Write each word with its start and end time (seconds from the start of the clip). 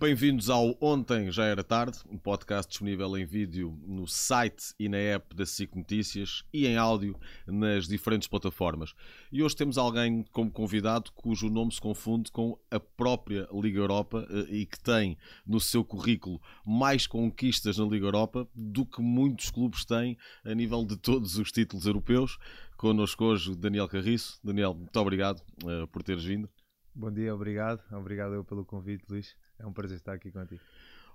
Bem-vindos 0.00 0.48
ao 0.48 0.78
Ontem 0.80 1.28
Já 1.32 1.46
Era 1.46 1.64
Tarde, 1.64 1.98
um 2.08 2.16
podcast 2.16 2.70
disponível 2.70 3.18
em 3.18 3.26
vídeo 3.26 3.76
no 3.84 4.06
site 4.06 4.72
e 4.78 4.88
na 4.88 4.96
app 4.96 5.34
da 5.34 5.44
SIC 5.44 5.74
Notícias 5.74 6.44
e 6.54 6.68
em 6.68 6.76
áudio 6.76 7.18
nas 7.44 7.88
diferentes 7.88 8.28
plataformas. 8.28 8.94
E 9.32 9.42
hoje 9.42 9.56
temos 9.56 9.76
alguém 9.76 10.24
como 10.30 10.52
convidado 10.52 11.10
cujo 11.10 11.50
nome 11.50 11.72
se 11.72 11.80
confunde 11.80 12.30
com 12.30 12.56
a 12.70 12.78
própria 12.78 13.48
Liga 13.52 13.80
Europa 13.80 14.24
eh, 14.30 14.58
e 14.58 14.66
que 14.66 14.78
tem 14.78 15.18
no 15.44 15.58
seu 15.58 15.84
currículo 15.84 16.40
mais 16.64 17.04
conquistas 17.04 17.76
na 17.76 17.84
Liga 17.84 18.06
Europa 18.06 18.48
do 18.54 18.86
que 18.86 19.02
muitos 19.02 19.50
clubes 19.50 19.84
têm 19.84 20.16
a 20.44 20.54
nível 20.54 20.84
de 20.84 20.96
todos 20.96 21.38
os 21.38 21.50
títulos 21.50 21.86
europeus. 21.86 22.38
Connosco 22.76 23.24
hoje 23.24 23.56
Daniel 23.56 23.88
Carriço. 23.88 24.38
Daniel, 24.44 24.74
muito 24.74 24.96
obrigado 25.00 25.42
uh, 25.64 25.88
por 25.88 26.04
teres 26.04 26.22
vindo. 26.22 26.48
Bom 26.94 27.10
dia, 27.10 27.34
obrigado. 27.34 27.82
Obrigado 27.92 28.34
eu 28.34 28.44
pelo 28.44 28.64
convite, 28.64 29.04
Luís. 29.08 29.36
É 29.58 29.66
um 29.66 29.72
prazer 29.72 29.98
estar 29.98 30.12
aqui 30.12 30.30
contigo. 30.30 30.60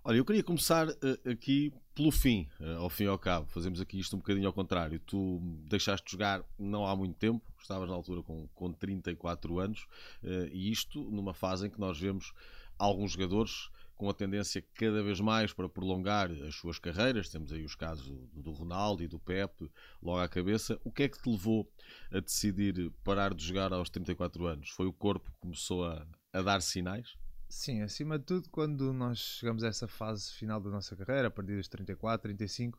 Olha, 0.06 0.18
eu 0.18 0.26
queria 0.26 0.44
começar 0.44 0.90
uh, 0.90 1.30
aqui 1.32 1.72
pelo 1.96 2.12
fim, 2.12 2.50
uh, 2.60 2.80
ao 2.80 2.90
fim 2.90 3.06
e 3.06 3.08
ao 3.08 3.18
cabo. 3.18 3.48
Fazemos 3.48 3.80
aqui 3.80 3.98
isto 3.98 4.18
um 4.18 4.20
bocadinho 4.20 4.48
ao 4.48 4.54
contrário. 4.54 5.00
Tu 5.00 5.40
deixaste 5.66 6.06
de 6.06 6.12
jogar 6.12 6.44
não 6.60 6.86
há 6.86 6.94
muito 6.94 7.16
tempo, 7.16 7.42
estavas 7.58 7.88
na 7.88 7.96
altura 7.96 8.22
com, 8.22 8.46
com 8.50 8.74
34 8.74 9.60
anos, 9.60 9.88
uh, 10.22 10.48
e 10.52 10.70
isto 10.70 11.02
numa 11.10 11.34
fase 11.34 11.68
em 11.68 11.70
que 11.70 11.80
nós 11.80 11.98
vemos 11.98 12.34
alguns 12.78 13.14
jogadores 13.14 13.70
com 13.96 14.10
a 14.10 14.14
tendência 14.14 14.62
cada 14.74 15.02
vez 15.02 15.22
mais 15.22 15.54
para 15.54 15.70
prolongar 15.70 16.30
as 16.30 16.56
suas 16.56 16.78
carreiras. 16.78 17.30
Temos 17.30 17.54
aí 17.54 17.64
os 17.64 17.74
casos 17.76 18.06
do 18.34 18.52
Ronaldo 18.52 19.04
e 19.04 19.08
do 19.08 19.20
Pepe 19.20 19.72
logo 20.02 20.20
à 20.20 20.28
cabeça. 20.28 20.78
O 20.84 20.92
que 20.92 21.04
é 21.04 21.08
que 21.08 21.22
te 21.22 21.30
levou 21.30 21.72
a 22.12 22.20
decidir 22.20 22.92
parar 23.06 23.34
de 23.34 23.46
jogar 23.46 23.72
aos 23.72 23.90
34 23.90 24.46
anos? 24.48 24.70
Foi 24.72 24.86
o 24.86 24.92
corpo 24.92 25.32
que 25.32 25.40
começou 25.40 25.86
a, 25.86 26.06
a 26.34 26.42
dar 26.42 26.62
sinais? 26.62 27.16
Sim, 27.56 27.84
acima 27.84 28.18
de 28.18 28.26
tudo, 28.26 28.50
quando 28.50 28.92
nós 28.92 29.20
chegamos 29.20 29.64
a 29.64 29.68
essa 29.68 29.88
fase 29.88 30.34
final 30.34 30.60
da 30.60 30.72
nossa 30.72 30.96
carreira, 30.96 31.28
a 31.28 31.32
partir 31.32 31.56
dos 31.56 31.68
34, 31.68 32.24
35, 32.24 32.78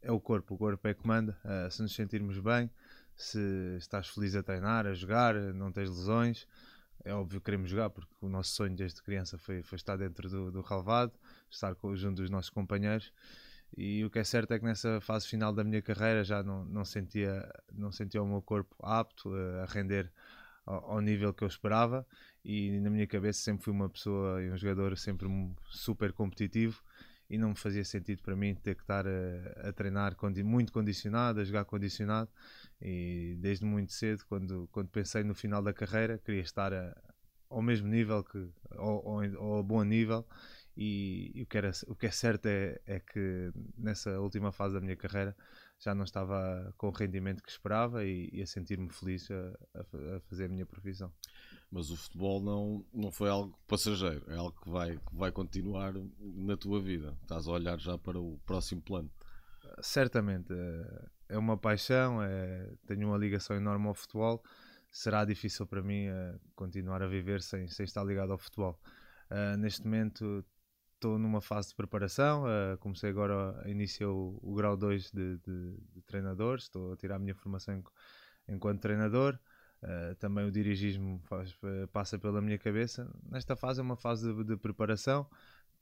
é 0.00 0.12
o 0.12 0.20
corpo. 0.20 0.54
O 0.54 0.58
corpo 0.58 0.88
é 0.88 0.94
que 0.94 1.06
manda. 1.06 1.36
Uh, 1.44 1.70
se 1.70 1.82
nos 1.82 1.92
sentirmos 1.92 2.38
bem, 2.38 2.70
se 3.16 3.76
estás 3.76 4.08
feliz 4.08 4.34
a 4.36 4.42
treinar, 4.42 4.86
a 4.86 4.94
jogar, 4.94 5.34
não 5.34 5.72
tens 5.72 5.90
lesões, 5.90 6.46
é 7.04 7.12
óbvio 7.12 7.40
que 7.40 7.46
queremos 7.46 7.68
jogar, 7.68 7.90
porque 7.90 8.14
o 8.22 8.28
nosso 8.28 8.52
sonho 8.54 8.74
desde 8.74 9.02
criança 9.02 9.36
foi, 9.36 9.60
foi 9.60 9.76
estar 9.76 9.96
dentro 9.96 10.30
do, 10.30 10.52
do 10.52 10.60
relevado, 10.62 11.12
estar 11.50 11.76
junto 11.94 12.22
dos 12.22 12.30
nossos 12.30 12.48
companheiros. 12.48 13.12
E 13.76 14.04
o 14.04 14.08
que 14.08 14.20
é 14.20 14.24
certo 14.24 14.52
é 14.52 14.58
que 14.58 14.64
nessa 14.64 15.00
fase 15.00 15.26
final 15.26 15.52
da 15.52 15.64
minha 15.64 15.82
carreira 15.82 16.22
já 16.22 16.44
não, 16.44 16.64
não, 16.66 16.84
sentia, 16.84 17.52
não 17.72 17.90
sentia 17.90 18.22
o 18.22 18.26
meu 18.26 18.40
corpo 18.40 18.76
apto 18.80 19.34
a 19.34 19.66
render 19.66 20.10
ao, 20.66 20.92
ao 20.92 21.00
nível 21.00 21.32
que 21.32 21.44
eu 21.44 21.48
esperava. 21.48 22.06
E 22.44 22.80
na 22.80 22.90
minha 22.90 23.06
cabeça 23.06 23.40
sempre 23.40 23.64
fui 23.64 23.72
uma 23.72 23.88
pessoa 23.88 24.42
e 24.42 24.50
um 24.50 24.56
jogador 24.56 24.96
sempre 24.96 25.28
super 25.70 26.12
competitivo 26.12 26.82
e 27.32 27.38
não 27.38 27.50
me 27.50 27.56
fazia 27.56 27.82
sentido 27.82 28.20
para 28.22 28.36
mim 28.36 28.54
ter 28.54 28.74
que 28.74 28.82
estar 28.82 29.06
a, 29.06 29.68
a 29.68 29.72
treinar 29.72 30.14
muito 30.44 30.70
condicionado, 30.70 31.40
a 31.40 31.44
jogar 31.44 31.64
condicionado 31.64 32.30
e 32.80 33.36
desde 33.40 33.64
muito 33.64 33.92
cedo, 33.92 34.22
quando, 34.28 34.68
quando 34.70 34.88
pensei 34.88 35.24
no 35.24 35.34
final 35.34 35.62
da 35.62 35.72
carreira, 35.72 36.18
queria 36.18 36.42
estar 36.42 36.74
a, 36.74 36.94
ao 37.48 37.62
mesmo 37.62 37.88
nível 37.88 38.22
que 38.22 38.38
ou, 38.76 39.02
ou, 39.04 39.36
ou 39.38 39.58
a 39.60 39.62
bom 39.62 39.82
nível 39.82 40.26
e, 40.76 41.32
e, 41.34 41.42
o, 41.42 41.46
que 41.46 41.56
era, 41.56 41.70
o 41.86 41.94
que 41.94 42.06
é 42.06 42.10
certo 42.10 42.46
é, 42.46 42.78
é 42.86 43.00
que 43.00 43.50
nessa 43.78 44.20
última 44.20 44.52
fase 44.52 44.74
da 44.74 44.80
minha 44.80 44.96
carreira 44.96 45.34
já 45.82 45.94
não 45.94 46.04
estava 46.04 46.72
com 46.76 46.88
o 46.88 46.92
rendimento 46.92 47.42
que 47.42 47.50
esperava 47.50 48.04
e, 48.04 48.30
e 48.32 48.40
a 48.40 48.46
sentir-me 48.46 48.88
feliz 48.88 49.28
a, 49.30 49.80
a, 49.80 50.20
fazer 50.20 50.44
a 50.44 50.48
minha 50.48 50.64
profissão. 50.64 51.12
Mas 51.70 51.90
o 51.90 51.96
futebol 51.96 52.40
não, 52.40 52.84
não 52.92 53.10
foi 53.10 53.28
algo 53.28 53.58
passageiro, 53.66 54.24
é 54.30 54.36
algo 54.36 54.58
que 54.60 54.70
vai, 54.70 54.96
que 54.96 55.16
vai 55.16 55.32
continuar 55.32 55.94
na 56.20 56.56
tua 56.56 56.80
vida. 56.80 57.16
Estás 57.22 57.48
a 57.48 57.52
olhar 57.52 57.80
já 57.80 57.98
para 57.98 58.20
o 58.20 58.38
próximo 58.46 58.80
plano. 58.80 59.10
Certamente, 59.80 60.52
é 61.28 61.36
uma 61.36 61.56
paixão, 61.56 62.22
é, 62.22 62.70
tenho 62.86 63.08
uma 63.08 63.18
ligação 63.18 63.56
enorme 63.56 63.88
ao 63.88 63.94
futebol. 63.94 64.42
Será 64.90 65.24
difícil 65.24 65.66
para 65.66 65.82
mim 65.82 66.08
uh, 66.08 66.38
continuar 66.54 67.02
a 67.02 67.06
viver 67.06 67.40
sem, 67.40 67.66
sem 67.66 67.84
estar 67.84 68.04
ligado 68.04 68.32
ao 68.32 68.38
futebol. 68.38 68.78
Uh, 69.30 69.56
neste 69.56 69.82
momento 69.82 70.44
estou 71.02 71.18
numa 71.18 71.40
fase 71.40 71.70
de 71.70 71.74
preparação. 71.74 72.44
Uh, 72.44 72.78
comecei 72.78 73.10
agora, 73.10 73.60
iniciei 73.66 74.06
o, 74.06 74.38
o 74.40 74.54
grau 74.54 74.76
2 74.76 75.10
de, 75.10 75.36
de, 75.38 75.76
de, 75.94 76.02
treinador. 76.02 76.58
Estou 76.58 76.92
a 76.92 76.96
tirar 76.96 77.16
a 77.16 77.18
minha 77.18 77.34
formação 77.34 77.82
enquanto 78.48 78.80
treinador. 78.80 79.36
Uh, 79.82 80.14
também 80.20 80.46
o 80.46 80.52
dirigismo 80.52 81.20
faz, 81.24 81.58
passa 81.92 82.18
pela 82.18 82.40
minha 82.40 82.56
cabeça. 82.56 83.10
Nesta 83.28 83.56
fase 83.56 83.80
é 83.80 83.82
uma 83.82 83.96
fase 83.96 84.32
de, 84.32 84.44
de 84.44 84.56
preparação. 84.56 85.28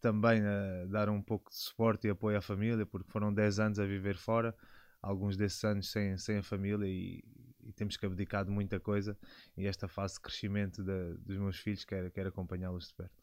Também 0.01 0.41
uh, 0.41 0.89
dar 0.89 1.11
um 1.11 1.21
pouco 1.21 1.51
de 1.51 1.57
suporte 1.57 2.07
e 2.07 2.11
apoio 2.11 2.39
à 2.39 2.41
família, 2.41 2.87
porque 2.87 3.11
foram 3.11 3.33
10 3.33 3.61
anos 3.61 3.79
a 3.79 3.85
viver 3.85 4.17
fora 4.17 4.55
alguns 5.03 5.37
desses 5.37 5.63
anos 5.65 5.91
sem, 5.91 6.17
sem 6.17 6.39
a 6.39 6.43
família 6.43 6.87
e, 6.87 7.23
e 7.63 7.73
temos 7.73 7.97
que 7.97 8.05
abdicar 8.07 8.45
de 8.45 8.51
muita 8.51 8.79
coisa 8.79 9.17
e 9.57 9.67
esta 9.67 9.89
fase 9.89 10.15
de 10.15 10.21
crescimento 10.21 10.83
dos 10.83 11.39
meus 11.39 11.59
filhos 11.59 11.87
quero, 11.87 12.11
quero 12.11 12.29
acompanhá-los 12.29 12.89
de 12.89 12.95
perto. 12.95 13.20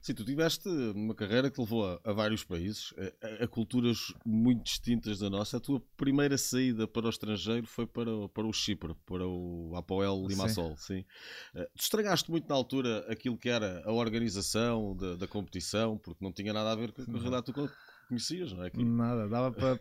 Sim, 0.00 0.14
tu 0.14 0.24
tiveste 0.24 0.68
uma 0.68 1.14
carreira 1.14 1.50
que 1.50 1.60
levou 1.60 1.84
a, 1.84 2.00
a 2.04 2.12
vários 2.12 2.44
países, 2.44 2.94
a, 3.20 3.44
a, 3.44 3.48
culturas 3.48 4.14
muito 4.24 4.62
distintas 4.62 5.18
da 5.18 5.28
nossa. 5.28 5.56
A 5.56 5.60
tua 5.60 5.82
primeira 5.96 6.38
saída 6.38 6.86
para 6.86 7.06
o 7.06 7.10
estrangeiro 7.10 7.66
foi 7.66 7.86
para, 7.86 8.28
para 8.28 8.46
o 8.46 8.52
Chipre, 8.52 8.94
para 9.04 9.26
o 9.26 9.72
Apoel 9.74 10.24
Limassol. 10.26 10.76
Sim. 10.76 11.04
sim. 11.52 11.60
Uh, 11.60 11.66
tu 11.76 11.82
estragaste 11.82 12.30
muito 12.30 12.48
na 12.48 12.54
altura 12.54 13.04
aquilo 13.10 13.36
que 13.36 13.48
era 13.48 13.82
a 13.84 13.92
organização 13.92 14.96
da, 14.96 15.16
da 15.16 15.26
competição, 15.26 15.98
porque 15.98 16.24
não 16.24 16.32
tinha 16.32 16.52
nada 16.52 16.70
a 16.70 16.76
ver 16.76 16.92
com 16.92 17.02
a 17.02 17.04
realidade 17.04 17.46
que 17.46 17.52
tu 17.52 17.70
conhecias, 18.08 18.52
não 18.52 18.62
é? 18.62 18.68
Aqui. 18.68 18.84
Nada, 18.84 19.28
dava 19.28 19.50
para. 19.50 19.80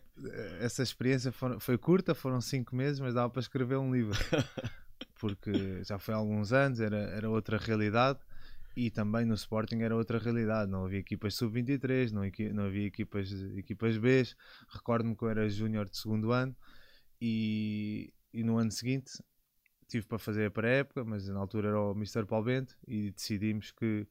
Essa 0.60 0.82
experiência 0.82 1.32
foi, 1.32 1.60
foi 1.60 1.78
curta, 1.78 2.16
foram 2.16 2.42
cinco 2.42 2.76
meses, 2.76 3.00
mas 3.00 3.14
dava 3.14 3.30
para 3.30 3.40
escrever 3.40 3.78
um 3.78 3.94
livro. 3.94 4.18
Porque 5.20 5.84
já 5.84 5.98
foi 6.00 6.14
há 6.14 6.18
alguns 6.18 6.52
anos, 6.52 6.80
era, 6.80 6.98
era 6.98 7.30
outra 7.30 7.58
realidade 7.58 8.20
e 8.78 8.92
também 8.92 9.26
no 9.26 9.34
Sporting 9.34 9.80
era 9.80 9.96
outra 9.96 10.20
realidade. 10.20 10.70
Não 10.70 10.86
havia 10.86 11.00
equipas 11.00 11.34
sub-23, 11.34 12.12
não, 12.12 12.22
não, 12.54 12.66
havia 12.66 12.86
equipas, 12.86 13.32
equipas 13.58 13.98
B. 13.98 14.24
Recordo-me 14.70 15.16
que 15.16 15.24
eu 15.24 15.30
era 15.30 15.50
júnior 15.50 15.90
de 15.90 15.98
segundo 15.98 16.32
ano 16.32 16.56
e, 17.20 18.14
e 18.32 18.44
no 18.44 18.60
ano 18.60 18.70
seguinte 18.72 19.14
tive 19.88 20.06
para 20.06 20.20
fazer 20.20 20.46
a 20.46 20.52
pré-época, 20.52 21.04
mas 21.04 21.28
na 21.28 21.40
altura 21.40 21.70
era 21.70 21.82
o 21.82 21.94
Mr. 21.94 22.28
Paulo 22.28 22.46
Bento 22.46 22.78
e 22.88 23.10
decidimos 23.10 23.72
que, 23.72 24.06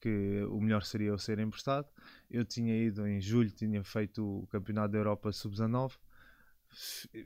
que 0.00 0.42
o 0.48 0.58
melhor 0.58 0.84
seria 0.84 1.08
eu 1.08 1.18
ser 1.18 1.38
emprestado. 1.38 1.86
Eu 2.30 2.46
tinha 2.46 2.74
ido 2.82 3.06
em 3.06 3.20
julho, 3.20 3.50
tinha 3.50 3.84
feito 3.84 4.24
o 4.24 4.46
Campeonato 4.46 4.92
da 4.92 4.98
Europa 4.98 5.32
Sub-19. 5.32 5.98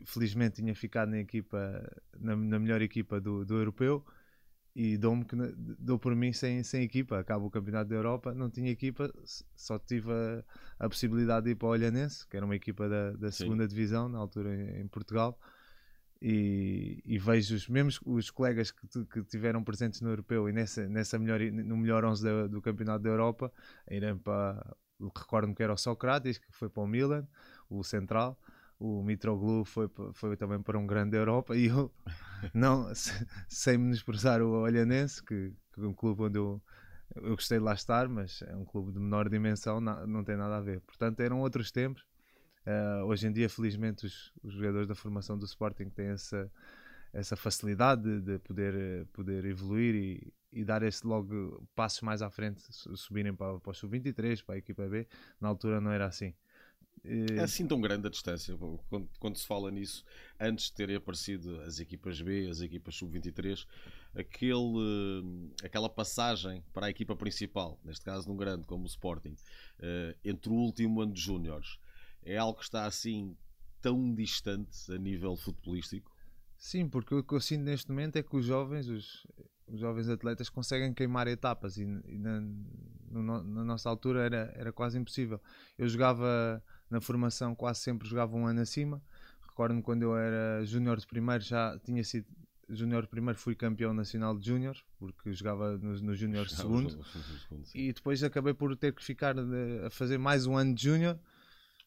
Felizmente 0.04 0.56
tinha 0.56 0.75
ficado 0.75 1.10
na 1.10 1.20
equipa, 1.20 1.88
na, 2.19 2.34
na 2.34 2.59
melhor 2.59 2.82
equipa 2.82 3.20
do, 3.20 3.44
do 3.44 3.54
europeu 3.54 4.04
e 4.75 4.97
dou-me 4.97 5.25
que 5.25 5.37
dou 5.78 5.99
por 5.99 6.15
mim 6.16 6.33
sem, 6.33 6.62
sem 6.62 6.83
equipa. 6.83 7.19
Acaba 7.19 7.44
o 7.44 7.50
Campeonato 7.50 7.91
da 7.91 7.97
Europa, 7.97 8.34
não 8.34 8.50
tinha 8.50 8.71
equipa, 8.71 9.12
só 9.55 9.78
tive 9.78 10.10
a, 10.10 10.44
a 10.78 10.88
possibilidade 10.88 11.44
de 11.44 11.53
ir 11.53 11.55
para 11.56 11.69
o 11.69 11.71
Olhanense, 11.71 12.27
que 12.27 12.37
era 12.37 12.44
uma 12.47 12.56
equipa 12.56 12.88
da, 12.88 13.12
da 13.12 13.31
segunda 13.31 13.69
divisão, 13.69 14.09
na 14.09 14.19
altura 14.19 14.55
em, 14.55 14.82
em 14.82 14.88
Portugal. 14.88 15.38
E, 16.25 17.03
e, 17.05 17.19
vejo 17.19 17.56
os 17.56 17.69
mesmos 17.69 18.00
os 18.06 18.31
colegas 18.31 18.71
que, 18.71 18.87
que 19.06 19.25
tiveram 19.25 19.65
presentes 19.65 20.00
no 20.00 20.09
europeu 20.09 20.49
e 20.49 20.53
nessa, 20.53 20.88
nessa 20.88 21.19
melhor, 21.19 21.41
no 21.41 21.77
melhor 21.77 22.05
11 22.05 22.22
do, 22.22 22.49
do 22.49 22.62
Campeonato 22.62 23.03
da 23.03 23.11
Europa, 23.11 23.53
irem 23.91 24.16
para. 24.16 24.77
Recordo-me 25.16 25.53
que 25.53 25.65
era 25.65 25.72
o 25.72 25.77
Socrates, 25.77 26.38
que 26.38 26.53
foi 26.53 26.69
para 26.69 26.81
o 26.81 26.87
Milan, 26.87 27.27
o 27.69 27.82
Central 27.82 28.38
o 28.82 29.00
Mitroglou 29.00 29.65
foi, 29.65 29.88
foi 30.12 30.37
também 30.37 30.60
para 30.60 30.76
um 30.76 30.84
grande 30.84 31.17
Europa 31.17 31.56
e 31.56 31.67
eu, 31.67 31.93
não, 32.52 32.90
sem 33.49 33.79
menosprezar 33.79 34.43
o 34.43 34.62
Olhanense, 34.62 35.23
que, 35.23 35.52
que 35.73 35.81
é 35.81 35.84
um 35.84 35.94
clube 35.94 36.23
onde 36.23 36.38
eu, 36.38 36.61
eu 37.14 37.37
gostei 37.37 37.58
de 37.58 37.64
lá 37.64 37.75
estar, 37.75 38.08
mas 38.08 38.43
é 38.43 38.56
um 38.56 38.64
clube 38.64 38.90
de 38.93 38.99
menor 38.99 39.29
dimensão, 39.29 39.81
não, 39.81 40.05
não 40.06 40.25
tem 40.25 40.37
nada 40.37 40.56
a 40.56 40.61
ver. 40.61 40.81
Portanto, 40.81 41.20
eram 41.20 41.40
outros 41.40 41.70
tempos. 41.70 42.05
Uh, 42.67 43.05
hoje 43.06 43.29
em 43.29 43.32
dia, 43.32 43.49
felizmente, 43.49 44.05
os, 44.05 44.32
os, 44.43 44.52
jogadores 44.55 44.88
da 44.88 44.94
formação 44.96 45.38
do 45.38 45.44
Sporting 45.44 45.88
têm 45.88 46.08
essa, 46.08 46.50
essa 47.12 47.37
facilidade 47.37 48.02
de, 48.02 48.20
de 48.20 48.38
poder, 48.40 49.06
poder 49.12 49.44
evoluir 49.44 49.94
e, 49.94 50.32
e 50.52 50.64
dar 50.64 50.82
esse 50.82 51.06
logo 51.06 51.64
passos 51.75 52.02
mais 52.02 52.20
à 52.20 52.31
frente, 52.31 52.62
subirem 52.96 53.34
para, 53.34 53.61
para 53.61 53.70
o 53.70 53.75
Sub-23, 53.75 54.44
para 54.44 54.56
a 54.56 54.58
equipa 54.58 54.88
B. 54.88 55.06
Na 55.40 55.49
altura 55.49 55.81
não 55.81 55.93
era 55.93 56.06
assim. 56.06 56.34
É 57.04 57.40
assim 57.40 57.66
tão 57.66 57.81
grande 57.81 58.06
a 58.06 58.10
distância 58.10 58.56
quando, 58.88 59.08
quando, 59.19 59.37
se 59.37 59.44
fala 59.44 59.72
nisso, 59.72 60.04
antes 60.38 60.66
de 60.66 60.75
terem 60.75 60.94
aparecido 60.94 61.60
as 61.62 61.81
equipas 61.81 62.20
B, 62.20 62.49
as 62.49 62.60
equipas 62.60 62.94
sub-23, 62.94 63.66
aquele, 64.14 65.50
aquela 65.64 65.88
passagem 65.88 66.62
para 66.72 66.87
a 66.87 66.90
equipa 66.90 67.16
principal, 67.16 67.81
neste 67.84 68.04
caso 68.04 68.28
num 68.28 68.37
grande 68.37 68.69
como 68.69 68.84
o 68.84 68.87
Sporting, 68.87 69.34
eh, 69.81 70.16
entre 70.25 70.50
o 70.50 70.54
último 70.54 71.00
ano 71.00 71.12
de 71.12 71.20
Júniores, 71.20 71.76
é 72.25 72.37
algo 72.37 72.58
que 72.58 72.64
está 72.64 72.87
assim 72.87 73.37
tão 73.81 74.14
distante 74.14 74.93
a 74.93 74.96
nível 74.96 75.37
futebolístico? 75.37 76.12
Sim, 76.56 76.88
porque 76.88 77.12
o 77.16 77.25
que 77.25 77.34
eu 77.34 77.40
sinto 77.40 77.64
neste 77.64 77.90
momento 77.90 78.14
é 78.14 78.22
que 78.22 78.37
os 78.37 78.46
jovens, 78.46 78.87
os, 78.87 79.26
os 79.66 79.81
jovens 79.81 80.08
atletas 80.08 80.48
conseguem 80.48 80.94
queimar 80.94 81.26
etapas 81.26 81.76
e, 81.76 81.82
e 81.82 82.16
na, 82.16 82.40
no, 83.10 83.43
na, 83.43 83.64
nossa 83.64 83.90
altura 83.90 84.22
era, 84.22 84.52
era 84.55 84.72
quase 84.72 84.96
impossível. 84.96 85.40
Eu 85.76 85.88
jogava 85.88 86.62
na 86.93 87.00
formação, 87.00 87.55
quase 87.55 87.81
sempre 87.81 88.06
jogava 88.06 88.37
um 88.37 88.47
ano 88.47 88.61
acima. 88.61 89.03
Recordo-me 89.49 89.83
quando 89.83 90.03
eu 90.03 90.17
era 90.17 90.65
júnior 90.65 90.99
de 90.99 91.06
primeiro, 91.06 91.43
já 91.43 91.79
tinha 91.85 92.05
sido 92.05 92.27
júnior 92.69 93.06
primeiro, 93.06 93.39
fui 93.39 93.55
campeão 93.55 93.93
nacional 93.94 94.39
de 94.39 94.47
júnior, 94.47 94.77
porque 94.99 95.33
jogava 95.33 95.79
no, 95.79 95.99
no 96.00 96.15
júnior 96.15 96.49
segundo. 96.49 97.05
E 97.75 97.93
depois 97.93 98.23
acabei 98.23 98.55
por 98.55 98.77
ter 98.77 98.94
que 98.94 99.03
ficar 99.03 99.35
de, 99.35 99.87
a 99.87 99.91
fazer 99.91 100.19
mais 100.19 100.47
um 100.47 100.56
ano 100.56 100.75
de 100.75 100.85
júnior 100.85 101.19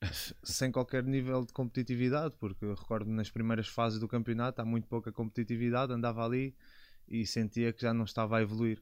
sem 0.43 0.71
qualquer 0.71 1.03
nível 1.03 1.45
de 1.45 1.53
competitividade, 1.53 2.35
porque 2.39 2.65
recordo 2.65 3.09
nas 3.09 3.29
primeiras 3.29 3.67
fases 3.67 3.99
do 3.99 4.07
campeonato 4.07 4.61
há 4.61 4.65
muito 4.65 4.87
pouca 4.87 5.11
competitividade, 5.11 5.93
andava 5.93 6.25
ali 6.25 6.55
e 7.07 7.25
sentia 7.25 7.71
que 7.71 7.81
já 7.81 7.93
não 7.93 8.05
estava 8.05 8.37
a 8.37 8.41
evoluir. 8.41 8.81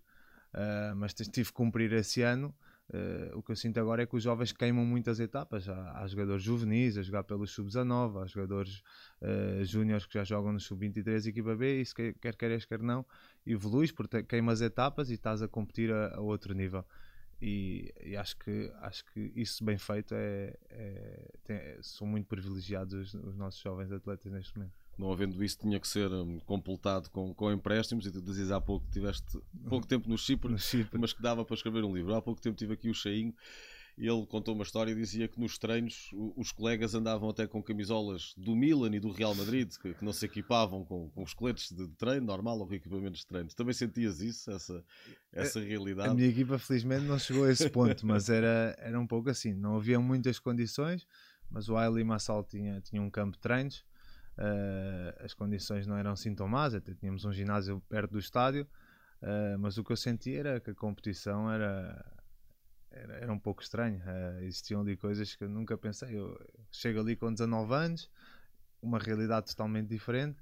Uh, 0.53 0.95
mas 0.95 1.13
tive 1.13 1.47
que 1.47 1.53
cumprir 1.53 1.91
esse 1.93 2.21
ano. 2.21 2.53
Uh, 2.93 3.35
o 3.35 3.41
que 3.41 3.51
eu 3.51 3.55
sinto 3.55 3.79
agora 3.79 4.03
é 4.03 4.05
que 4.05 4.15
os 4.15 4.21
jovens 4.21 4.51
queimam 4.51 4.85
muitas 4.85 5.19
etapas. 5.19 5.67
Há, 5.67 5.99
há 5.99 6.07
jogadores 6.07 6.43
juvenis 6.43 6.95
a 6.95 7.01
jogar 7.01 7.23
pelos 7.23 7.49
sub-19, 7.49 8.21
há 8.21 8.27
jogadores 8.27 8.83
uh, 9.19 9.65
júniores 9.65 10.05
que 10.05 10.13
já 10.13 10.23
jogam 10.23 10.53
no 10.53 10.59
sub-23 10.59 11.25
equipa 11.27 11.55
B, 11.55 11.81
e 11.81 11.85
se 11.85 11.95
quer 11.95 12.35
queres, 12.35 12.65
quer 12.65 12.79
não, 12.79 13.03
evoluís 13.47 13.91
porque 13.91 14.21
queimas 14.21 14.61
etapas 14.61 15.09
e 15.09 15.15
estás 15.15 15.41
a 15.41 15.47
competir 15.47 15.91
a, 15.91 16.15
a 16.15 16.19
outro 16.19 16.53
nível. 16.53 16.85
E, 17.41 17.91
e, 17.99 18.15
acho, 18.15 18.37
que, 18.37 18.71
acho 18.81 19.03
que 19.05 19.31
isso 19.35 19.65
bem 19.65 19.77
feito 19.77 20.13
é, 20.13 20.55
é 20.69 21.31
tem, 21.43 21.59
são 21.81 22.05
muito 22.05 22.27
privilegiados 22.27 22.93
os, 22.93 23.13
os 23.15 23.35
nossos 23.35 23.59
jovens 23.59 23.91
atletas 23.91 24.31
neste 24.31 24.55
momento 24.55 24.82
não 24.97 25.11
havendo 25.11 25.43
isso, 25.43 25.57
tinha 25.59 25.79
que 25.79 25.87
ser 25.87 26.11
um, 26.11 26.39
completado 26.39 27.09
com, 27.09 27.33
com 27.33 27.51
empréstimos. 27.51 28.05
E 28.05 28.11
tu 28.11 28.21
dizias 28.21 28.51
há 28.51 28.61
pouco 28.61 28.85
que 28.85 28.91
tiveste 28.91 29.39
pouco 29.67 29.87
tempo 29.87 30.09
no 30.09 30.17
Chipre, 30.17 30.51
no 30.51 30.59
Chipre, 30.59 30.99
mas 30.99 31.13
que 31.13 31.21
dava 31.21 31.43
para 31.43 31.55
escrever 31.55 31.83
um 31.83 31.95
livro. 31.95 32.13
Há 32.13 32.21
pouco 32.21 32.41
tempo 32.41 32.55
tive 32.55 32.73
aqui 32.73 32.89
o 32.89 32.93
Cheinho. 32.93 33.33
Ele 33.95 34.25
contou 34.25 34.55
uma 34.55 34.63
história 34.63 34.91
e 34.91 34.95
dizia 34.95 35.27
que 35.27 35.39
nos 35.39 35.59
treinos 35.59 36.09
os 36.35 36.51
colegas 36.51 36.95
andavam 36.95 37.29
até 37.29 37.45
com 37.45 37.61
camisolas 37.61 38.33
do 38.35 38.55
Milan 38.55 38.95
e 38.95 38.99
do 38.99 39.11
Real 39.11 39.35
Madrid, 39.35 39.71
que, 39.79 39.93
que 39.93 40.03
não 40.03 40.11
se 40.11 40.25
equipavam 40.25 40.83
com, 40.83 41.11
com 41.11 41.21
os 41.21 41.35
coletes 41.35 41.71
de 41.71 41.87
treino 41.89 42.25
normal 42.25 42.57
ou 42.57 42.65
com 42.65 42.73
equipamentos 42.73 43.19
de 43.19 43.27
treino. 43.27 43.49
Também 43.49 43.73
sentias 43.73 44.19
isso, 44.19 44.49
essa, 44.49 44.83
essa 45.31 45.59
realidade? 45.59 46.09
A 46.09 46.13
minha 46.15 46.27
equipa, 46.27 46.57
felizmente, 46.57 47.05
não 47.05 47.19
chegou 47.19 47.43
a 47.43 47.51
esse 47.51 47.69
ponto, 47.69 48.03
mas 48.07 48.29
era, 48.29 48.75
era 48.79 48.99
um 48.99 49.05
pouco 49.05 49.29
assim. 49.29 49.53
Não 49.53 49.75
havia 49.75 49.99
muitas 49.99 50.39
condições, 50.39 51.05
mas 51.47 51.69
o 51.69 51.77
Aile 51.77 52.03
Massal 52.03 52.43
tinha, 52.43 52.81
tinha 52.81 52.99
um 52.99 53.11
campo 53.11 53.33
de 53.33 53.39
treinos 53.39 53.85
Uh, 54.37 55.23
as 55.23 55.33
condições 55.33 55.85
não 55.85 55.95
eram 55.95 56.11
assim 56.11 56.33
tão 56.33 56.47
más, 56.47 56.73
até 56.73 56.93
tínhamos 56.93 57.23
um 57.23 57.31
ginásio 57.31 57.79
perto 57.87 58.11
do 58.11 58.19
estádio, 58.19 58.67
uh, 59.21 59.59
mas 59.59 59.77
o 59.77 59.83
que 59.83 59.91
eu 59.91 59.97
senti 59.97 60.35
era 60.35 60.59
que 60.59 60.71
a 60.71 60.75
competição 60.75 61.51
era, 61.51 62.05
era, 62.89 63.13
era 63.15 63.33
um 63.33 63.39
pouco 63.39 63.61
estranha. 63.61 64.03
Uh, 64.05 64.43
existiam 64.43 64.81
ali 64.81 64.97
coisas 64.97 65.35
que 65.35 65.43
eu 65.43 65.49
nunca 65.49 65.77
pensei. 65.77 66.17
Eu 66.17 66.39
chego 66.71 66.99
ali 66.99 67.15
com 67.15 67.31
19 67.31 67.73
anos, 67.73 68.09
uma 68.81 68.97
realidade 68.97 69.47
totalmente 69.47 69.87
diferente. 69.87 70.41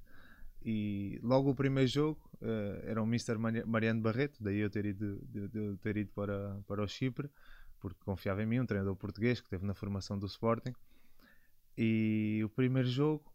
E 0.63 1.19
logo 1.23 1.49
o 1.49 1.55
primeiro 1.55 1.89
jogo 1.89 2.21
era 2.83 3.01
o 3.01 3.05
Mr. 3.05 3.35
Mariano 3.65 3.99
Barreto, 3.99 4.44
daí 4.44 4.59
eu 4.59 4.69
ter 4.69 4.85
ido, 4.85 5.19
de, 5.25 5.47
de 5.47 5.77
ter 5.77 5.97
ido 5.97 6.11
para, 6.13 6.59
para 6.67 6.83
o 6.83 6.87
Chipre, 6.87 7.31
porque 7.79 7.99
confiava 8.05 8.44
em 8.44 8.45
mim, 8.45 8.59
um 8.59 8.65
treinador 8.65 8.95
português 8.95 9.39
que 9.39 9.47
esteve 9.47 9.65
na 9.65 9.73
formação 9.73 10.19
do 10.19 10.27
Sporting. 10.27 10.73
E 11.75 12.41
o 12.45 12.49
primeiro 12.49 12.87
jogo 12.87 13.31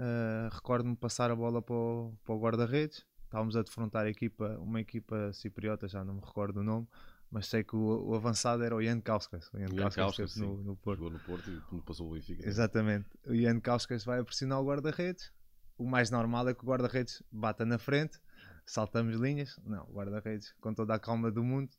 Uh, 0.00 0.48
Recordo-me 0.54 0.96
passar 0.96 1.30
a 1.30 1.36
bola 1.36 1.60
para 1.60 1.74
o, 1.74 2.14
para 2.24 2.34
o 2.34 2.40
guarda-redes. 2.40 3.04
Estávamos 3.24 3.54
a 3.54 3.62
defrontar 3.62 4.06
a 4.06 4.08
equipa, 4.08 4.56
uma 4.58 4.80
equipa 4.80 5.30
cipriota, 5.34 5.86
já 5.86 6.02
não 6.02 6.14
me 6.14 6.20
recordo 6.20 6.60
o 6.60 6.64
nome, 6.64 6.88
mas 7.30 7.46
sei 7.46 7.62
que 7.62 7.76
o, 7.76 8.08
o 8.08 8.14
avançado 8.14 8.64
era 8.64 8.74
o 8.74 8.80
Ian 8.80 8.98
Kauskas. 8.98 9.52
O 9.52 9.58
Ian, 9.58 9.68
Ian 9.72 9.90
Kauskas, 9.90 10.36
no, 10.36 10.56
no 10.62 10.74
Porto. 10.74 11.00
Jogou 11.00 11.12
no 11.12 11.20
Porto 11.20 11.50
e 11.50 11.80
passou 11.82 12.08
o 12.08 12.14
Benfica. 12.14 12.48
Exatamente. 12.48 13.06
O 13.26 13.34
Ian 13.34 13.60
Kauskas 13.60 14.02
vai 14.02 14.20
a 14.20 14.24
pressionar 14.24 14.58
o 14.58 14.64
guarda-redes. 14.64 15.30
O 15.76 15.86
mais 15.86 16.10
normal 16.10 16.48
é 16.48 16.54
que 16.54 16.64
o 16.64 16.66
guarda-redes 16.66 17.22
bata 17.30 17.66
na 17.66 17.78
frente, 17.78 18.18
saltamos 18.64 19.16
linhas. 19.16 19.60
Não, 19.64 19.84
o 19.84 19.92
guarda-redes, 19.92 20.54
com 20.62 20.72
toda 20.72 20.94
a 20.94 20.98
calma 20.98 21.30
do 21.30 21.44
mundo, 21.44 21.70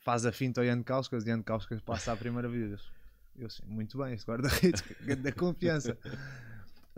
faz 0.00 0.26
a 0.26 0.32
finta 0.32 0.60
ao 0.60 0.66
Ian 0.66 0.82
Kauskas 0.82 1.24
e 1.26 1.30
Ian 1.30 1.42
Kauskas 1.42 1.80
passa 1.80 2.12
a 2.12 2.16
primeira 2.16 2.48
vez. 2.48 2.78
Eu 3.36 3.48
sei, 3.48 3.66
muito 3.66 3.96
bem, 3.96 4.12
este 4.12 4.26
guarda-redes, 4.26 4.82
da 5.22 5.32
confiança 5.32 5.96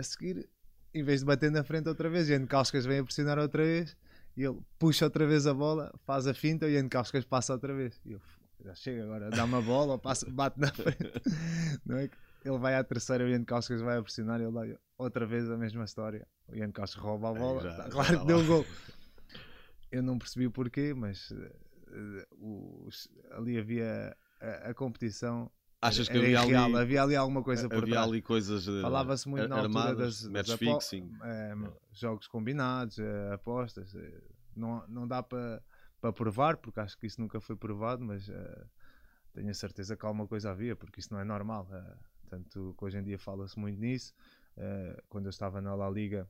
a 0.01 0.03
seguir, 0.03 0.49
em 0.93 1.03
vez 1.03 1.21
de 1.21 1.27
bater 1.27 1.51
na 1.51 1.63
frente 1.63 1.89
outra 1.89 2.09
vez, 2.09 2.29
Ian 2.29 2.47
Kauskas 2.47 2.85
vem 2.85 2.99
a 2.99 3.05
pressionar 3.05 3.39
outra 3.39 3.63
vez 3.63 3.97
e 4.37 4.43
ele 4.43 4.59
puxa 4.79 5.05
outra 5.05 5.27
vez 5.27 5.47
a 5.47 5.55
bola, 5.55 5.93
faz 6.05 6.27
a 6.27 6.35
finta 6.35 6.69
e 6.69 6.75
Ian 6.75 6.89
Kauskas 6.89 7.25
passa 7.25 7.53
outra 7.53 7.75
vez. 7.75 8.01
E 8.05 8.13
eu, 8.13 8.21
já 8.65 8.75
chega 8.75 9.05
agora, 9.05 9.31
dá 9.31 9.45
uma 9.45 9.63
bola, 9.63 9.99
passa, 9.99 10.29
bate 10.31 10.59
na 10.59 10.73
frente. 10.73 11.13
Não 11.87 11.97
é? 11.99 12.11
Ele 12.45 12.59
vai 12.59 12.75
à 12.75 12.83
terceira, 12.83 13.25
o 13.25 13.29
Ian 13.29 13.45
Kauskas 13.45 13.83
vai 13.83 13.99
a 13.99 14.03
pressionar 14.03 14.41
e 14.41 14.45
ele 14.45 14.53
dá 14.53 14.79
outra 14.99 15.27
vez 15.27 15.49
a 15.51 15.57
mesma 15.57 15.85
história. 15.85 16.27
O 16.49 16.57
Ian 16.57 16.73
Kauskas 16.73 17.03
rouba 17.03 17.31
a 17.31 17.35
bola, 17.35 17.63
já, 17.63 17.89
claro 17.89 18.15
já 18.15 18.21
que 18.21 18.27
deu 18.27 18.39
um 18.39 18.47
gol. 18.47 18.67
Eu 19.93 20.03
não 20.03 20.19
percebi 20.19 20.47
o 20.47 20.51
porquê, 20.51 20.95
mas 20.95 21.31
uh, 21.31 22.89
ali 23.33 23.59
havia 23.59 24.17
a, 24.41 24.71
a 24.71 24.75
competição 24.75 25.51
Achas 25.83 26.09
que 26.09 26.19
havia 26.19 26.41
ali, 26.41 26.55
havia 26.77 27.03
ali 27.03 27.17
alguma 27.17 27.43
coisa 27.43 27.67
por 27.69 27.85
Havia 27.85 28.03
ali 28.03 28.21
coisas 28.21 28.69
eh, 28.69 28.83
Falava-se 28.83 29.27
muito 29.27 29.49
na 29.49 29.61
altura 29.61 29.95
das, 29.95 30.27
match 30.29 30.51
fixing. 30.57 31.11
É, 31.23 31.55
jogos 31.93 32.29
combinados, 32.29 32.99
é, 32.99 33.33
apostas. 33.33 33.95
não, 34.55 34.87
não 34.89 35.09
dá 35.09 35.23
para 35.23 35.63
para 36.01 36.13
provar, 36.13 36.57
porque 36.57 36.81
acho 36.81 36.97
que 36.99 37.07
isso 37.07 37.21
nunca 37.21 37.41
foi 37.41 37.55
provado, 37.55 38.03
mas 38.03 38.31
tenho 39.35 39.51
a 39.51 39.55
certeza 39.55 39.97
que 39.97 40.07
alguma 40.07 40.27
coisa 40.27 40.51
havia, 40.51 40.75
porque 40.75 41.01
isso 41.01 41.13
não 41.13 41.21
é 41.21 41.25
normal. 41.25 41.69
tanto 42.29 42.75
que 42.79 42.85
hoje 42.85 42.99
em 42.99 43.03
dia 43.03 43.19
fala-se 43.19 43.59
muito 43.59 43.79
nisso. 43.79 44.15
quando 45.09 45.27
eu 45.27 45.31
estava 45.31 45.61
na 45.61 45.75
La 45.75 45.91
Liga, 45.91 46.27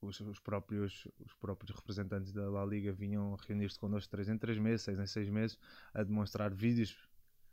os, 0.00 0.20
os, 0.20 0.38
próprios, 0.38 1.08
os 1.18 1.34
próprios 1.34 1.76
representantes 1.76 2.32
da 2.32 2.48
La 2.48 2.64
Liga 2.64 2.92
vinham 2.92 3.34
reunir-se 3.46 3.78
connosco 3.78 4.10
3 4.10 4.28
em 4.28 4.38
3 4.38 4.58
meses, 4.58 4.82
6 4.82 5.00
em 5.00 5.06
6 5.06 5.30
meses, 5.30 5.58
a 5.92 6.04
demonstrar 6.04 6.54
vídeos 6.54 6.96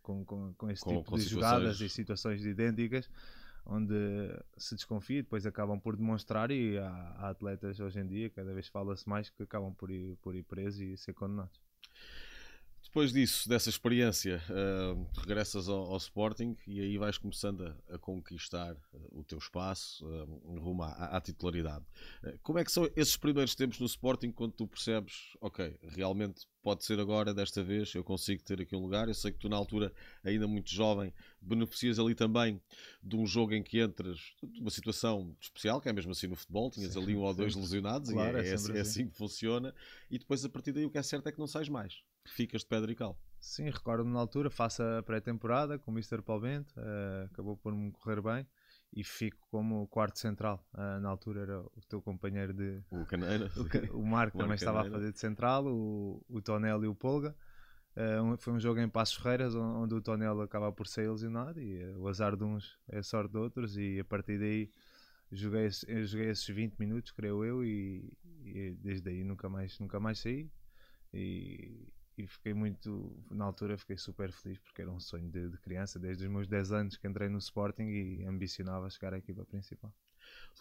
com, 0.03 0.23
com, 0.23 0.53
com 0.53 0.69
esse 0.69 0.83
com, 0.83 0.97
tipo 0.97 1.09
com 1.09 1.15
de 1.15 1.23
jogadas 1.23 1.81
e 1.81 1.89
situações 1.89 2.45
idênticas 2.45 3.09
onde 3.65 3.95
se 4.57 4.75
desconfia 4.75 5.19
e 5.19 5.21
depois 5.21 5.45
acabam 5.45 5.79
por 5.79 5.95
demonstrar 5.95 6.51
e 6.51 6.77
há, 6.77 7.15
há 7.17 7.29
atletas 7.29 7.79
hoje 7.79 7.99
em 7.99 8.05
dia, 8.05 8.29
cada 8.29 8.53
vez 8.53 8.67
fala-se 8.67 9.07
mais 9.07 9.29
que 9.29 9.43
acabam 9.43 9.73
por 9.73 9.89
ir, 9.89 10.17
por 10.21 10.35
ir 10.35 10.43
presos 10.43 10.81
e 10.81 10.97
ser 10.97 11.13
condenados. 11.13 11.61
Depois 12.93 13.11
disso, 13.11 13.49
dessa 13.49 13.71
experiência, 13.71 14.39
uh, 14.51 15.19
regressas 15.19 15.67
ao, 15.67 15.91
ao, 15.91 15.97
Sporting 15.97 16.55
e 16.67 16.79
aí 16.79 16.95
vais 16.95 17.17
começando 17.17 17.75
a, 17.89 17.95
a 17.95 17.97
conquistar 17.97 18.75
uh, 18.93 19.19
o 19.19 19.23
teu 19.23 19.39
espaço 19.39 20.05
uh, 20.05 20.59
rumo 20.59 20.83
à, 20.83 21.17
à 21.17 21.19
titularidade. 21.19 21.83
como 22.43 22.59
é 22.59 22.63
que 22.63 22.71
são 22.71 22.87
esses 22.95 23.17
primeiros 23.17 23.55
tempos 23.55 23.79
no 23.79 23.87
Sporting 23.87 24.31
quando 24.31 24.51
tu 24.51 24.67
percebes, 24.67 25.35
ok, 25.41 25.75
realmente 25.81 26.45
pode 26.61 26.85
ser 26.85 26.99
agora, 26.99 27.33
desta 27.33 27.63
vez, 27.63 27.91
eu 27.95 28.03
consigo 28.03 28.43
ter 28.43 28.61
aqui 28.61 28.75
um 28.75 28.81
lugar. 28.81 29.07
Eu 29.07 29.15
sei 29.15 29.31
que 29.31 29.39
tu, 29.39 29.49
na 29.49 29.57
altura, 29.57 29.91
ainda 30.23 30.47
muito 30.47 30.69
jovem, 30.69 31.11
beneficias 31.41 31.97
ali 31.97 32.13
também 32.13 32.61
de 33.01 33.15
um 33.15 33.25
jogo 33.25 33.55
em 33.55 33.63
que 33.63 33.81
entras, 33.81 34.35
uma 34.59 34.69
situação 34.69 35.35
especial, 35.41 35.81
que 35.81 35.89
é 35.89 35.93
mesmo 35.93 36.11
assim 36.11 36.27
no 36.27 36.35
futebol, 36.35 36.69
tinhas 36.69 36.93
sim, 36.93 37.01
ali 37.01 37.15
um 37.15 37.21
ou 37.21 37.33
dois 37.33 37.55
lesionados 37.55 38.11
claro, 38.11 38.37
e 38.37 38.41
é, 38.41 38.45
é, 38.45 38.49
é, 38.51 38.53
assim, 38.53 38.73
é 38.73 38.79
assim 38.81 39.07
que 39.07 39.17
funciona. 39.17 39.73
E 40.11 40.19
depois, 40.19 40.45
a 40.45 40.49
partir 40.49 40.71
daí, 40.71 40.85
o 40.85 40.91
que 40.91 40.99
é 40.99 41.03
certo 41.03 41.27
é 41.27 41.31
que 41.31 41.39
não 41.39 41.47
sais 41.47 41.67
mais 41.67 42.03
ficas 42.25 42.61
de 42.61 42.67
pedra 42.67 42.91
e 42.91 42.95
cal. 42.95 43.17
Sim, 43.39 43.69
recordo-me 43.69 44.13
na 44.13 44.19
altura, 44.19 44.49
faço 44.49 44.81
a 44.81 45.03
pré-temporada 45.03 45.77
com 45.77 45.91
o 45.91 45.93
Mr. 45.93 46.21
Bento, 46.41 46.73
uh, 46.77 47.25
acabou 47.25 47.57
por 47.57 47.75
me 47.75 47.91
correr 47.91 48.21
bem 48.21 48.47
e 48.95 49.03
fico 49.03 49.45
como 49.51 49.85
quarto 49.87 50.17
central. 50.17 50.65
Uh, 50.73 50.99
na 51.01 51.09
altura 51.09 51.41
era 51.41 51.59
o 51.59 51.81
teu 51.89 52.01
companheiro 52.01 52.53
de. 52.53 52.81
O 52.89 53.05
Caneira. 53.05 53.51
O, 53.91 53.99
o 53.99 54.05
Marco 54.05 54.37
também 54.37 54.55
estava 54.55 54.81
a 54.81 54.89
fazer 54.89 55.11
de 55.11 55.19
central, 55.19 55.65
o, 55.65 56.23
o 56.29 56.41
Tonel 56.41 56.85
e 56.85 56.87
o 56.87 56.95
Polga. 56.95 57.35
Uh, 57.95 58.37
foi 58.37 58.53
um 58.53 58.59
jogo 58.59 58.79
em 58.79 58.89
Passos 58.89 59.17
Ferreiras 59.17 59.53
onde 59.53 59.93
o 59.93 60.01
Tonel 60.01 60.41
acaba 60.41 60.71
por 60.71 60.87
ser 60.87 61.11
lesionado 61.11 61.61
e 61.61 61.85
o 61.95 62.07
azar 62.07 62.35
de 62.35 62.43
uns 62.43 62.79
é 62.89 62.99
a 62.99 63.03
sorte 63.03 63.31
de 63.31 63.37
outros. 63.37 63.77
E 63.77 63.99
a 63.99 64.05
partir 64.05 64.39
daí 64.39 64.71
joguei, 65.31 65.69
joguei 66.05 66.29
esses 66.29 66.47
20 66.47 66.77
minutos, 66.77 67.11
creio 67.11 67.43
eu, 67.43 67.63
e, 67.63 68.11
e 68.45 68.71
desde 68.79 69.09
aí 69.09 69.23
nunca 69.23 69.49
mais, 69.49 69.77
nunca 69.79 69.99
mais 69.99 70.19
saí. 70.19 70.49
E, 71.13 71.92
e 72.17 72.27
fiquei 72.27 72.53
muito, 72.53 73.11
na 73.29 73.45
altura 73.45 73.77
fiquei 73.77 73.97
super 73.97 74.31
feliz 74.31 74.59
porque 74.59 74.81
era 74.81 74.91
um 74.91 74.99
sonho 74.99 75.29
de, 75.29 75.49
de, 75.49 75.57
criança, 75.57 75.99
desde 75.99 76.25
os 76.25 76.31
meus 76.31 76.47
10 76.47 76.71
anos 76.71 76.97
que 76.97 77.07
entrei 77.07 77.29
no 77.29 77.39
Sporting 77.39 77.87
e 77.87 78.25
ambicionava 78.25 78.89
chegar 78.89 79.13
à 79.13 79.17
equipa 79.17 79.45
principal. 79.45 79.91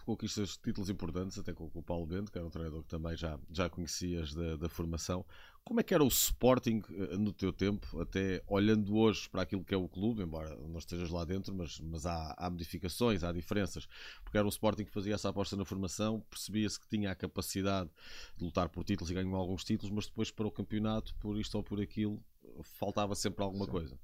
Conquistas 0.04 0.56
títulos 0.56 0.90
importantes, 0.90 1.38
até 1.38 1.52
com, 1.52 1.70
o 1.72 1.82
Paulo 1.82 2.04
Bento, 2.06 2.32
que 2.32 2.36
era 2.36 2.46
um 2.46 2.50
treinador 2.50 2.82
que 2.82 2.88
também 2.88 3.16
já, 3.16 3.38
já 3.50 3.70
conhecias 3.70 4.34
da, 4.34 4.56
da 4.56 4.68
formação. 4.68 5.24
Como 5.64 5.78
é 5.78 5.82
que 5.84 5.94
era 5.94 6.02
o 6.02 6.08
Sporting 6.08 6.82
eh, 6.90 7.16
no 7.16 7.32
teu 7.32 7.52
tempo, 7.52 8.00
até 8.00 8.42
olhando 8.48 8.96
hoje 8.96 9.28
para 9.28 9.42
aquilo 9.42 9.64
que 9.64 9.72
é 9.72 9.76
o 9.76 9.88
clube, 9.88 10.22
embora 10.22 10.56
não 10.56 10.78
estejas 10.78 11.08
lá 11.08 11.24
dentro, 11.24 11.54
mas, 11.54 11.78
mas 11.78 12.04
há, 12.04 12.34
há 12.36 12.50
modificações, 12.50 13.22
há 13.22 13.30
diferenças, 13.30 13.86
porque 14.24 14.36
era 14.36 14.44
um 14.44 14.50
Sporting 14.50 14.84
que 14.84 14.90
fazia 14.90 15.14
essa 15.14 15.28
aposta 15.28 15.56
na 15.56 15.64
formação, 15.64 16.20
percebia-se 16.28 16.80
que 16.80 16.88
tinha 16.88 17.12
a 17.12 17.14
capacidade 17.14 17.88
de 18.36 18.44
lutar 18.44 18.68
por 18.70 18.82
títulos 18.82 19.08
e 19.10 19.14
ganhou 19.14 19.36
alguns 19.36 19.62
títulos, 19.62 19.94
mas 19.94 20.06
depois 20.06 20.32
para 20.32 20.48
o 20.48 20.50
campeonato, 20.50 21.14
por 21.20 21.38
isto 21.38 21.54
ou 21.54 21.62
por 21.62 21.80
aquilo, 21.80 22.20
faltava 22.62 23.14
sempre 23.14 23.44
alguma 23.44 23.66
Sim. 23.66 23.70
coisa. 23.70 23.98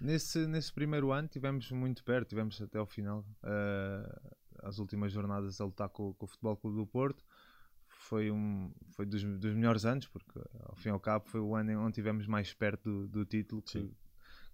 Nesse, 0.00 0.46
nesse 0.46 0.72
primeiro 0.72 1.12
ano 1.12 1.28
tivemos 1.28 1.70
muito 1.70 2.02
perto, 2.02 2.30
tivemos 2.30 2.60
até 2.60 2.76
ao 2.76 2.86
final, 2.86 3.24
uh, 3.44 4.36
as 4.62 4.78
últimas 4.78 5.12
jornadas 5.12 5.60
a 5.60 5.64
lutar 5.64 5.88
com, 5.88 6.14
com 6.14 6.24
o 6.24 6.28
Futebol 6.28 6.56
Clube 6.56 6.76
do 6.76 6.86
Porto 6.86 7.24
foi 7.88 8.30
um 8.30 8.72
foi 8.92 9.06
dos, 9.06 9.22
dos, 9.22 9.54
melhores 9.54 9.84
anos, 9.84 10.06
porque 10.06 10.38
ao 10.64 10.76
fim 10.76 10.88
e 10.88 10.92
ao 10.92 11.00
cabo 11.00 11.26
foi 11.28 11.40
o 11.40 11.54
ano 11.54 11.80
onde 11.80 11.94
tivemos 11.94 12.26
mais 12.26 12.52
perto 12.52 12.82
do, 12.90 13.08
do 13.08 13.24
título 13.24 13.62
que, 13.62 13.90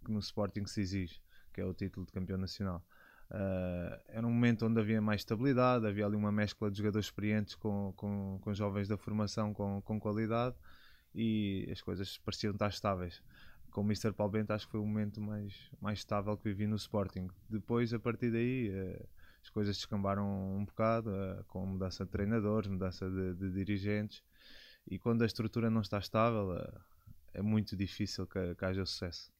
que, 0.04 0.10
no 0.10 0.18
Sporting 0.18 0.66
se 0.66 0.80
exige, 0.80 1.20
que 1.52 1.60
é 1.60 1.64
o 1.64 1.72
título 1.72 2.04
de 2.06 2.12
campeão 2.12 2.38
nacional. 2.38 2.84
Uh, 3.30 4.00
era 4.08 4.26
um 4.26 4.32
momento 4.32 4.66
onde 4.66 4.80
havia 4.80 5.02
mais 5.02 5.20
estabilidade, 5.20 5.86
havia 5.86 6.06
ali 6.06 6.16
uma 6.16 6.32
mescla 6.32 6.70
de 6.70 6.78
jogadores 6.78 7.06
experientes 7.06 7.54
com, 7.54 7.92
com, 7.94 8.38
com 8.40 8.54
jovens 8.54 8.88
da 8.88 8.96
formação 8.96 9.52
com, 9.52 9.82
com 9.82 10.00
qualidade 10.00 10.56
e 11.14 11.68
as 11.70 11.82
coisas 11.82 12.16
pareciam 12.18 12.52
estar 12.52 12.68
estáveis. 12.68 13.22
Com 13.70 13.82
o 13.82 13.84
Mr. 13.84 14.12
Paulo 14.12 14.32
Bento 14.32 14.52
acho 14.52 14.66
que 14.66 14.72
foi 14.72 14.80
o 14.80 14.86
momento 14.86 15.20
mais, 15.20 15.70
mais 15.80 15.98
estável 15.98 16.36
que 16.38 16.44
vivi 16.44 16.66
no 16.66 16.76
Sporting. 16.76 17.28
Depois, 17.50 17.92
a 17.92 17.98
partir 17.98 18.30
daí, 18.30 18.70
uh, 18.70 19.08
as 19.48 19.50
coisas 19.50 19.76
descambaram 19.76 20.58
um 20.58 20.64
bocado, 20.64 21.10
uh, 21.10 21.42
com 21.48 21.64
mudança 21.64 22.04
de 22.04 22.10
treinadores, 22.10 22.68
mudança 22.68 23.08
de, 23.10 23.34
de, 23.34 23.50
dirigentes, 23.50 24.22
e 24.86 24.98
quando 24.98 25.22
a 25.22 25.26
estrutura 25.26 25.70
não 25.70 25.80
está 25.80 25.98
estável, 25.98 26.50
uh, 26.50 26.80
é 27.32 27.40
muito 27.40 27.74
difícil 27.74 28.26
que, 28.26 28.54
que, 28.54 28.64
haja 28.64 28.84
sucesso. 28.84 29.32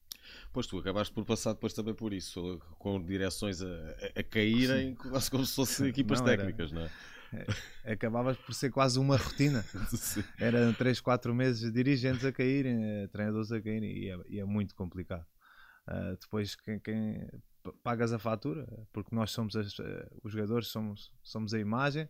Pois 0.51 0.67
tu 0.67 0.79
acabaste 0.79 1.13
por 1.13 1.27
passar 1.27 1.53
depois 1.53 1.75
também 1.75 1.95
por 1.95 2.15
isso, 2.15 2.59
com 2.79 3.03
direções 3.03 3.61
a, 3.61 3.67
a, 3.67 4.21
a 4.21 4.23
caírem, 4.23 4.95
quase 4.95 5.31
como 5.31 5.45
se 5.45 5.55
fossem 5.55 5.89
equipas 5.89 6.21
não, 6.21 6.27
técnicas, 6.27 6.73
era, 6.73 6.81
não 6.81 6.87
é? 6.87 7.47
é? 7.85 7.93
Acabavas 7.93 8.39
por 8.39 8.55
ser 8.55 8.71
quase 8.71 8.99
uma 8.99 9.17
rotina. 9.19 9.63
Eram 10.41 10.73
3, 10.73 11.01
4 11.03 11.35
meses 11.35 11.61
de 11.61 11.71
dirigentes 11.71 12.25
a 12.25 12.33
caírem, 12.33 12.83
eh, 12.83 13.09
treinadores 13.09 13.53
a 13.53 13.61
caírem, 13.61 13.91
e 13.91 14.11
é, 14.11 14.19
e 14.29 14.41
é 14.41 14.45
muito 14.45 14.75
complicado. 14.75 15.27
Uh, 15.87 16.17
depois, 16.21 16.55
quem, 16.57 16.79
quem, 16.81 17.27
pagas 17.83 18.13
a 18.13 18.19
fatura, 18.19 18.67
porque 18.93 19.15
nós 19.15 19.31
somos 19.31 19.57
as, 19.57 19.79
eh, 19.79 20.09
os 20.23 20.33
jogadores, 20.33 20.69
somos, 20.69 21.13
somos 21.23 21.55
a 21.55 21.59
imagem 21.59 22.09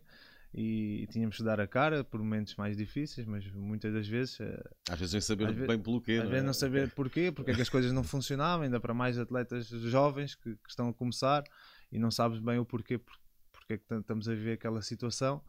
e, 0.53 1.07
tínhamos 1.11 1.37
que 1.37 1.43
dar 1.43 1.59
a 1.59 1.67
cara 1.67 2.03
por 2.03 2.19
momentos 2.19 2.55
mais 2.55 2.75
difíceis, 2.75 3.27
mas 3.27 3.45
muitas 3.51 3.93
das 3.93 4.07
vezes. 4.07 4.39
Eh, 4.39 4.63
às 4.89 4.99
vezes 4.99 5.11
sem 5.11 5.21
saber 5.21 5.53
bem 5.53 5.79
pelo 5.79 6.01
quê. 6.01 6.13
Às 6.13 6.23
não 6.23 6.29
vezes 6.29 6.43
é? 6.43 6.45
não 6.47 6.53
saber 6.53 6.91
porquê, 6.91 7.31
porque 7.31 7.51
é 7.51 7.53
que 7.53 7.61
as 7.61 7.69
coisas 7.69 7.91
não 7.91 8.03
funcionavam, 8.03 8.63
ainda 8.63 8.79
para 8.79 8.93
mais 8.93 9.17
atletas 9.19 9.67
jovens 9.67 10.35
que, 10.35 10.55
que 10.55 10.69
estão 10.69 10.89
a 10.89 10.93
começar 10.93 11.43
e 11.91 11.99
não 11.99 12.09
sabes 12.09 12.39
bem 12.39 12.57
o 12.57 12.65
porquê, 12.65 12.97
porque 12.97 13.73
é 13.73 13.77
que 13.77 13.93
estamos 13.93 14.27
a 14.27 14.33
viver 14.33 14.53
aquela 14.53 14.81
situação. 14.81 15.41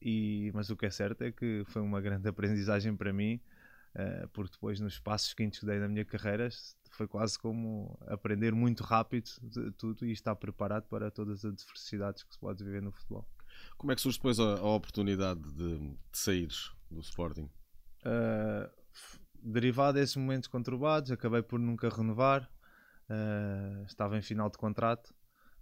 E, 0.00 0.50
mas 0.52 0.68
o 0.68 0.76
que 0.76 0.84
é 0.84 0.90
certo 0.90 1.22
é 1.22 1.32
que 1.32 1.62
foi 1.66 1.80
uma 1.80 2.00
grande 2.00 2.28
aprendizagem 2.28 2.94
para 2.94 3.12
mim, 3.12 3.40
uh, 3.96 4.28
porque 4.28 4.52
depois 4.52 4.80
nos 4.80 4.98
passos 4.98 5.34
que 5.34 5.48
dei 5.64 5.78
na 5.78 5.88
minha 5.88 6.04
carreira 6.04 6.48
foi 6.90 7.08
quase 7.08 7.38
como 7.38 7.98
aprender 8.06 8.52
muito 8.52 8.82
rápido 8.82 9.28
tudo 9.76 10.06
e 10.06 10.12
estar 10.12 10.34
preparado 10.36 10.84
para 10.88 11.10
todas 11.10 11.44
as 11.44 11.52
adversidades 11.52 12.22
que 12.22 12.32
se 12.32 12.38
pode 12.38 12.62
viver 12.62 12.82
no 12.82 12.92
futebol. 12.92 13.28
Como 13.76 13.92
é 13.92 13.94
que 13.94 14.00
surge 14.00 14.18
depois 14.18 14.38
a, 14.38 14.58
a 14.58 14.74
oportunidade 14.74 15.40
de, 15.52 15.78
de 15.78 15.98
saíres 16.12 16.72
do 16.90 17.00
Sporting? 17.00 17.50
Uh, 18.04 18.70
derivado 19.42 19.98
desses 19.98 20.16
momentos 20.16 20.48
conturbados, 20.48 21.10
acabei 21.10 21.42
por 21.42 21.58
nunca 21.58 21.88
renovar. 21.88 22.50
Uh, 23.08 23.84
estava 23.84 24.16
em 24.16 24.22
final 24.22 24.48
de 24.48 24.56
contrato 24.56 25.14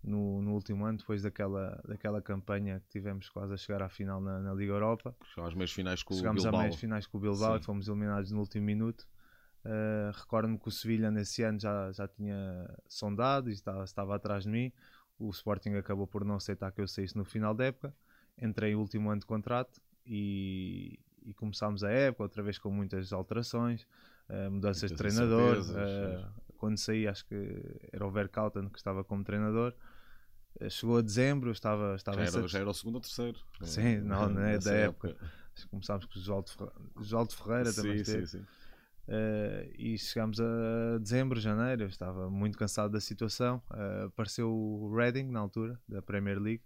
no, 0.03 0.43
no, 0.43 0.53
último 0.53 0.85
ano, 0.85 0.99
depois 0.99 1.23
daquela, 1.23 1.81
daquela 1.87 2.21
campanha 2.21 2.81
que 2.81 2.89
tivemos 2.89 3.29
quase 3.29 3.55
a 3.55 3.57
chegar 3.57 3.83
à 3.83 3.89
final 3.89 4.21
na, 4.21 4.41
na 4.41 4.55
Liga 4.55 4.73
Europa. 4.73 5.15
Chegámos 5.27 5.53
às 5.53 5.55
meias 5.55 5.73
finais 5.73 6.03
com 6.03 6.15
Chegámos 6.15 6.43
o 6.43 6.45
Bilbao. 6.45 6.51
Chegámos 6.51 6.59
às 6.59 6.61
meias 6.61 6.81
finais 6.81 7.07
com 7.07 7.19
o 7.19 7.21
Bilbao 7.21 7.55
Sim. 7.55 7.61
e 7.61 7.65
fomos 7.65 7.89
eliminados 7.89 8.31
no 8.31 8.41
último 8.41 8.67
minuto. 8.67 9.07
Uh, 9.65 10.11
Recordo-me 10.19 10.59
que 10.59 10.69
o 10.69 10.71
Sevilha 10.73 11.11
nesse 11.11 11.43
ano 11.45 11.61
já, 11.61 11.93
já 11.93 12.09
tinha 12.09 12.69
sondado 12.89 13.49
e 13.49 13.53
estava, 13.53 13.85
estava 13.85 14.17
atrás 14.17 14.45
de 14.45 14.51
mim. 14.51 14.73
O 15.19 15.31
Sporting 15.31 15.75
acabou 15.75 16.07
por 16.07 16.25
não 16.25 16.35
aceitar 16.35 16.73
que 16.73 16.81
eu 16.81 16.89
saísse 16.89 17.17
no 17.17 17.25
final 17.25 17.55
da 17.55 17.67
época. 17.67 17.95
Entrei 18.41 18.75
o 18.75 18.81
último 18.81 19.09
ano 19.09 19.21
de 19.21 19.27
contrato 19.27 19.81
e, 20.05 20.99
e 21.25 21.33
começámos 21.35 21.85
a 21.85 21.91
época, 21.91 22.25
outra 22.25 22.43
vez 22.43 22.59
com 22.59 22.71
muitas 22.71 23.13
alterações, 23.13 23.87
uh, 24.29 24.51
mudanças 24.51 24.91
de 24.91 24.97
treinador. 24.97 25.59
Uh, 25.61 26.43
quando 26.57 26.79
saí, 26.79 27.07
acho 27.07 27.25
que 27.27 27.35
era 27.93 28.05
o 28.05 28.11
Verkauten 28.11 28.69
que 28.69 28.79
estava 28.79 29.05
como 29.05 29.23
treinador. 29.23 29.75
Chegou 30.69 30.99
a 30.99 31.03
dezembro, 31.03 31.51
estava, 31.51 31.95
estava 31.95 32.25
já, 32.25 32.39
era, 32.39 32.49
já 32.49 32.59
era 32.61 32.71
o 32.71 32.75
segundo 32.75 32.97
ou 32.97 33.01
terceiro. 33.01 33.39
Sim, 33.63 33.99
não, 34.01 34.29
não 34.29 34.43
é 34.43 34.59
da 34.59 34.73
época. 34.73 35.09
época. 35.11 35.31
Começámos 35.71 36.07
com 36.07 36.19
o 36.19 37.03
Joaldo 37.03 37.35
Ferreira, 37.35 37.71
sim, 37.73 37.83
também 37.83 38.05
sim, 38.05 38.27
sim. 38.27 38.45
Uh, 39.09 39.69
e 39.77 39.99
chegámos 39.99 40.41
a 40.41 40.99
dezembro, 40.99 41.41
janeiro, 41.41 41.83
eu 41.83 41.89
estava 41.89 42.31
muito 42.31 42.57
cansado 42.57 42.93
da 42.93 43.01
situação. 43.01 43.63
Uh, 43.71 44.07
apareceu 44.07 44.51
o 44.51 44.95
Reading 44.95 45.25
na 45.25 45.41
altura, 45.41 45.79
da 45.89 46.01
Premier 46.01 46.39
League, 46.39 46.63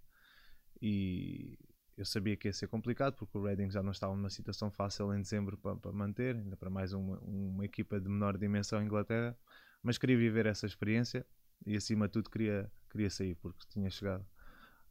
e 0.80 1.58
eu 1.96 2.04
sabia 2.04 2.36
que 2.36 2.46
ia 2.46 2.52
ser 2.52 2.68
complicado 2.68 3.14
porque 3.14 3.36
o 3.38 3.42
Reading 3.42 3.70
já 3.70 3.82
não 3.82 3.90
estava 3.90 4.14
numa 4.14 4.28
situação 4.28 4.70
fácil 4.70 5.12
em 5.14 5.20
dezembro 5.20 5.56
para, 5.56 5.76
para 5.76 5.92
manter, 5.92 6.36
ainda 6.36 6.56
para 6.56 6.68
mais 6.68 6.92
uma, 6.92 7.18
uma 7.20 7.64
equipa 7.64 7.98
de 7.98 8.08
menor 8.08 8.36
dimensão 8.36 8.82
em 8.82 8.84
Inglaterra. 8.84 9.36
Mas 9.82 9.96
queria 9.96 10.16
viver 10.16 10.46
essa 10.46 10.66
experiência 10.66 11.24
e, 11.64 11.74
acima 11.74 12.06
de 12.06 12.12
tudo, 12.12 12.28
queria, 12.28 12.70
queria 12.96 13.10
sair 13.10 13.34
porque 13.36 13.66
tinha 13.68 13.90
chegado. 13.90 14.24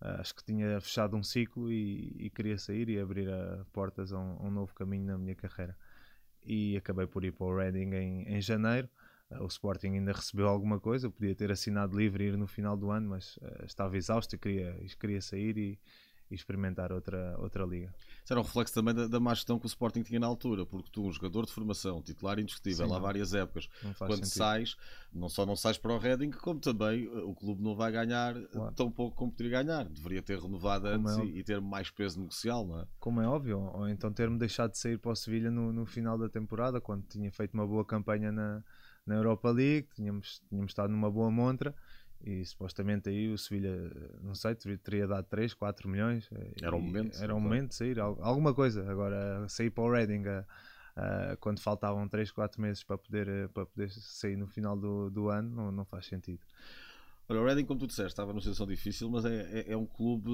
Uh, 0.01 0.19
acho 0.19 0.35
que 0.35 0.43
tinha 0.43 0.79
fechado 0.79 1.15
um 1.15 1.24
ciclo 1.24 1.71
e, 1.71 2.15
e 2.19 2.29
queria 2.29 2.57
sair 2.57 2.88
e 2.89 3.00
abrir 3.00 3.27
portas 3.74 4.13
a 4.13 4.19
um, 4.19 4.38
a 4.39 4.43
um 4.43 4.51
novo 4.51 4.74
caminho 4.75 5.05
na 5.05 5.17
minha 5.17 5.35
carreira 5.35 5.75
e 6.43 6.77
acabei 6.77 7.07
por 7.07 7.24
ir 7.24 7.31
para 7.31 7.47
o 7.47 7.55
Reading 7.55 7.93
em, 7.95 8.24
em 8.27 8.41
janeiro. 8.41 8.88
Uh, 9.31 9.43
o 9.43 9.47
Sporting 9.47 9.95
ainda 9.95 10.12
recebeu 10.12 10.47
alguma 10.47 10.79
coisa, 10.79 11.09
podia 11.09 11.33
ter 11.33 11.51
assinado 11.51 11.97
livre 11.97 12.24
e 12.24 12.27
ir 12.27 12.38
no 12.38 12.45
final 12.45 12.77
do 12.77 12.91
ano, 12.91 13.09
mas 13.09 13.39
estava 13.63 13.97
exausto 13.97 14.35
e 14.35 14.38
queria, 14.38 14.77
queria 15.00 15.21
sair 15.21 15.57
e, 15.57 15.79
e, 16.29 16.36
experimentar 16.36 16.91
outra, 16.91 17.36
outra 17.39 17.65
liga. 17.65 17.94
Isso 18.24 18.34
era 18.34 18.39
um 18.39 18.44
reflexo 18.44 18.74
também 18.74 18.94
da, 18.94 19.08
da 19.08 19.20
má 19.20 19.34
gestão 19.34 19.60
que 19.60 19.65
o 19.65 19.67
Sporting 19.67 20.01
tinha 20.01 20.20
na 20.20 20.27
altura, 20.27 20.65
porque 20.65 20.89
tu, 20.91 21.05
um 21.05 21.12
jogador 21.12 21.46
de 21.46 21.51
formação, 21.51 22.01
titular 22.01 22.39
indiscutível, 22.39 22.88
Sim, 22.88 22.96
há 22.96 23.00
várias 23.00 23.34
épocas, 23.34 23.67
quando 23.98 24.15
sentido. 24.15 24.27
sais, 24.27 24.75
não 25.13 25.29
só 25.29 25.46
não 25.46 25.55
sais 25.55 25.77
para 25.77 25.94
o 25.94 25.98
Reading, 25.98 26.32
como 26.32 26.60
também 26.60 27.08
uh, 27.08 27.29
o 27.29 27.36
clube 27.36 27.62
não 27.62 27.75
vai 27.75 27.91
ganhar 27.91 28.34
claro. 28.48 28.74
tão 28.75 28.91
pouco 28.91 29.15
como 29.15 29.32
poderia 29.32 29.63
ganhar. 29.63 29.86
Deveria 29.86 30.22
ter 30.22 30.39
renovado 30.39 30.89
como 30.89 31.08
antes 31.08 31.17
é 31.17 31.25
e, 31.25 31.39
e, 31.39 31.44
ter 31.44 31.62
mais 31.62 31.89
peso 31.89 32.20
negocial, 32.20 32.65
não 32.65 32.79
é? 32.79 32.88
Como 33.00 33.22
é 33.22 33.27
óbvio, 33.27 33.60
ou 33.60 33.88
então 33.88 34.12
ter-me 34.12 34.38
deixado 34.38 34.72
de 34.72 34.77
sair 34.77 34.98
para 34.98 35.12
o 35.12 35.15
Sevilha 35.15 35.51
no, 35.51 35.72
no 35.72 35.86
final 35.86 36.17
da 36.17 36.29
temporada, 36.29 36.82
quando 36.82 37.03
tinha 37.08 37.32
feito 37.32 37.53
uma 37.53 37.67
boa 37.67 37.86
campanha 37.86 38.32
na, 38.32 38.63
na 39.05 39.15
Europa 39.15 39.50
League, 39.51 39.88
tínhamos, 39.96 40.41
tínhamos 40.50 40.72
estado 40.72 40.89
numa 40.89 41.12
boa 41.12 41.29
montra 41.29 41.75
e 42.25 42.44
supostamente 42.44 43.08
aí 43.08 43.29
o 43.29 43.38
Sevilha, 43.38 43.72
não 44.24 44.34
sei, 44.34 44.55
teria 44.55 45.05
dado 45.05 45.25
3, 45.25 45.53
4 45.53 45.88
milhões. 45.88 46.27
Era 46.60 46.75
o 46.75 46.82
momento. 46.82 47.22
Era 47.22 47.36
o 47.36 47.39
momento 47.39 47.70
de 47.70 47.75
sair, 47.75 48.00
alguma 48.00 48.53
coisa. 48.53 48.89
Agora, 48.89 49.48
sair 49.48 49.70
para 49.70 49.84
o 49.84 49.91
Reading 49.91 50.24
quando 51.39 51.60
faltavam 51.60 52.08
3, 52.08 52.32
4 52.32 52.60
meses 52.60 52.84
para 52.84 52.98
poder, 52.98 53.50
para 53.50 53.65
poder 53.65 53.91
sair 53.91 54.36
no 54.36 54.48
final 54.48 54.75
do, 54.75 55.12
do 55.12 55.29
ano, 55.29 55.50
não, 55.50 55.72
não 55.72 55.86
faz 55.86 56.08
sentido. 56.08 56.39
Olha, 57.29 57.41
o 57.41 57.46
Reading, 57.46 57.65
como 57.65 57.79
tu 57.79 57.88
disseste, 57.88 58.12
estava 58.12 58.32
numa 58.32 58.41
situação 58.41 58.65
difícil, 58.65 59.10
mas 59.10 59.24
é, 59.25 59.60
é, 59.60 59.74
é 59.74 59.77
um 59.77 59.86
clube 59.86 60.32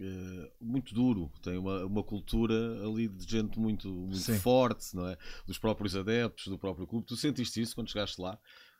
é, 0.00 0.50
muito 0.60 0.94
duro, 0.94 1.30
tem 1.42 1.58
uma, 1.58 1.84
uma 1.84 2.02
cultura 2.02 2.54
ali 2.84 3.08
de 3.08 3.24
gente 3.28 3.58
muito, 3.58 3.88
muito 3.88 4.32
forte, 4.40 4.94
não 4.94 5.08
é? 5.08 5.16
Dos 5.46 5.58
próprios 5.58 5.96
adeptos, 5.96 6.46
do 6.48 6.58
próprio 6.58 6.86
clube. 6.86 7.06
Tu 7.06 7.16
sentiste 7.16 7.60
isso 7.60 7.74
quando 7.74 7.90
chegaste 7.90 8.20
lá? 8.20 8.38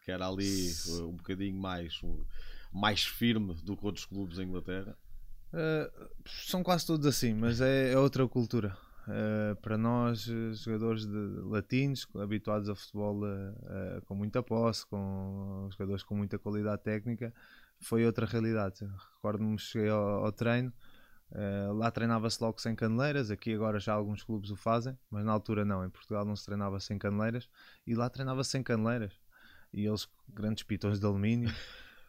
Que 0.09 0.13
era 0.13 0.27
ali 0.27 0.73
uh, 0.89 1.07
um 1.07 1.17
bocadinho 1.17 1.55
mais, 1.55 2.01
mais 2.73 3.05
firme 3.05 3.53
do 3.63 3.77
que 3.77 3.85
outros 3.85 4.07
clubes 4.07 4.39
em 4.39 4.45
Inglaterra? 4.45 4.97
Uh, 5.53 6.09
são 6.25 6.63
quase 6.63 6.87
todos 6.87 7.05
assim, 7.05 7.35
mas 7.35 7.61
é, 7.61 7.93
é 7.93 7.99
outra 7.99 8.27
cultura. 8.27 8.75
Uh, 9.07 9.55
para 9.61 9.77
nós, 9.77 10.23
jogadores 10.55 11.05
de, 11.05 11.43
latinos, 11.43 12.09
habituados 12.15 12.71
a 12.71 12.75
futebol 12.75 13.21
uh, 13.23 14.01
com 14.07 14.15
muita 14.15 14.43
posse, 14.43 14.87
com 14.87 15.69
jogadores 15.73 16.03
com 16.03 16.17
muita 16.17 16.39
qualidade 16.39 16.83
técnica, 16.83 17.31
foi 17.79 18.07
outra 18.07 18.25
realidade. 18.25 18.89
Recordo-me, 19.17 19.59
cheguei 19.59 19.91
ao, 19.91 20.25
ao 20.25 20.33
treino, 20.33 20.73
Uh, 21.31 21.75
lá 21.75 21.91
treinava-se 21.91 22.43
logo 22.43 22.59
sem 22.59 22.75
caneleiras, 22.75 23.31
aqui 23.31 23.53
agora 23.53 23.79
já 23.79 23.93
alguns 23.93 24.23
clubes 24.23 24.51
o 24.51 24.57
fazem, 24.57 24.99
mas 25.11 25.27
na 25.27 25.33
altura 25.33 25.63
não, 25.63 25.85
em 25.85 25.91
Portugal 25.91 26.25
não 26.25 26.35
se 26.35 26.47
treinava 26.47 26.81
sem 26.81 26.99
caneleiras 26.99 27.51
e 27.87 27.95
lá 27.95 28.09
treinava-se 28.09 28.53
sem 28.53 28.63
caneleiras. 28.63 29.13
E 29.73 29.87
eles, 29.87 30.09
grandes 30.29 30.63
pitões 30.65 30.99
de 30.99 31.07
alumínio. 31.07 31.51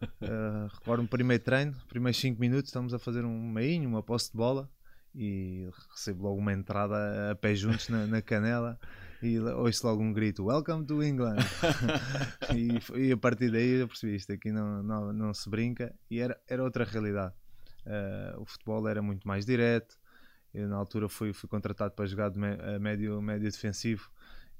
Uh, 0.01 0.67
recordo-me 0.79 1.07
primeiro 1.07 1.43
treino, 1.43 1.75
primeiros 1.87 2.19
5 2.19 2.39
minutos, 2.39 2.69
estamos 2.69 2.93
a 2.93 2.99
fazer 2.99 3.25
um 3.25 3.49
meinho, 3.51 3.89
uma 3.89 4.03
posse 4.03 4.31
de 4.31 4.37
bola 4.37 4.69
e 5.15 5.69
recebo 5.91 6.23
logo 6.23 6.37
uma 6.37 6.53
entrada 6.53 7.31
a 7.31 7.35
pé 7.35 7.55
juntos 7.55 7.89
na, 7.89 8.05
na 8.05 8.21
canela 8.21 8.79
e 9.21 9.39
ouço 9.39 9.85
logo 9.85 10.01
um 10.01 10.13
grito 10.13 10.45
Welcome 10.45 10.85
to 10.85 11.03
England. 11.03 11.37
E, 12.55 12.79
e, 12.99 13.11
a 13.11 13.17
partir 13.17 13.51
daí 13.51 13.81
eu 13.81 13.87
percebi 13.87 14.15
isto 14.15 14.31
aqui 14.33 14.51
não, 14.51 14.81
não, 14.81 15.13
não 15.13 15.33
se 15.33 15.47
brinca. 15.49 15.93
E 16.09 16.19
era, 16.19 16.39
era 16.47 16.63
outra 16.63 16.83
realidade. 16.83 17.33
Uh, 17.85 18.41
o 18.41 18.45
futebol 18.45 18.87
era 18.87 19.01
muito 19.01 19.27
mais 19.27 19.45
direto. 19.45 19.95
Eu 20.51 20.67
na 20.67 20.75
altura 20.75 21.07
fui, 21.07 21.31
fui 21.31 21.47
contratado 21.47 21.93
para 21.93 22.07
jogar 22.07 22.29
de 22.29 22.39
médio, 22.79 23.21
médio 23.21 23.51
defensivo 23.51 24.09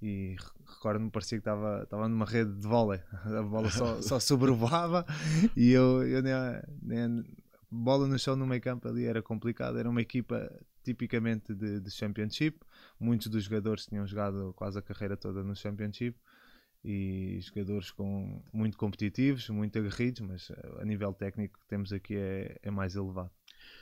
e 0.02 0.36
recordo-me 0.66 1.12
parecia 1.12 1.38
que 1.38 1.42
estava, 1.42 1.84
estava 1.84 2.08
numa 2.08 2.26
rede 2.26 2.54
de 2.54 2.68
vôlei. 2.68 3.02
A 3.26 3.44
bola 3.44 3.70
só, 3.70 4.02
só 4.02 4.20
sobrevoava 4.20 5.06
e 5.56 5.72
eu, 5.72 6.04
eu 6.04 6.22
nem, 6.22 6.34
nem, 6.82 7.26
bola 7.70 8.08
no 8.08 8.18
chão 8.18 8.36
no 8.36 8.48
meio 8.48 8.62
campo 8.62 8.88
ali 8.88 9.06
era 9.06 9.22
complicado. 9.22 9.78
Era 9.78 9.90
uma 9.90 10.02
equipa 10.02 10.50
tipicamente 10.84 11.54
de, 11.54 11.80
de 11.80 11.92
Championship. 11.92 12.60
Muitos 13.00 13.28
dos 13.28 13.44
jogadores 13.44 13.86
tinham 13.86 14.08
jogado 14.08 14.54
quase 14.56 14.80
a 14.80 14.82
carreira 14.82 15.18
toda 15.18 15.44
no 15.44 15.56
Championship 15.56 16.18
e 16.84 17.40
jogadores 17.42 17.92
com, 17.92 18.42
muito 18.54 18.78
competitivos, 18.78 19.50
muito 19.50 19.78
aguerridos, 19.78 20.22
mas 20.22 20.52
a 20.80 20.86
nível 20.86 21.14
técnico 21.14 21.60
que 21.60 21.68
temos 21.68 21.92
aqui 21.92 22.16
é, 22.16 22.58
é 22.64 22.72
mais 22.72 22.96
elevado 22.96 23.32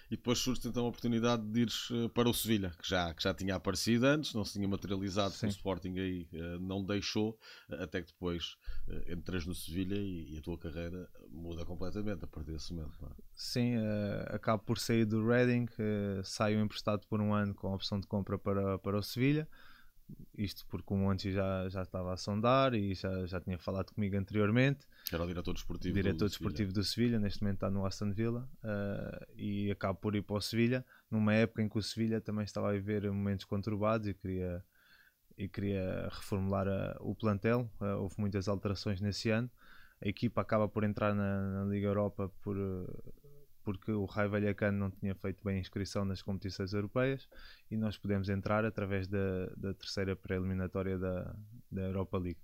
e 0.10 0.16
depois 0.16 0.40
surge 0.40 0.68
então 0.68 0.86
a 0.86 0.90
oportunidade 0.90 1.44
de 1.44 1.62
ires 1.62 1.90
eh, 1.92 2.08
para 2.10 2.30
o 2.30 2.34
Sevilha, 2.34 2.72
que 2.82 2.88
já, 2.88 3.14
que 3.14 3.22
já 3.22 3.34
tinha 3.34 3.56
aparecido 3.56 4.06
antes, 4.06 4.34
não 4.34 4.46
se 4.46 4.54
tinha 4.54 4.68
materializado, 4.68 5.36
o 5.44 5.48
Sporting 5.48 6.00
aí 6.00 6.28
uh, 6.34 6.60
não 6.60 6.84
deixou, 6.84 7.38
uh, 7.70 7.84
até 7.84 8.02
que 8.02 8.08
depois 8.08 8.58
uh, 8.88 9.12
entras 9.12 9.46
no 9.46 9.54
Sevilha 9.54 9.96
e, 9.96 10.34
e, 10.34 10.38
a 10.38 10.42
tua 10.42 10.58
carreira 10.58 11.10
muda 11.30 11.66
completamente 11.66 12.24
a 12.24 12.28
partir 12.28 12.52
desse 12.52 12.74
momento. 12.74 12.98
É? 13.06 13.10
Sim, 13.34 13.78
uh, 13.78 14.36
acabo 14.36 14.64
por 14.64 14.80
sair 14.80 15.06
do 15.06 15.26
Reading, 15.26 15.68
saio 16.24 16.60
emprestado 16.60 17.06
por 17.08 17.20
um 17.22 17.34
ano 17.34 17.54
com 17.54 17.68
a 17.68 17.76
opção 17.76 18.00
de 18.00 18.08
compra 18.08 18.38
para, 18.38 18.80
para 18.80 18.98
o 18.98 19.04
Sevilha 19.04 19.48
isto 20.38 20.66
porque 20.68 20.94
o 20.94 20.98
Monte 20.98 21.32
já, 21.32 21.68
já 21.70 21.82
estava 21.82 22.14
a 22.14 22.18
sondar 22.18 22.74
e 22.74 22.94
já, 22.94 23.26
já 23.26 23.42
tinha 23.42 23.58
falado 23.58 23.92
comigo 23.94 24.16
anteriormente. 24.16 24.86
Era 25.12 25.24
o 25.24 25.28
diretor 25.28 25.54
desportivo, 25.54 25.94
diretor 25.94 26.26
do, 26.26 26.30
desportivo 26.30 26.74
do 26.74 26.84
Sevilha, 26.84 27.20
neste 27.20 27.42
momento 27.42 27.58
está 27.58 27.70
no 27.70 27.86
Aston 27.86 28.12
Villa 28.12 28.48
uh, 28.64 29.26
e 29.36 29.72
acabo 29.72 30.00
por 30.00 30.16
ir 30.16 30.22
para 30.22 30.36
o 30.36 30.42
Sevilha 30.42 30.86
numa 31.10 31.34
época 31.34 31.62
em 31.62 31.70
que 31.70 31.78
o 31.78 31.82
Sevilha 31.82 32.22
também 32.22 32.44
estava 32.44 32.70
a 32.70 32.74
viver 32.74 33.10
momentos 33.12 33.46
conturbados 33.46 34.08
e 34.08 34.14
queria, 34.14 34.64
e 35.38 35.48
queria 35.48 36.08
reformular 36.12 36.68
a, 36.68 36.98
o 37.00 37.16
plantel. 37.16 37.70
Uh, 37.82 38.02
houve 38.02 38.16
muitas 38.18 38.48
alterações 38.48 39.02
nesse 39.02 39.30
ano. 39.30 39.50
A 40.00 40.08
equipa 40.08 40.42
acaba 40.42 40.68
por 40.68 40.84
entrar 40.84 41.16
na, 41.16 41.64
na 41.64 41.66
Liga 41.66 41.88
Europa 41.88 42.32
por, 42.44 42.56
porque 43.68 43.92
o 43.92 44.06
Raio 44.06 44.30
Vallecano 44.30 44.80
não 44.80 44.90
tinha 44.90 45.14
feito 45.14 45.44
bem 45.44 45.58
a 45.58 45.60
inscrição 45.60 46.06
nas 46.06 46.22
competições 46.22 46.72
europeias 46.72 47.28
e 47.70 47.76
nós 47.76 47.98
pudemos 47.98 48.30
entrar 48.30 48.64
através 48.64 49.10
da, 49.10 49.48
da 49.58 49.74
terceira 49.74 50.16
pré-eliminatória 50.16 50.98
da, 50.98 51.36
da 51.70 51.82
Europa 51.82 52.18
League. 52.18 52.40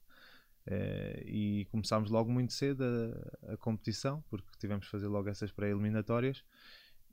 É, 0.65 1.23
e 1.25 1.65
começámos 1.71 2.11
logo 2.11 2.29
muito 2.29 2.51
cedo 2.51 2.83
a, 2.83 3.53
a, 3.53 3.57
competição, 3.57 4.21
porque 4.29 4.49
tivemos 4.59 4.83
que 4.83 4.91
fazer 4.91 5.07
logo 5.07 5.29
essas 5.29 5.49
pré-eliminatórias 5.49 6.43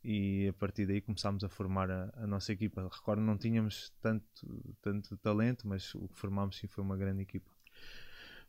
e 0.02 0.48
a 0.48 0.52
partir 0.54 0.86
daí 0.86 1.00
começámos 1.00 1.44
a 1.44 1.48
formar 1.48 1.88
a, 1.88 2.10
a, 2.14 2.26
nossa 2.26 2.52
equipa. 2.52 2.90
Recordo, 2.92 3.22
não 3.22 3.38
tínhamos 3.38 3.92
tanto, 4.02 4.74
tanto 4.82 5.16
talento, 5.18 5.68
mas 5.68 5.94
o 5.94 6.08
que 6.08 6.18
formámos 6.18 6.58
sim 6.58 6.66
foi 6.66 6.82
uma 6.82 6.96
grande 6.96 7.22
equipa. 7.22 7.48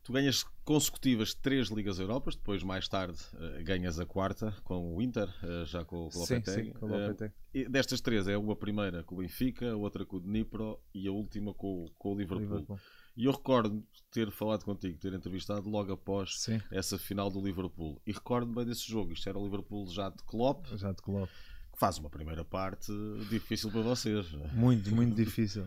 Tu 0.04 0.12
ganhas 0.12 0.44
consecutivas 0.64 1.32
três 1.32 1.68
Ligas 1.68 2.00
Europas, 2.00 2.34
depois 2.34 2.62
mais 2.64 2.88
tarde 2.88 3.18
uh, 3.34 3.62
ganhas 3.62 4.00
a 4.00 4.06
quarta 4.06 4.52
com 4.64 4.96
o 4.96 5.00
Inter, 5.00 5.28
uh, 5.44 5.64
já 5.64 5.84
com, 5.84 5.96
o 5.96 6.04
Lopetegui. 6.06 6.50
Sim, 6.50 6.64
sim, 6.64 6.70
com 6.72 6.86
o 6.86 6.88
Lopetegui. 6.88 7.32
Uh, 7.54 7.70
destas 7.70 8.00
três 8.00 8.26
é 8.26 8.36
uma 8.36 8.56
primeira 8.56 9.04
com 9.04 9.14
o 9.14 9.18
Benfica, 9.18 9.70
a 9.70 9.76
outra 9.76 10.04
com 10.04 10.16
o 10.16 10.20
Dnipro 10.20 10.80
e 10.92 11.06
a 11.06 11.12
última 11.12 11.54
com, 11.54 11.86
com 11.96 12.14
o 12.14 12.18
Liverpool. 12.18 12.58
Liverpool. 12.58 12.80
E 13.16 13.26
eu 13.26 13.32
recordo 13.32 13.84
ter 14.10 14.32
falado 14.32 14.64
contigo, 14.64 14.98
ter 14.98 15.12
entrevistado 15.12 15.68
logo 15.70 15.92
após 15.92 16.40
sim. 16.40 16.60
essa 16.72 16.98
final 16.98 17.30
do 17.30 17.40
Liverpool. 17.40 18.00
E 18.04 18.10
recordo 18.10 18.52
bem 18.52 18.64
desse 18.64 18.90
jogo. 18.90 19.12
Isto 19.12 19.28
era 19.28 19.38
o 19.38 19.44
Liverpool 19.44 19.86
já 19.86 20.08
de 20.08 20.22
Klopp. 20.24 20.66
Já 20.74 20.90
de 20.90 21.00
Klopp. 21.00 21.30
Que 21.72 21.78
faz 21.78 21.98
uma 21.98 22.10
primeira 22.10 22.44
parte 22.44 22.90
difícil 23.30 23.70
para 23.70 23.82
vocês. 23.82 24.32
Muito, 24.52 24.92
muito 24.92 25.14
difícil. 25.14 25.64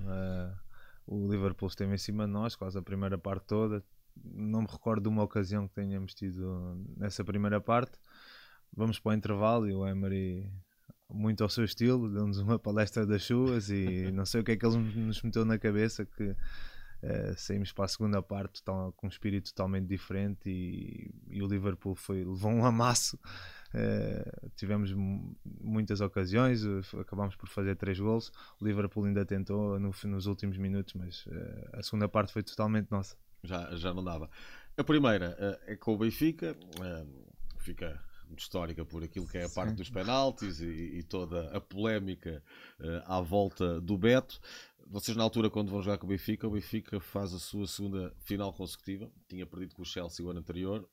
o 1.08 1.32
Liverpool 1.32 1.70
esteve 1.70 1.94
em 1.94 1.98
cima 1.98 2.26
de 2.26 2.34
nós, 2.34 2.56
quase 2.56 2.78
a 2.78 2.82
primeira 2.82 3.18
parte 3.18 3.46
toda 3.46 3.84
não 4.24 4.62
me 4.62 4.68
recordo 4.68 5.04
de 5.04 5.10
uma 5.10 5.24
ocasião 5.24 5.68
que 5.68 5.74
tenhamos 5.74 6.14
tido 6.14 6.78
nessa 6.98 7.24
primeira 7.24 7.60
parte. 7.60 7.98
Vamos 8.76 9.00
para 9.00 9.12
o 9.12 9.14
intervalo 9.14 9.68
e 9.70 9.74
o 9.74 9.88
Emery, 9.88 10.52
muito 11.10 11.44
ao 11.44 11.50
seu 11.50 11.64
estilo, 11.64 12.10
deu-nos 12.10 12.40
uma 12.40 12.60
palestra 12.60 13.06
das 13.06 13.22
chuvas 13.22 13.70
e 13.70 14.12
não 14.14 14.26
sei 14.26 14.42
o 14.42 14.44
que 14.44 14.52
é 14.52 14.58
que 14.58 14.66
ele 14.66 14.78
nos 14.78 15.22
meteu 15.22 15.46
na 15.46 15.58
cabeça 15.58 16.06
que 16.06 16.24
uh, 16.32 16.36
saímos 17.38 17.72
para 17.72 17.86
a 17.86 17.88
segunda 17.88 18.22
parte 18.22 18.64
tão, 18.64 18.92
com 18.94 19.08
um 19.08 19.10
espírito 19.10 19.54
totalmente 19.54 19.88
diferente 19.88 20.50
e, 20.50 21.14
e 21.30 21.42
o 21.42 21.48
Liverpool 21.48 21.96
foi, 21.96 22.26
levou 22.26 22.52
um 22.52 22.66
amasso. 22.66 23.18
Uh, 23.74 24.50
tivemos 24.56 24.94
muitas 25.44 26.02
ocasiões, 26.02 26.64
acabámos 27.00 27.36
por 27.36 27.50
fazer 27.50 27.76
três 27.76 28.00
gols. 28.00 28.32
O 28.60 28.66
Liverpool 28.66 29.06
ainda 29.06 29.26
tentou 29.26 29.80
no, 29.80 29.94
nos 30.06 30.26
últimos 30.26 30.58
minutos, 30.58 30.94
mas 30.94 31.26
uh, 31.28 31.70
a 31.74 31.84
segunda 31.84 32.10
parte 32.10 32.34
foi 32.34 32.44
totalmente 32.44 32.90
nossa 32.92 33.16
já, 33.46 33.76
já 33.76 33.94
não 33.94 34.04
dava. 34.04 34.30
A 34.78 34.84
primeira 34.84 35.38
uh, 35.40 35.72
é 35.72 35.76
com 35.76 35.94
o 35.94 35.98
Benfica, 35.98 36.56
uh, 36.80 37.36
fica 37.60 38.04
histórica 38.38 38.84
por 38.84 39.04
aquilo 39.04 39.28
que 39.28 39.38
é 39.38 39.46
a 39.46 39.50
parte 39.50 39.70
Sim. 39.70 39.76
dos 39.76 39.90
penaltis 39.90 40.60
e, 40.60 40.98
e, 40.98 41.04
toda 41.04 41.56
a 41.56 41.62
polémica 41.62 42.44
uh, 42.80 43.04
à 43.06 43.22
volta 43.22 43.80
do 43.80 43.98
Beto. 43.98 44.40
Vocês, 44.88 45.18
na 45.18 45.24
altura, 45.24 45.50
quando 45.50 45.72
vão 45.72 45.82
jogar 45.82 45.98
com 45.98 46.06
o 46.06 46.10
Benfica, 46.10 46.48
o 46.48 46.52
Benfica 46.52 47.00
faz 47.00 47.34
a 47.34 47.40
sua 47.40 47.66
segunda 47.68 48.14
final 48.20 48.54
consecutiva. 48.54 49.10
Tinha 49.28 49.46
perdido 49.46 49.76
com 49.76 49.82
o 49.82 49.86
Chelsea 49.86 50.26
o 50.26 50.30
ano 50.30 50.40
anterior 50.40 50.88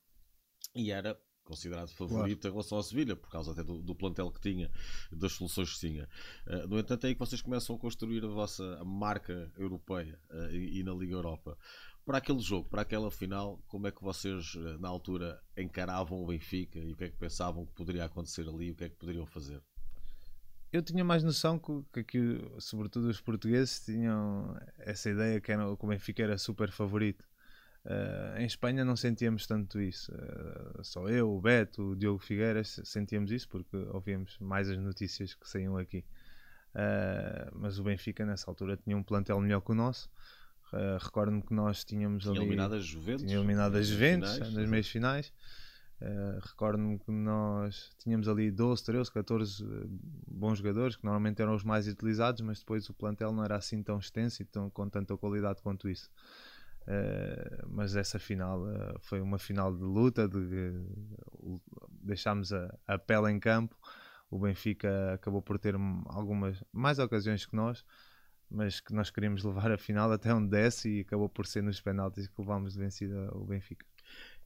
e 0.73 0.91
era 0.91 1.19
considerado 1.43 1.89
favorito 1.89 2.41
claro. 2.41 2.53
em 2.53 2.57
relação 2.57 2.77
ao 2.77 2.83
Sevilha, 2.83 3.15
por 3.15 3.29
causa 3.29 3.51
até 3.51 3.63
do, 3.63 3.81
do, 3.81 3.93
plantel 3.93 4.31
que 4.31 4.39
tinha, 4.39 4.71
das 5.11 5.33
soluções 5.33 5.73
que 5.73 5.79
tinha. 5.79 6.09
Uh, 6.47 6.67
no 6.67 6.79
entanto, 6.79 7.03
é 7.05 7.09
aí 7.09 7.13
que 7.13 7.19
vocês 7.19 7.41
começam 7.41 7.75
a 7.75 7.79
construir 7.79 8.23
a 8.23 8.27
vossa 8.27 8.83
marca 8.85 9.51
europeia 9.57 10.19
uh, 10.31 10.49
e, 10.51 10.79
e, 10.79 10.83
na 10.83 10.93
Liga 10.93 11.13
Europa 11.13 11.57
para 12.05 12.17
aquele 12.17 12.39
jogo, 12.39 12.67
para 12.69 12.81
aquela 12.81 13.09
final, 13.09 13.61
como 13.67 13.87
é 13.87 13.91
que 13.91 14.03
vocês 14.03 14.55
eh, 14.57 14.77
na 14.77 14.89
altura 14.89 15.41
encaravam 15.57 16.21
o 16.21 16.27
Benfica 16.27 16.79
e 16.79 16.91
o 16.91 16.95
que 16.95 17.05
é 17.05 17.09
que 17.09 17.17
pensavam 17.17 17.65
que 17.65 17.73
poderia 17.73 18.05
acontecer 18.05 18.47
ali, 18.47 18.71
o 18.71 18.75
que 18.75 18.83
é 18.83 18.89
que 18.89 18.95
poderiam 18.95 19.25
fazer? 19.25 19.61
Eu 20.71 20.81
tinha 20.81 21.03
mais 21.03 21.23
noção 21.23 21.59
que, 21.59 22.03
que, 22.03 22.41
sobretudo 22.59 23.07
os 23.07 23.21
portugueses 23.21 23.85
tinham 23.85 24.59
essa 24.79 25.09
ideia 25.09 25.39
que, 25.39 25.51
era, 25.51 25.63
que 25.75 25.85
o 25.85 25.87
Benfica 25.87 26.23
era 26.23 26.37
super 26.37 26.71
favorito. 26.71 27.23
Uh, 27.85 28.39
em 28.39 28.45
Espanha 28.45 28.83
não 28.83 28.95
sentíamos 28.95 29.45
tanto 29.45 29.79
isso. 29.79 30.11
Uh, 30.11 30.83
só 30.83 31.07
eu, 31.09 31.29
o 31.31 31.39
Beto, 31.39 31.91
o 31.91 31.95
Diogo 31.95 32.17
Figueiras 32.17 32.81
sentíamos 32.85 33.31
isso 33.31 33.47
porque 33.49 33.77
ouvíamos 33.91 34.37
mais 34.39 34.67
as 34.67 34.79
notícias 34.79 35.35
que 35.35 35.47
saíam 35.47 35.77
aqui. 35.77 36.03
Uh, 36.73 37.51
mas 37.53 37.77
o 37.77 37.83
Benfica 37.83 38.25
nessa 38.25 38.49
altura 38.49 38.75
tinha 38.75 38.97
um 38.97 39.03
plantel 39.03 39.39
melhor 39.39 39.61
que 39.61 39.71
o 39.71 39.75
nosso. 39.75 40.09
Uh, 40.73 40.97
Recordo-me 40.99 41.41
que 41.43 41.53
nós 41.53 41.83
tínhamos 41.83 42.23
tinha 42.23 42.33
ali. 42.33 42.41
Eliminado 42.41 42.73
as 42.73 42.85
Juventus. 42.85 43.23
Tinha 43.23 43.37
eliminado 43.37 43.75
as 43.75 43.87
Juventus 43.87 44.33
finais, 44.33 44.53
nas 44.53 44.69
meias 44.69 44.87
finais. 44.87 45.33
Uh, 46.01 46.39
Recordo-me 46.41 46.97
que 46.97 47.11
nós 47.11 47.91
tínhamos 47.99 48.27
ali 48.27 48.49
12, 48.49 48.83
13, 48.83 49.11
14 49.11 49.63
bons 50.27 50.57
jogadores 50.57 50.95
que 50.95 51.05
normalmente 51.05 51.41
eram 51.41 51.53
os 51.53 51.63
mais 51.63 51.87
utilizados, 51.87 52.41
mas 52.41 52.59
depois 52.59 52.89
o 52.89 52.93
plantel 52.93 53.31
não 53.31 53.43
era 53.43 53.55
assim 53.55 53.83
tão 53.83 53.99
extenso 53.99 54.41
e 54.41 54.45
tão, 54.45 54.69
com 54.71 54.89
tanta 54.89 55.15
qualidade 55.15 55.61
quanto 55.61 55.87
isso. 55.87 56.09
Uh, 56.81 57.69
mas 57.69 57.95
essa 57.95 58.17
final 58.17 58.63
uh, 58.63 58.99
foi 58.99 59.21
uma 59.21 59.37
final 59.37 59.73
de 59.73 59.83
luta, 59.83 60.27
de, 60.27 60.43
de 60.49 60.71
deixámos 62.01 62.51
a, 62.51 62.75
a 62.87 62.97
pele 62.97 63.31
em 63.31 63.39
campo. 63.39 63.77
O 64.29 64.39
Benfica 64.39 65.13
acabou 65.13 65.41
por 65.41 65.59
ter 65.59 65.75
algumas 66.07 66.61
mais 66.73 66.97
ocasiões 66.97 67.45
que 67.45 67.55
nós, 67.55 67.85
mas 68.53 68.79
que 68.79 68.93
nós 68.93 69.09
queríamos 69.09 69.43
levar 69.43 69.71
a 69.71 69.77
final 69.77 70.11
até 70.11 70.33
onde 70.33 70.49
desce 70.49 70.89
e 70.89 70.99
acabou 71.01 71.27
por 71.27 71.45
ser 71.45 71.63
nos 71.63 71.81
penaltis 71.81 72.27
que 72.27 72.33
levámos 72.39 72.73
de 72.73 72.79
vencida 72.79 73.29
o 73.35 73.45
Benfica. 73.45 73.85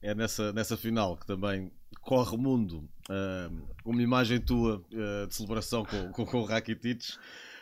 É 0.00 0.14
nessa, 0.14 0.52
nessa 0.52 0.76
final 0.76 1.16
que 1.16 1.26
também 1.26 1.70
corre 2.00 2.34
o 2.34 2.38
mundo 2.38 2.88
uh, 3.10 3.68
uma 3.84 4.02
imagem 4.02 4.40
tua 4.40 4.76
uh, 4.78 5.26
de 5.26 5.34
celebração 5.34 5.84
com, 5.84 6.12
com, 6.12 6.24
com 6.24 6.38
o 6.38 6.44
Rakitic 6.44 7.18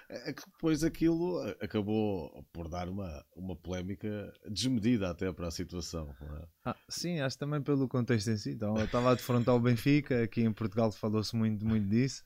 é 0.09 0.33
que 0.33 0.43
depois 0.47 0.85
aquilo 0.85 1.41
acabou 1.61 2.45
por 2.53 2.69
dar 2.69 2.89
uma, 2.89 3.25
uma 3.35 3.57
polémica 3.57 4.33
desmedida 4.49 5.11
até 5.11 5.33
para 5.33 5.49
a 5.49 5.51
situação. 5.51 6.15
É? 6.21 6.47
Ah, 6.65 6.77
sim, 6.89 7.21
acho 7.21 7.37
também 7.39 7.61
pelo 7.61 7.89
contexto 7.89 8.31
em 8.31 8.37
si. 8.37 8.51
Então, 8.51 8.77
eu 8.77 8.85
estava 8.85 9.11
a 9.11 9.15
defrontar 9.15 9.55
o 9.55 9.61
Benfica, 9.61 10.23
aqui 10.23 10.43
em 10.43 10.53
Portugal 10.53 10.93
falou-se 10.93 11.35
muito, 11.35 11.65
muito 11.67 11.89
disso. 11.89 12.23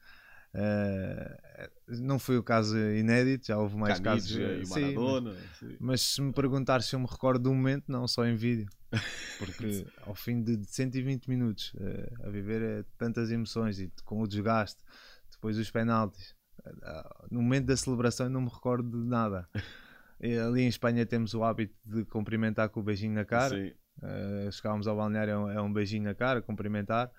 Uh, 0.53 2.01
não 2.01 2.19
foi 2.19 2.37
o 2.37 2.43
caso 2.43 2.77
inédito, 2.77 3.47
já 3.47 3.59
houve 3.59 3.77
mais 3.77 4.01
casos. 4.01 4.31
E 4.31 4.67
sim, 4.67 4.81
Maradona, 4.81 5.37
mas, 5.63 5.77
mas, 5.79 6.01
se 6.01 6.21
me 6.21 6.33
perguntar 6.33 6.83
se 6.83 6.95
eu 6.95 7.01
me 7.01 7.07
recordo 7.07 7.45
do 7.45 7.55
momento, 7.55 7.85
não, 7.89 8.07
só 8.09 8.27
em 8.27 8.35
vídeo. 8.35 8.69
Porque 9.39 9.87
ao 10.03 10.15
fim 10.15 10.43
de 10.43 10.61
120 10.67 11.29
minutos 11.29 11.73
uh, 11.75 12.27
a 12.27 12.31
viver 12.31 12.81
uh, 12.81 12.85
tantas 12.99 13.31
emoções 13.31 13.79
e 13.79 13.93
com 14.05 14.21
o 14.21 14.27
desgaste, 14.27 14.83
depois 15.31 15.57
os 15.57 15.71
penaltis, 15.71 16.35
no 17.31 17.41
momento 17.41 17.67
da 17.67 17.77
celebração 17.77 18.29
não 18.29 18.43
me 18.43 18.51
recordo 18.51 18.91
de 18.91 19.09
nada. 19.09 19.49
Ali 20.23 20.63
em 20.63 20.69
Espanha 20.69 21.07
temos 21.07 21.33
o 21.33 21.43
hábito 21.43 21.75
de 21.83 22.05
cumprimentar 22.05 22.69
com 22.69 22.81
o 22.81 22.83
beijinho 22.83 23.15
na 23.15 23.25
cara. 23.25 23.57
Sim. 23.57 23.73
chegámos 24.53 24.87
ao 24.87 24.95
balneário, 24.95 25.31
é 25.31 25.39
um, 25.39 25.51
é 25.51 25.63
um 25.63 25.73
beijinho 25.73 26.03
na 26.03 26.15
cara, 26.15 26.43
cumprimentar. 26.43 27.11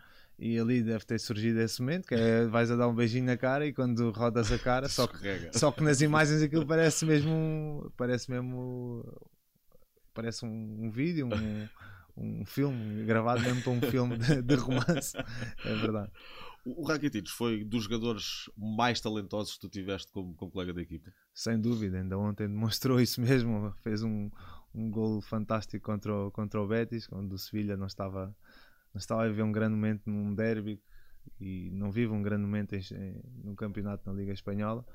E 0.44 0.58
ali 0.58 0.82
deve 0.82 1.06
ter 1.06 1.20
surgido 1.20 1.62
esse 1.62 1.80
momento, 1.82 2.08
que 2.08 2.16
é 2.16 2.48
vais 2.48 2.72
a 2.72 2.76
dar 2.76 2.88
um 2.88 2.96
beijinho 2.96 3.26
na 3.26 3.38
cara 3.38 3.64
e 3.64 3.72
quando 3.72 4.10
rodas 4.10 4.52
a 4.52 4.58
cara, 4.58 4.90
só 4.90 5.06
que, 5.06 5.16
só 5.54 5.72
que 5.72 5.84
nas 5.84 6.02
imagens 6.02 6.42
aquilo 6.42 6.66
parece 6.66 7.06
mesmo. 7.06 7.94
Parece 7.96 8.32
mesmo. 8.32 9.06
Parece 10.16 10.44
um, 10.44 10.86
um 10.86 10.90
vídeo, 10.90 11.28
um, 11.28 11.68
um 12.18 12.44
filme, 12.44 13.06
gravado 13.06 13.42
mesmo 13.42 13.62
para 13.62 13.72
um 13.72 13.82
filme 13.82 14.18
de, 14.18 14.42
de 14.42 14.56
romance. 14.56 15.16
É 15.64 15.76
verdade. 15.76 16.12
O 16.66 16.84
Rakitic 16.88 17.28
foi 17.30 17.64
dos 17.64 17.84
jogadores 17.84 18.50
mais 18.58 19.00
talentosos 19.00 19.54
que 19.54 19.62
tu 19.62 19.70
tiveste 19.70 20.12
como, 20.12 20.34
como 20.34 20.52
colega 20.52 20.74
da 20.74 20.82
equipa? 20.82 21.14
Sem 21.36 21.60
dúvida, 21.62 22.00
ainda 22.00 22.18
ontem 22.18 22.48
demonstrou 22.48 23.00
isso 23.00 23.22
mesmo. 23.22 23.72
Fez 23.84 24.02
um, 24.02 24.30
um 24.74 24.90
gol 24.90 25.22
fantástico 25.22 25.86
contra 25.86 26.12
o, 26.12 26.32
contra 26.32 26.60
o 26.60 26.68
Betis, 26.68 27.06
quando 27.06 27.34
o 27.34 27.38
Sevilha 27.38 27.78
não 27.78 27.86
estava 27.86 28.36
mas 28.94 29.04
estava 29.04 29.24
a 29.24 29.28
viver 29.28 29.44
um 29.44 29.52
grande 29.52 29.76
momento 29.76 30.10
num 30.10 30.34
derby 30.34 30.82
e 31.40 31.70
não 31.72 31.92
vive 31.92 32.12
um 32.12 32.22
grande 32.22 32.44
momento 32.44 32.76
em, 32.76 32.82
no 33.44 33.56
campeonato 33.56 34.10
na 34.10 34.16
Liga 34.16 34.34
Espanhola 34.34 34.86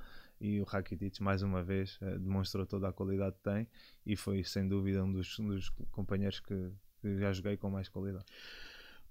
e 0.41 0.61
o 0.61 0.65
Rakitic 0.65 1.21
mais 1.21 1.43
uma 1.43 1.63
vez 1.63 1.99
eh, 2.01 2.19
demonstrou 2.19 2.67
toda 2.67 2.89
a 2.89 2.93
qualidade 2.93 3.37
que 3.37 3.43
tem 3.43 3.67
e 4.05 4.17
foi 4.17 4.45
sem 4.45 4.69
dúvida 4.69 5.03
um 5.03 5.13
dos, 5.13 5.39
um 5.39 5.49
dos 5.49 5.71
companheiros 5.91 6.41
que, 6.41 6.71
que, 7.01 7.19
já 7.19 7.33
joguei 7.33 7.57
com 7.57 7.71
mais 7.71 7.89
qualidade. 7.89 8.25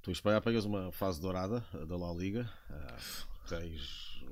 Tu 0.01 0.11
em 0.11 0.13
Espanha 0.13 0.37
apanhas 0.37 0.65
uma 0.65 0.91
fase 0.91 1.19
dourada 1.19 1.65
da 1.87 1.97
La 1.97 2.13
Liga, 2.13 2.49
uh, 2.69 3.47
tens 3.49 4.23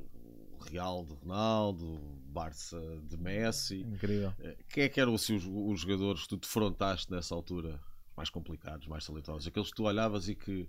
o 0.52 0.64
Real 0.70 1.04
de 1.04 1.14
Ronaldo, 1.14 2.00
Barça 2.28 2.80
de 3.04 3.18
Messi. 3.18 3.82
Incrível. 3.82 4.32
Quem 4.70 4.84
é 4.84 4.90
que 4.90 5.02
eram 5.02 5.16
assim, 5.16 5.36
os, 5.36 5.46
os 5.48 5.82
jogadores 5.82 6.24
que 6.24 6.30
tu 6.30 6.38
defrontaste 6.38 7.12
nessa 7.12 7.34
altura 7.34 7.82
mais 8.16 8.30
complicados, 8.30 8.88
mais 8.88 9.06
talentosos, 9.06 9.48
aqueles 9.48 9.70
que 9.70 9.76
tu 9.76 9.84
olhavas 9.84 10.30
e 10.30 10.36
que 10.36 10.68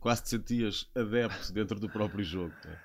quase 0.00 0.22
te 0.22 0.30
sentias 0.30 0.88
adepto 0.94 1.52
dentro 1.52 1.78
do 1.78 1.88
próprio 1.88 2.24
jogo. 2.24 2.54
Né? 2.64 2.78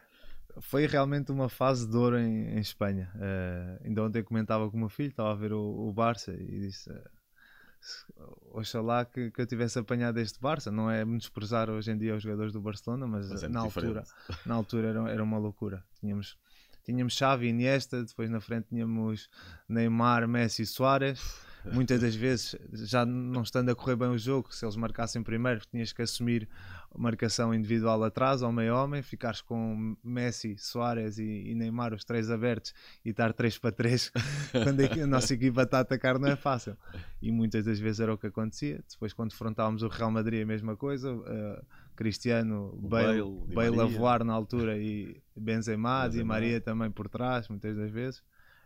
Foi 0.59 0.85
realmente 0.85 1.31
uma 1.31 1.47
fase 1.47 1.87
de 1.87 1.95
ouro 1.95 2.19
em, 2.19 2.55
em 2.55 2.59
Espanha. 2.59 3.09
Uh, 3.15 3.85
ainda 3.85 4.03
ontem 4.03 4.23
comentava 4.23 4.69
com 4.69 4.75
o 4.75 4.79
meu 4.79 4.89
filho, 4.89 5.09
estava 5.09 5.31
a 5.31 5.35
ver 5.35 5.53
o, 5.53 5.87
o 5.87 5.93
Barça 5.93 6.33
e 6.33 6.59
disse: 6.59 6.89
uh, 6.89 8.49
Oxalá 8.51 9.05
que, 9.05 9.31
que 9.31 9.41
eu 9.41 9.47
tivesse 9.47 9.79
apanhado 9.79 10.19
este 10.19 10.39
Barça. 10.41 10.69
Não 10.69 10.91
é 10.91 11.05
desprezar 11.05 11.69
hoje 11.69 11.91
em 11.91 11.97
dia 11.97 12.15
os 12.15 12.23
jogadores 12.23 12.51
do 12.51 12.59
Barcelona, 12.59 13.07
mas, 13.07 13.29
mas 13.29 13.43
é 13.43 13.47
na, 13.47 13.61
altura, 13.61 14.03
na 14.45 14.55
altura 14.55 14.89
era, 14.89 15.09
era 15.09 15.23
uma 15.23 15.37
loucura. 15.37 15.83
Tínhamos, 16.01 16.37
tínhamos 16.83 17.13
Xavi, 17.13 17.47
Iniesta, 17.47 18.03
depois 18.03 18.29
na 18.29 18.41
frente 18.41 18.67
tínhamos 18.69 19.29
Neymar, 19.69 20.27
Messi 20.27 20.63
e 20.63 20.65
Soares 20.65 21.49
muitas 21.65 22.01
das 22.01 22.15
vezes, 22.15 22.55
já 22.73 23.05
não 23.05 23.43
estando 23.43 23.69
a 23.69 23.75
correr 23.75 23.95
bem 23.95 24.09
o 24.09 24.17
jogo, 24.17 24.53
se 24.53 24.65
eles 24.65 24.75
marcassem 24.75 25.21
primeiro, 25.21 25.61
tinhas 25.69 25.93
que 25.93 26.01
assumir 26.01 26.47
marcação 26.97 27.53
individual 27.53 28.03
atrás, 28.03 28.43
ao 28.43 28.51
meio 28.51 28.75
homem, 28.75 29.01
ficares 29.01 29.41
com 29.41 29.95
Messi, 30.03 30.57
Soares 30.57 31.17
e, 31.17 31.23
e, 31.23 31.55
Neymar, 31.55 31.93
os 31.93 32.03
três 32.03 32.29
abertos, 32.29 32.73
e 33.05 33.09
estar 33.09 33.33
3 33.33 33.57
para 33.59 33.71
3 33.71 34.11
quando 34.51 34.81
a 34.81 35.07
nossa 35.07 35.33
equipa 35.33 35.63
está 35.63 35.77
a 35.77 35.81
atacar 35.81 36.19
não 36.19 36.27
é 36.27 36.35
fácil. 36.35 36.75
E 37.21 37.31
muitas 37.31 37.63
das 37.65 37.79
vezes 37.79 37.99
era 37.99 38.13
o 38.13 38.17
que 38.17 38.27
acontecia. 38.27 38.83
Depois, 38.89 39.13
quando 39.13 39.31
enfrentávamos 39.31 39.83
o 39.83 39.87
Real 39.87 40.11
Madrid, 40.11 40.43
a 40.43 40.45
mesma 40.45 40.75
coisa. 40.75 41.13
Uh, 41.13 41.65
Cristiano, 41.95 42.75
Bale, 42.81 43.21
Bale, 43.21 43.77
Bale 43.77 43.81
a 43.81 43.85
voar 43.85 44.23
na 44.23 44.33
altura 44.33 44.77
e 44.77 45.21
Benzema, 45.35 46.05
Benzema, 46.05 46.21
e 46.21 46.25
Maria 46.25 46.61
também 46.61 46.89
por 46.89 47.07
trás, 47.07 47.47
muitas 47.47 47.75
das 47.75 47.91
vezes. 47.91 48.23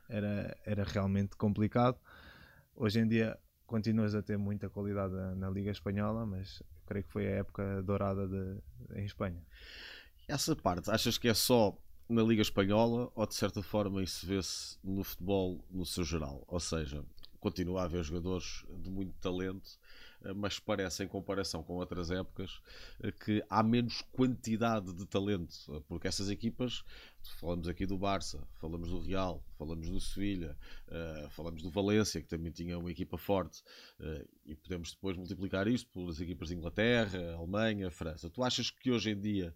Era, 0.08 0.55
era 0.63 0.84
realmente 0.84 1.36
complicado 1.36 1.97
hoje 2.75 2.99
em 2.99 3.07
dia 3.07 3.38
continuas 3.65 4.13
a 4.13 4.21
ter 4.21 4.38
muita 4.38 4.69
qualidade 4.69 5.13
na 5.38 5.49
Liga 5.49 5.71
Espanhola, 5.71 6.25
mas 6.25 6.61
creio 6.85 7.03
que 7.03 7.11
foi 7.11 7.27
a 7.27 7.38
época 7.38 7.81
dourada 7.81 8.27
de, 8.27 8.99
em 8.99 9.05
Espanha. 9.05 9.41
Essa 10.27 10.55
parte, 10.55 10.91
achas 10.91 11.17
que 11.17 11.27
é 11.27 11.33
só 11.33 11.77
na 12.07 12.21
Liga 12.21 12.41
Espanhola 12.41 13.11
ou 13.15 13.25
de 13.25 13.33
certa 13.35 13.63
forma 13.63 14.03
isso 14.03 14.25
vê-se 14.25 14.77
no 14.83 15.03
futebol 15.03 15.63
no 15.69 15.85
seu 15.85 16.03
geral? 16.03 16.43
Ou 16.47 16.59
seja, 16.59 17.03
continua 17.39 17.81
a 17.81 17.85
haver 17.85 18.03
jogadores 18.03 18.65
de 18.69 18.89
muito 18.89 19.13
talento 19.19 19.79
eh, 20.25 20.33
mas 20.33 20.59
parece, 20.59 21.03
em 21.03 21.07
comparação 21.07 21.63
com 21.63 21.73
outras 21.73 22.09
épocas, 22.11 22.59
eh, 23.01 23.11
que 23.11 23.43
há 23.49 23.61
menos 23.61 24.01
quantidade 24.11 24.91
de 24.93 25.05
talento, 25.05 25.55
eh, 25.69 25.81
porque 25.88 26.07
essas 26.07 26.29
equipas, 26.29 26.83
falamos 27.39 27.67
aqui 27.67 27.85
do 27.85 27.97
Barça, 27.97 28.39
falamos 28.59 28.89
do 28.89 28.99
Real, 28.99 29.43
falamos 29.57 29.89
do 29.89 29.99
Sevilha, 29.99 30.57
falamos 31.31 31.61
do 31.61 31.69
Valência, 31.69 32.21
que 32.21 32.27
também 32.27 32.51
tinha 32.51 32.77
uma 32.77 32.91
equipa 32.91 33.17
forte, 33.17 33.63
e 34.45 34.55
podemos 34.55 34.91
depois 34.91 35.17
multiplicar 35.17 35.67
isto 35.67 35.89
pelas 35.91 36.19
equipas 36.19 36.49
de 36.49 36.55
Inglaterra, 36.55 37.35
Alemanha, 37.35 37.91
França. 37.91 38.29
Tu 38.29 38.43
achas 38.43 38.69
que 38.69 38.91
hoje 38.91 39.11
em 39.11 39.19
dia 39.19 39.53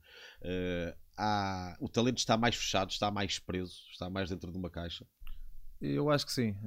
há, 1.17 1.75
o 1.79 1.87
talento 1.87 2.17
está 2.17 2.37
mais 2.37 2.55
fechado, 2.55 2.91
está 2.91 3.11
mais 3.11 3.39
preso, 3.39 3.83
está 3.91 4.09
mais 4.09 4.29
dentro 4.29 4.51
de 4.51 4.57
uma 4.57 4.69
caixa? 4.69 5.05
Eu 5.81 6.09
acho 6.09 6.25
que 6.25 6.33
sim. 6.33 6.57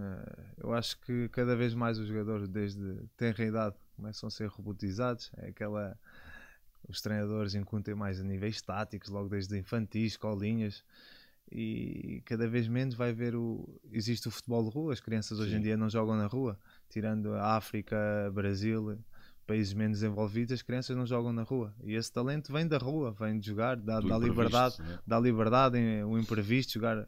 Eu 0.56 0.72
acho 0.72 0.98
que 1.00 1.28
cada 1.28 1.54
vez 1.54 1.74
mais 1.74 1.98
os 1.98 2.08
jogadores, 2.08 2.48
desde 2.48 3.06
tenra 3.14 3.44
idade, 3.44 3.76
começam 3.94 4.26
a 4.26 4.30
ser 4.30 4.48
robotizados. 4.48 5.30
É 5.36 5.48
aquela. 5.48 5.98
Os 6.88 7.00
treinadores 7.00 7.54
incutem 7.54 7.94
mais 7.94 8.20
a 8.20 8.24
níveis 8.24 8.60
táticos, 8.60 9.08
logo 9.08 9.28
desde 9.28 9.58
infantis, 9.58 10.12
escolinhas, 10.12 10.84
e 11.50 12.22
cada 12.24 12.48
vez 12.48 12.66
menos 12.66 12.94
vai 12.94 13.12
ver 13.12 13.34
o. 13.34 13.80
Existe 13.90 14.28
o 14.28 14.30
futebol 14.30 14.64
de 14.64 14.70
rua, 14.70 14.92
as 14.92 15.00
crianças 15.00 15.38
Sim. 15.38 15.44
hoje 15.44 15.56
em 15.56 15.60
dia 15.60 15.76
não 15.76 15.88
jogam 15.88 16.16
na 16.16 16.26
rua, 16.26 16.58
tirando 16.88 17.34
a 17.34 17.56
África, 17.56 17.96
Brasil, 18.32 18.98
países 19.46 19.74
menos 19.74 20.00
desenvolvidos, 20.00 20.52
as 20.52 20.62
crianças 20.62 20.96
não 20.96 21.06
jogam 21.06 21.32
na 21.32 21.42
rua. 21.42 21.74
E 21.84 21.94
esse 21.94 22.10
talento 22.12 22.52
vem 22.52 22.66
da 22.66 22.78
rua, 22.78 23.12
vem 23.12 23.38
de 23.38 23.46
jogar, 23.46 23.76
dá, 23.76 24.00
dá 24.00 24.18
liberdade, 24.18 24.80
né? 24.80 24.98
dá 25.06 25.20
liberdade, 25.20 25.78
o 26.06 26.18
imprevisto, 26.18 26.74
jogar 26.74 27.06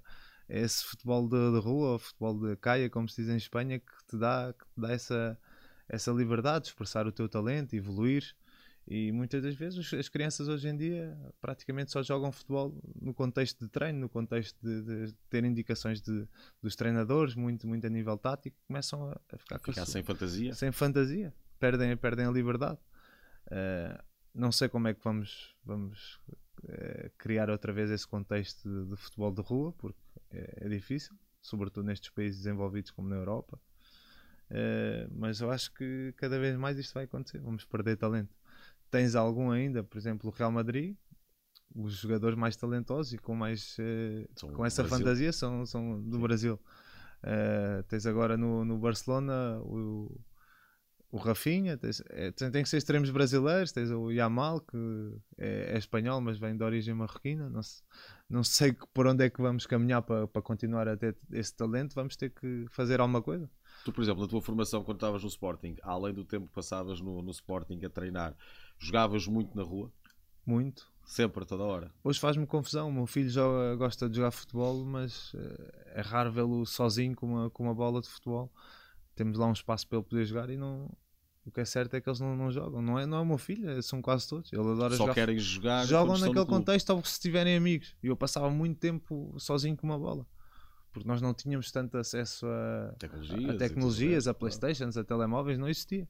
esse 0.49 0.85
futebol 0.85 1.27
de, 1.27 1.53
de 1.53 1.59
rua, 1.59 1.95
o 1.95 1.99
futebol 1.99 2.39
de 2.39 2.57
caia, 2.57 2.91
como 2.91 3.09
se 3.09 3.23
diz 3.23 3.31
em 3.31 3.37
Espanha, 3.37 3.79
que 3.81 4.07
te 4.09 4.19
dá, 4.19 4.53
que 4.53 4.65
te 4.67 4.81
dá 4.81 4.93
essa 4.93 5.39
essa 5.89 6.11
liberdade 6.11 6.65
de 6.65 6.71
expressar 6.71 7.07
o 7.07 7.13
teu 7.13 7.29
talento, 7.29 7.75
evoluir. 7.75 8.35
E 8.87 9.11
muitas 9.13 9.43
das 9.43 9.55
vezes 9.55 9.95
as 9.95 10.09
crianças 10.11 10.47
hoje 10.47 10.69
em 10.69 10.77
dia 10.77 11.17
praticamente 11.41 11.91
só 11.91 12.03
jogam 12.03 12.31
futebol 12.31 12.79
no 13.01 13.15
contexto 13.15 13.65
de 13.65 13.71
treino, 13.71 13.99
no 13.99 14.09
contexto 14.11 14.59
de, 14.63 15.07
de 15.07 15.15
ter 15.31 15.43
indicações 15.43 16.03
de, 16.03 16.29
dos 16.61 16.77
treinadores, 16.77 17.35
muito, 17.35 17.67
muito 17.67 17.87
a 17.87 17.91
nível 17.91 18.19
tático, 18.19 18.57
começam 18.67 19.09
a, 19.09 19.21
a 19.33 19.39
ficar, 19.39 19.59
ficar 19.59 19.87
sem 19.87 20.03
fantasia. 20.03 20.53
Sem 20.53 20.71
fantasia, 20.71 21.35
perdem, 21.59 21.97
perdem 21.97 22.27
a 22.27 22.31
liberdade. 22.31 22.79
Uh, 23.47 24.03
não 24.35 24.53
sei 24.53 24.69
como 24.69 24.87
é 24.89 24.93
que 24.93 25.03
vamos, 25.03 25.57
vamos 25.65 26.21
uh, 26.65 27.11
criar 27.17 27.49
outra 27.49 27.73
vez 27.73 27.91
esse 27.91 28.07
contexto 28.07 28.69
de, 28.69 28.91
de 28.91 28.97
futebol 28.97 29.33
de 29.33 29.41
rua, 29.41 29.73
porque 29.73 29.99
é, 30.31 30.67
é 30.67 30.69
difícil, 30.69 31.17
sobretudo 31.41 31.87
nestes 31.87 32.11
países 32.11 32.39
desenvolvidos 32.39 32.91
como 32.91 33.09
na 33.09 33.17
Europa. 33.17 33.59
Uh, 34.51 35.11
mas 35.11 35.41
eu 35.41 35.51
acho 35.51 35.73
que 35.73 36.13
cada 36.19 36.39
vez 36.39 36.55
mais 36.59 36.79
isto 36.79 36.93
vai 36.93 37.05
acontecer. 37.05 37.39
Vamos 37.39 37.65
perder 37.65 37.97
talento. 37.97 38.35
Tens 38.95 39.17
algum 39.17 39.51
ainda, 39.51 39.83
por 39.83 39.99
exemplo, 39.99 40.31
o 40.31 40.33
Real 40.33 40.53
Madrid, 40.53 40.95
os 41.75 41.95
jogadores 41.95 42.39
mais 42.39 42.55
talentosos 42.55 43.13
e 43.13 43.19
com 43.19 43.35
mais 43.35 43.77
uh, 43.81 44.53
com 44.53 44.65
essa 44.65 44.85
Brasil. 44.85 44.99
fantasia 44.99 45.33
são, 45.33 45.67
são 45.67 46.01
do 46.01 46.15
Sim. 46.15 46.23
Brasil. 46.23 46.61
Uh, 47.25 47.83
tens 47.89 48.07
agora 48.07 48.37
no, 48.37 48.65
no 48.65 48.79
Barcelona 48.79 49.59
o, 49.63 50.17
o 51.11 51.17
Rafinha, 51.17 51.77
tens, 51.77 52.05
é, 52.09 52.31
tem 52.31 52.63
que 52.63 52.69
ser 52.69 52.77
extremos 52.77 53.11
brasileiros, 53.11 53.73
tens 53.73 53.91
o 53.91 54.13
Yamal 54.13 54.61
que 54.61 54.77
é, 55.39 55.75
é, 55.75 55.77
espanhol 55.77 56.21
mas 56.21 56.39
vem 56.39 56.57
de 56.57 56.63
origem 56.63 56.95
marroquina. 56.95 57.51
Não, 57.51 57.63
não 58.31 58.45
sei 58.45 58.77
por 58.93 59.09
onde 59.09 59.25
é 59.25 59.29
que 59.29 59.43
vamos 59.43 59.67
caminhar 59.67 60.03
para, 60.03 60.29
para 60.29 60.41
continuar 60.41 60.87
a 60.87 60.97
ter 60.97 61.17
esse 61.33 61.53
talento, 61.57 61.97
vamos 61.97 62.15
ter 62.15 62.31
que 62.31 62.67
fazer 62.71 63.01
alguma 63.01 63.21
coisa. 63.21 63.51
Tu, 63.85 63.93
por 63.93 64.03
exemplo, 64.03 64.23
na 64.23 64.29
tua 64.29 64.41
formação, 64.41 64.85
quando 64.85 64.99
estavas 64.99 65.23
no 65.23 65.29
Sporting, 65.29 65.75
além 65.83 66.15
do 66.15 66.25
tempo 66.25 66.47
que 66.47 66.53
passavas 66.53 67.01
no, 67.01 67.21
no 67.23 67.33
Sporting 67.33 67.85
a 67.85 67.91
treinar, 67.91 68.37
jogavas 68.79 69.27
muito 69.27 69.57
na 69.57 69.63
rua? 69.63 69.93
Muito. 70.47 70.93
Sempre, 71.05 71.45
toda 71.45 71.63
hora. 71.65 71.93
Hoje 72.03 72.19
faz-me 72.19 72.47
confusão. 72.47 72.89
O 72.89 72.93
meu 72.93 73.07
filho 73.07 73.29
joga, 73.29 73.77
gosta 73.77 74.09
de 74.09 74.17
jogar 74.17 74.31
futebol, 74.31 74.85
mas 74.85 75.33
eh, 75.35 75.93
é 75.97 76.01
raro 76.01 76.33
vê-lo 76.33 76.65
sozinho 76.65 77.15
com 77.15 77.27
uma, 77.27 77.51
com 77.51 77.65
uma 77.65 77.75
bola 77.75 78.01
de 78.01 78.09
futebol. 78.09 78.51
Temos 79.15 79.39
lá 79.39 79.47
um 79.47 79.53
espaço 79.53 79.87
para 79.87 79.99
ele 79.99 80.07
poder 80.07 80.25
jogar 80.25 80.51
e 80.51 80.57
não, 80.57 80.91
O 81.45 81.51
que 81.51 81.61
é 81.61 81.65
certo 81.65 81.95
é 81.95 82.01
que 82.01 82.09
eles 82.09 82.21
não, 82.21 82.35
não 82.35 82.51
jogam. 82.51 82.81
Não 82.81 82.99
é, 82.99 83.05
não 83.05 83.19
é 83.19 83.21
o 83.21 83.27
meu 83.27 83.39
filho, 83.39 83.83
são 83.83 84.01
quase 84.01 84.27
todos. 84.27 84.51
Ele 84.53 84.63
adora 84.63 84.95
Só 84.97 85.05
jogar. 85.05 85.15
querem 85.15 85.39
jogar. 85.39 85.87
Jogam 85.87 86.17
naquele 86.19 86.47
contexto 86.47 86.91
ou 86.91 87.05
se 87.05 87.21
tiverem 87.21 87.55
amigos. 87.57 87.95
E 88.03 88.07
eu 88.07 88.17
passava 88.17 88.49
muito 88.51 88.79
tempo 88.79 89.35
sozinho 89.39 89.77
com 89.77 89.87
uma 89.87 89.99
bola. 89.99 90.27
Porque 90.91 91.07
nós 91.07 91.21
não 91.21 91.35
tínhamos 91.35 91.71
tanto 91.71 91.99
acesso 91.99 92.47
a, 92.47 92.95
Tecnologias, 92.99 93.51
a 93.51 93.59
tecnologias, 93.59 94.29
a 94.29 94.35
Playstations, 94.35 94.97
a 94.97 95.05
telemóveis, 95.05 95.59
não 95.59 95.69
existia. 95.69 96.09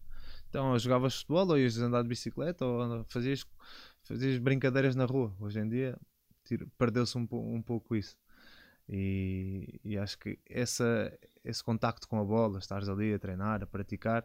Então 0.55 0.79
jogavas 0.79 1.17
futebol, 1.17 1.49
ou 1.49 1.59
ias 1.59 1.77
andar 1.79 2.03
de 2.03 2.09
bicicleta, 2.09 2.65
ou 2.65 3.05
fazias, 3.09 3.45
fazias 4.05 4.39
brincadeiras 4.39 4.95
na 4.95 5.05
rua. 5.05 5.35
Hoje 5.41 5.59
em 5.59 5.69
dia 5.69 5.99
perdeu-se 6.79 7.19
um, 7.19 7.27
um 7.33 7.61
pouco 7.61 7.97
isso. 7.97 8.17
E, 8.89 9.81
e 9.83 9.99
acho 9.99 10.17
que 10.17 10.39
essa, 10.49 11.13
esse 11.45 11.65
contacto 11.65 12.07
com 12.07 12.21
a 12.21 12.25
bola, 12.25 12.61
estares 12.61 12.89
ali 12.89 13.13
a 13.13 13.19
treinar, 13.19 13.65
a 13.65 13.67
praticar, 13.67 14.25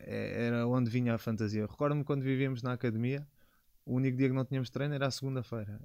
é- 0.00 0.48
era 0.48 0.66
onde 0.66 0.90
vinha 0.90 1.14
a 1.14 1.18
fantasia. 1.18 1.62
Recordo-me 1.66 2.04
quando 2.04 2.20
vivíamos 2.20 2.62
na 2.62 2.74
academia, 2.74 3.26
o 3.86 3.94
único 3.94 4.18
dia 4.18 4.28
que 4.28 4.34
não 4.34 4.44
tínhamos 4.44 4.68
treino 4.68 4.94
era 4.94 5.06
a 5.06 5.10
segunda-feira. 5.10 5.80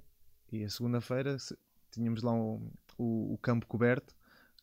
E 0.52 0.62
a 0.62 0.68
segunda-feira 0.68 1.38
se- 1.38 1.56
tínhamos 1.90 2.22
lá 2.22 2.32
um- 2.34 2.70
o, 2.98 3.32
o 3.32 3.38
campo 3.38 3.66
coberto, 3.66 4.14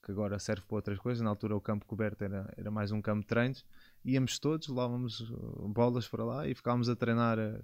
que 0.03 0.11
agora 0.11 0.37
serve 0.37 0.63
para 0.67 0.75
outras 0.75 0.99
coisas. 0.99 1.21
Na 1.23 1.29
altura 1.29 1.55
o 1.55 1.61
campo 1.61 1.85
coberto 1.85 2.23
era, 2.23 2.51
era 2.57 2.69
mais 2.69 2.91
um 2.91 3.01
campo 3.01 3.21
de 3.21 3.27
treinos. 3.27 3.65
Íamos 4.03 4.37
todos, 4.37 4.67
levávamos 4.67 5.21
uh, 5.21 5.67
bolas 5.69 6.07
para 6.07 6.23
lá 6.25 6.47
e 6.47 6.53
ficávamos 6.53 6.89
a 6.89 6.95
treinar, 6.95 7.39
uh, 7.39 7.63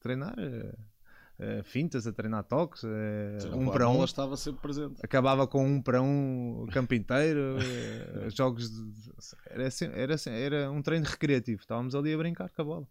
treinar 0.00 0.34
uh, 0.38 1.60
uh, 1.60 1.62
fintas, 1.64 2.06
a 2.06 2.12
treinar 2.12 2.42
toques, 2.44 2.82
um 2.84 3.68
a 3.68 3.72
para 3.72 3.86
bola 3.86 4.00
um. 4.00 4.04
estava 4.04 4.36
sempre 4.36 4.60
presente. 4.60 5.00
Acabava 5.02 5.46
com 5.46 5.64
um 5.64 5.80
para 5.80 6.02
um 6.02 6.64
o 6.64 6.66
campo 6.72 6.92
inteiro, 6.94 7.56
uh, 7.56 8.30
jogos 8.34 8.68
de, 8.70 8.84
de- 8.92 9.12
era, 9.46 9.66
assim- 9.68 9.90
era, 9.92 10.14
assim- 10.14 10.30
era 10.30 10.70
um 10.70 10.82
treino 10.82 11.06
recreativo. 11.06 11.60
Estávamos 11.60 11.94
ali 11.94 12.12
a 12.12 12.18
brincar 12.18 12.50
com 12.50 12.62
a 12.62 12.64
bola. 12.64 12.88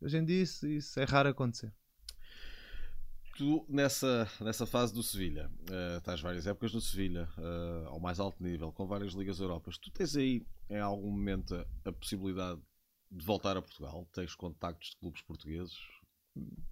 Hoje 0.00 0.16
em 0.16 0.24
dia 0.24 0.42
isso, 0.42 0.66
isso 0.66 0.98
é 0.98 1.04
raro 1.04 1.28
acontecer. 1.28 1.72
Tu, 3.38 3.64
nessa, 3.68 4.28
nessa 4.40 4.66
fase 4.66 4.92
do 4.92 5.00
Sevilha, 5.00 5.48
eh, 5.70 5.98
estás 5.98 6.20
várias 6.20 6.44
épocas 6.44 6.74
no 6.74 6.80
Sevilha, 6.80 7.28
eh, 7.38 7.84
ao 7.86 8.00
mais 8.00 8.18
alto 8.18 8.42
nível, 8.42 8.72
com 8.72 8.84
várias 8.84 9.12
Ligas 9.12 9.38
Europas. 9.38 9.78
Tu 9.78 9.92
tens 9.92 10.16
aí, 10.16 10.44
em 10.68 10.80
algum 10.80 11.08
momento, 11.08 11.54
a, 11.84 11.92
possibilidade 11.92 12.60
de 13.08 13.24
voltar 13.24 13.56
a 13.56 13.62
Portugal? 13.62 14.08
Tens 14.12 14.34
contactos 14.34 14.90
de 14.90 14.96
clubes 14.96 15.22
portugueses? 15.22 15.78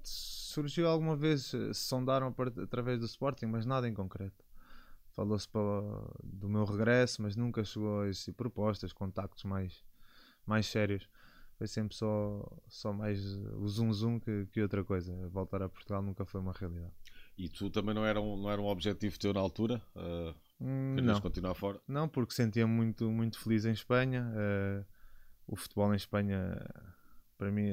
surgiu 0.03 0.89
alguma 0.89 1.15
vez, 1.17 1.55
eh, 1.55 1.73
sondaram 1.73 2.35
através 2.61 2.99
do 2.99 3.07
Sporting, 3.07 3.47
mas 3.47 3.65
nada 3.65 3.89
em 3.89 3.95
concreto. 3.95 4.45
Falou-se 5.13 5.49
do 6.21 6.49
meu 6.49 6.65
regresso, 6.65 7.23
mas 7.23 7.37
nunca 7.37 7.63
chegou 7.63 8.01
a 8.01 8.09
existir 8.09 8.33
propostas, 8.33 8.93
contactos 8.93 9.45
mais, 9.45 9.85
mais 10.45 10.67
sérios. 10.67 11.09
Foi 11.59 11.67
sempre 11.67 11.97
só, 11.97 12.47
só 12.69 12.93
mais 12.93 13.25
o 13.25 13.67
zoom 13.67 13.93
zoom 13.93 14.21
que, 14.21 14.47
que 14.53 14.61
outra 14.61 14.85
coisa. 14.85 15.15
Voltar 15.29 15.63
a 15.63 15.69
Portugal 15.69 16.03
nunca 16.03 16.25
foi 16.25 16.41
uma 16.41 16.53
realidade. 16.53 16.93
E 17.39 17.49
tu 17.49 17.71
também 17.71 17.95
não 17.95 18.05
era 18.05 18.21
um, 18.21 18.37
não 18.37 18.51
era 18.51 18.61
um 18.61 18.67
objetivo 18.67 19.19
teu 19.19 19.33
na 19.33 19.41
altura? 19.41 19.83
Uh, 19.95 20.35
não, 20.59 21.21
continuar 21.21 21.55
fora? 21.55 21.81
não, 21.87 22.09
porque 22.09 22.35
sentia 22.35 22.67
muito, 22.67 23.11
muito 23.11 23.39
feliz 23.39 23.65
em 23.65 23.73
Espanha. 23.73 24.31
eh, 24.35 24.85
o 25.47 25.55
futebol 25.55 25.93
em 25.93 25.97
Espanha, 25.97 26.59
para 27.39 27.51
mim, 27.51 27.71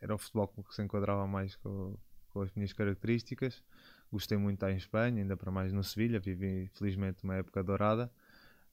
era 0.00 0.14
o 0.14 0.18
futebol 0.18 0.48
que 0.48 0.74
se 0.74 0.82
enquadrava 0.82 1.26
mais 1.26 1.56
com, 1.56 1.96
com 2.30 2.42
as 2.42 2.52
minhas 2.52 2.72
características. 2.72 3.62
Gostei 4.10 4.38
muito 4.38 4.58
de 4.58 4.64
estar 4.64 4.72
em 4.72 4.76
Espanha, 4.76 5.22
ainda 5.22 5.36
para 5.36 5.50
mais 5.50 5.72
no 5.72 5.84
Sevilha. 5.84 6.18
Vivi, 6.18 6.70
felizmente, 6.74 7.22
uma 7.22 7.36
época 7.36 7.62
dourada. 7.62 8.10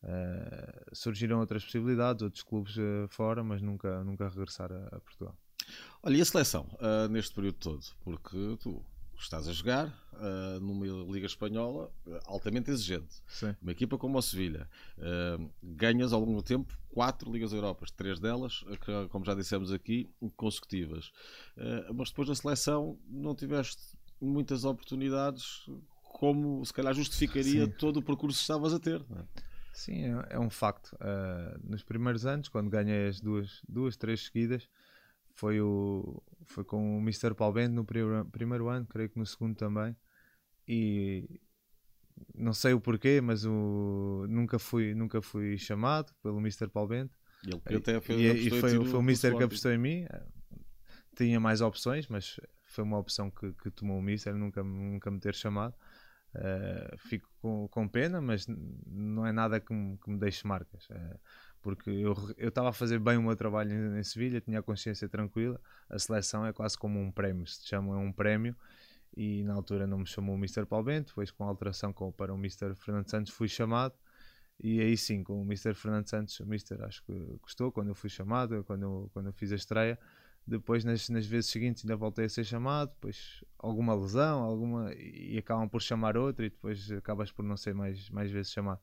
Eh, 0.06 0.84
surgiram 0.92 1.39
outras 1.39 1.63
possibilidades, 1.63 2.22
outros 2.22 2.44
clubes 2.44 2.78
eh, 2.78 3.08
fora, 3.08 3.44
mas 3.44 3.62
nunca, 3.62 4.04
nunca 4.04 4.28
regressar 4.28 4.72
a, 4.72 4.88
a 4.88 5.00
Portugal. 5.00 5.36
Olha, 6.02 6.18
e 6.18 6.22
a 6.22 6.26
seleção, 6.26 6.68
uh, 6.74 7.08
neste 7.08 7.34
período 7.34 7.58
todo? 7.58 7.82
Porque 8.04 8.58
tu 8.60 8.84
estás 9.18 9.48
a 9.48 9.54
jogar 9.54 9.88
uh, 9.88 10.60
numa 10.60 10.86
Liga 11.10 11.26
Espanhola 11.26 11.89
uh, 12.06 12.20
altamente 12.26 12.70
exigente. 12.70 13.16
Sim. 13.28 13.56
Uma 13.62 13.72
equipa 13.72 13.98
como 13.98 14.18
o 14.18 14.22
Sevilha. 14.22 14.70
Uh, 14.98 15.50
ganhas 15.63 16.12
ao 16.12 16.20
longo 16.20 16.36
do 16.36 16.44
tempo 16.44 16.78
quatro 16.89 17.32
Ligas 17.32 17.54
Europas, 17.54 17.89
três 17.92 18.20
delas, 18.20 18.62
uh, 18.63 18.78
que, 18.78 19.08
como 19.08 19.24
já 19.24 19.34
dissemos 19.34 19.72
aqui, 19.72 20.10
consecutivas. 20.36 21.08
Uh, 21.56 21.94
mas 21.94 22.10
depois 22.10 22.28
na 22.28 22.36
seleção 22.36 23.00
não 23.08 23.34
tiveste 23.34 23.82
muitas 24.20 24.66
oportunidades, 24.66 25.66
como 26.04 26.66
se 26.66 26.74
calhar 26.74 26.94
justificaria 26.94 27.66
Sim. 27.66 27.72
todo 27.72 27.98
o 27.98 28.04
percurso 28.04 28.38
que 28.38 28.42
estavas 28.42 28.74
a 28.74 28.80
ter. 28.80 29.02
não 29.10 29.20
é? 29.20 29.53
Sim, 29.73 30.05
é, 30.05 30.36
é 30.36 30.39
um 30.39 30.49
facto. 30.49 30.93
Uh, 30.93 31.59
nos 31.63 31.83
primeiros 31.83 32.25
anos, 32.25 32.47
quando 32.47 32.69
ganhei 32.69 33.07
as 33.07 33.19
duas, 33.19 33.62
duas 33.67 33.97
três 33.97 34.25
seguidas, 34.25 34.69
foi, 35.33 35.59
o, 35.59 36.21
foi 36.45 36.63
com 36.63 36.97
o 36.97 37.01
Mr. 37.01 37.33
Paulo 37.33 37.55
Bento 37.55 37.73
no 37.73 37.83
primeiro, 37.83 38.25
primeiro 38.25 38.69
ano, 38.69 38.86
creio 38.86 39.09
que 39.09 39.17
no 39.17 39.25
segundo 39.25 39.55
também. 39.55 39.95
E 40.67 41.41
não 42.36 42.53
sei 42.53 42.73
o 42.73 42.79
porquê, 42.79 43.19
mas 43.19 43.45
o, 43.45 44.25
nunca, 44.29 44.59
fui, 44.59 44.93
nunca 44.93 45.21
fui 45.21 45.57
chamado 45.57 46.13
pelo 46.21 46.38
Mr. 46.39 46.67
Paulo 46.69 46.89
Bento. 46.89 47.17
E 47.45 47.49
ele 47.65 47.77
até 47.77 47.99
fez, 47.99 48.19
e, 48.19 48.47
e 48.47 48.62
foi, 48.62 48.86
foi 48.86 48.99
o 48.99 49.01
Mister 49.01 49.36
que 49.36 49.43
apostou 49.43 49.71
em 49.71 49.77
mim. 49.77 50.05
Tinha 51.15 51.39
mais 51.39 51.62
opções, 51.62 52.07
mas 52.07 52.39
foi 52.63 52.83
uma 52.83 52.97
opção 52.97 53.29
que, 53.29 53.51
que 53.53 53.69
tomou 53.69 53.97
o 53.97 54.01
Mister, 54.01 54.33
nunca, 54.36 54.63
nunca 54.63 55.12
me 55.12 55.19
ter 55.19 55.36
chamado. 55.36 55.75
Uh, 56.36 56.98
fico 56.98 57.30
com, 57.41 57.67
com 57.67 57.88
pena, 57.88 58.19
mas 58.19 58.48
não 58.48 59.26
é 59.26 59.32
nada 59.32 59.60
que 59.60 59.72
me, 59.74 59.98
que 59.98 60.10
me 60.10 60.17
deixe 60.17 60.48
marcas. 60.48 60.86
Uh, 60.89 61.19
porque 61.62 61.89
eu 61.89 62.50
estava 62.50 62.69
a 62.69 62.74
fazer 62.74 63.00
bem 63.00 63.17
o 63.17 63.24
meu 63.24 63.36
trabalho 63.36 63.72
em, 63.72 64.00
em 64.00 64.04
Sevilha, 64.04 64.41
tinha 64.41 64.60
a 64.60 64.63
consciência 64.63 65.08
tranquila. 65.08 65.60
A 65.89 65.98
seleção 65.98 66.46
é 66.46 66.52
quase 66.52 66.78
como 66.78 67.00
um 67.00 67.12
prémio, 67.12 67.48
se 67.48 67.62
te 67.62 67.69
chamam 67.69 67.93
é 67.96 67.98
um 67.98 68.12
prémio. 68.12 68.56
E 69.15 69.43
na 69.43 69.54
altura 69.54 69.86
não 69.86 70.00
me 70.00 70.08
chamou 70.08 70.36
o 70.36 70.38
Mr. 70.38 70.65
Paulo 70.65 70.86
Bento, 70.86 71.08
depois 71.10 71.32
com 71.32 71.43
a 71.43 71.48
alteração 71.48 71.93
com, 71.93 72.12
para 72.12 72.34
o 72.34 72.38
Mr. 72.38 72.76
Fernando 72.76 73.10
Santos 73.10 73.32
fui 73.32 73.48
chamado. 73.48 73.93
E 74.60 74.82
aí 74.82 74.98
sim, 74.98 75.24
com 75.24 75.41
o 75.41 75.46
Mr. 75.46 75.74
Fernando 75.74 76.08
Santos, 76.08 76.39
o 76.39 76.43
Mr. 76.43 76.84
acho 76.84 77.04
que 77.06 77.13
gostou 77.41 77.72
quando 77.72 77.89
eu 77.89 77.96
fui 77.96 78.10
chamado, 78.10 78.63
quando 78.63 78.84
eu, 78.84 79.10
quando 79.13 79.28
eu 79.28 79.34
fiz 79.34 79.52
a 79.52 79.56
estreia. 79.56 80.00
Depois, 80.45 80.84
nas, 80.84 81.08
nas 81.10 81.25
vezes 81.25 81.49
seguintes, 81.49 81.84
ainda 81.84 81.95
voltei 81.95 82.25
a 82.25 82.29
ser 82.29 82.43
chamado. 82.43 82.89
Depois, 82.89 83.43
alguma 83.58 83.95
lesão, 83.95 84.43
alguma 84.43 84.93
e 84.93 85.38
acabam 85.38 85.69
por 85.69 85.82
chamar 85.82 86.17
outro, 86.17 86.45
e 86.45 86.49
depois 86.49 86.91
acabas 86.91 87.32
por 87.32 87.43
não 87.43 87.56
ser 87.56 87.73
mais, 87.73 88.10
mais 88.10 88.29
vezes 88.29 88.51
chamado. 88.51 88.82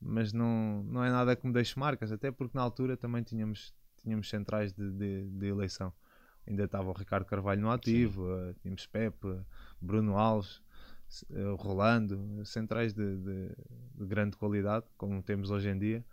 Mas 0.00 0.32
não, 0.32 0.82
não 0.84 1.04
é 1.04 1.10
nada 1.10 1.34
que 1.34 1.46
me 1.46 1.52
deixe 1.52 1.78
marcas, 1.78 2.12
até 2.12 2.30
porque 2.30 2.56
na 2.56 2.62
altura 2.62 2.96
também 2.96 3.22
tínhamos, 3.22 3.74
tínhamos 4.02 4.28
centrais 4.28 4.72
de, 4.72 4.90
de, 4.92 5.30
de 5.30 5.46
eleição. 5.46 5.92
Ainda 6.46 6.64
estava 6.64 6.88
o 6.88 6.92
Ricardo 6.92 7.24
Carvalho 7.24 7.60
no 7.60 7.70
ativo, 7.70 8.30
eh, 8.30 8.54
tínhamos 8.60 8.86
Pepe, 8.86 9.40
Bruno 9.80 10.18
Alves, 10.18 10.60
eh, 11.30 11.54
Rolando, 11.58 12.44
centrais 12.44 12.92
de, 12.92 13.16
de, 13.16 13.48
de 13.94 14.06
grande 14.06 14.36
qualidade, 14.36 14.84
como 14.98 15.22
temos 15.22 15.50
hoje 15.50 15.70
em 15.70 15.78
dia. 15.78 16.04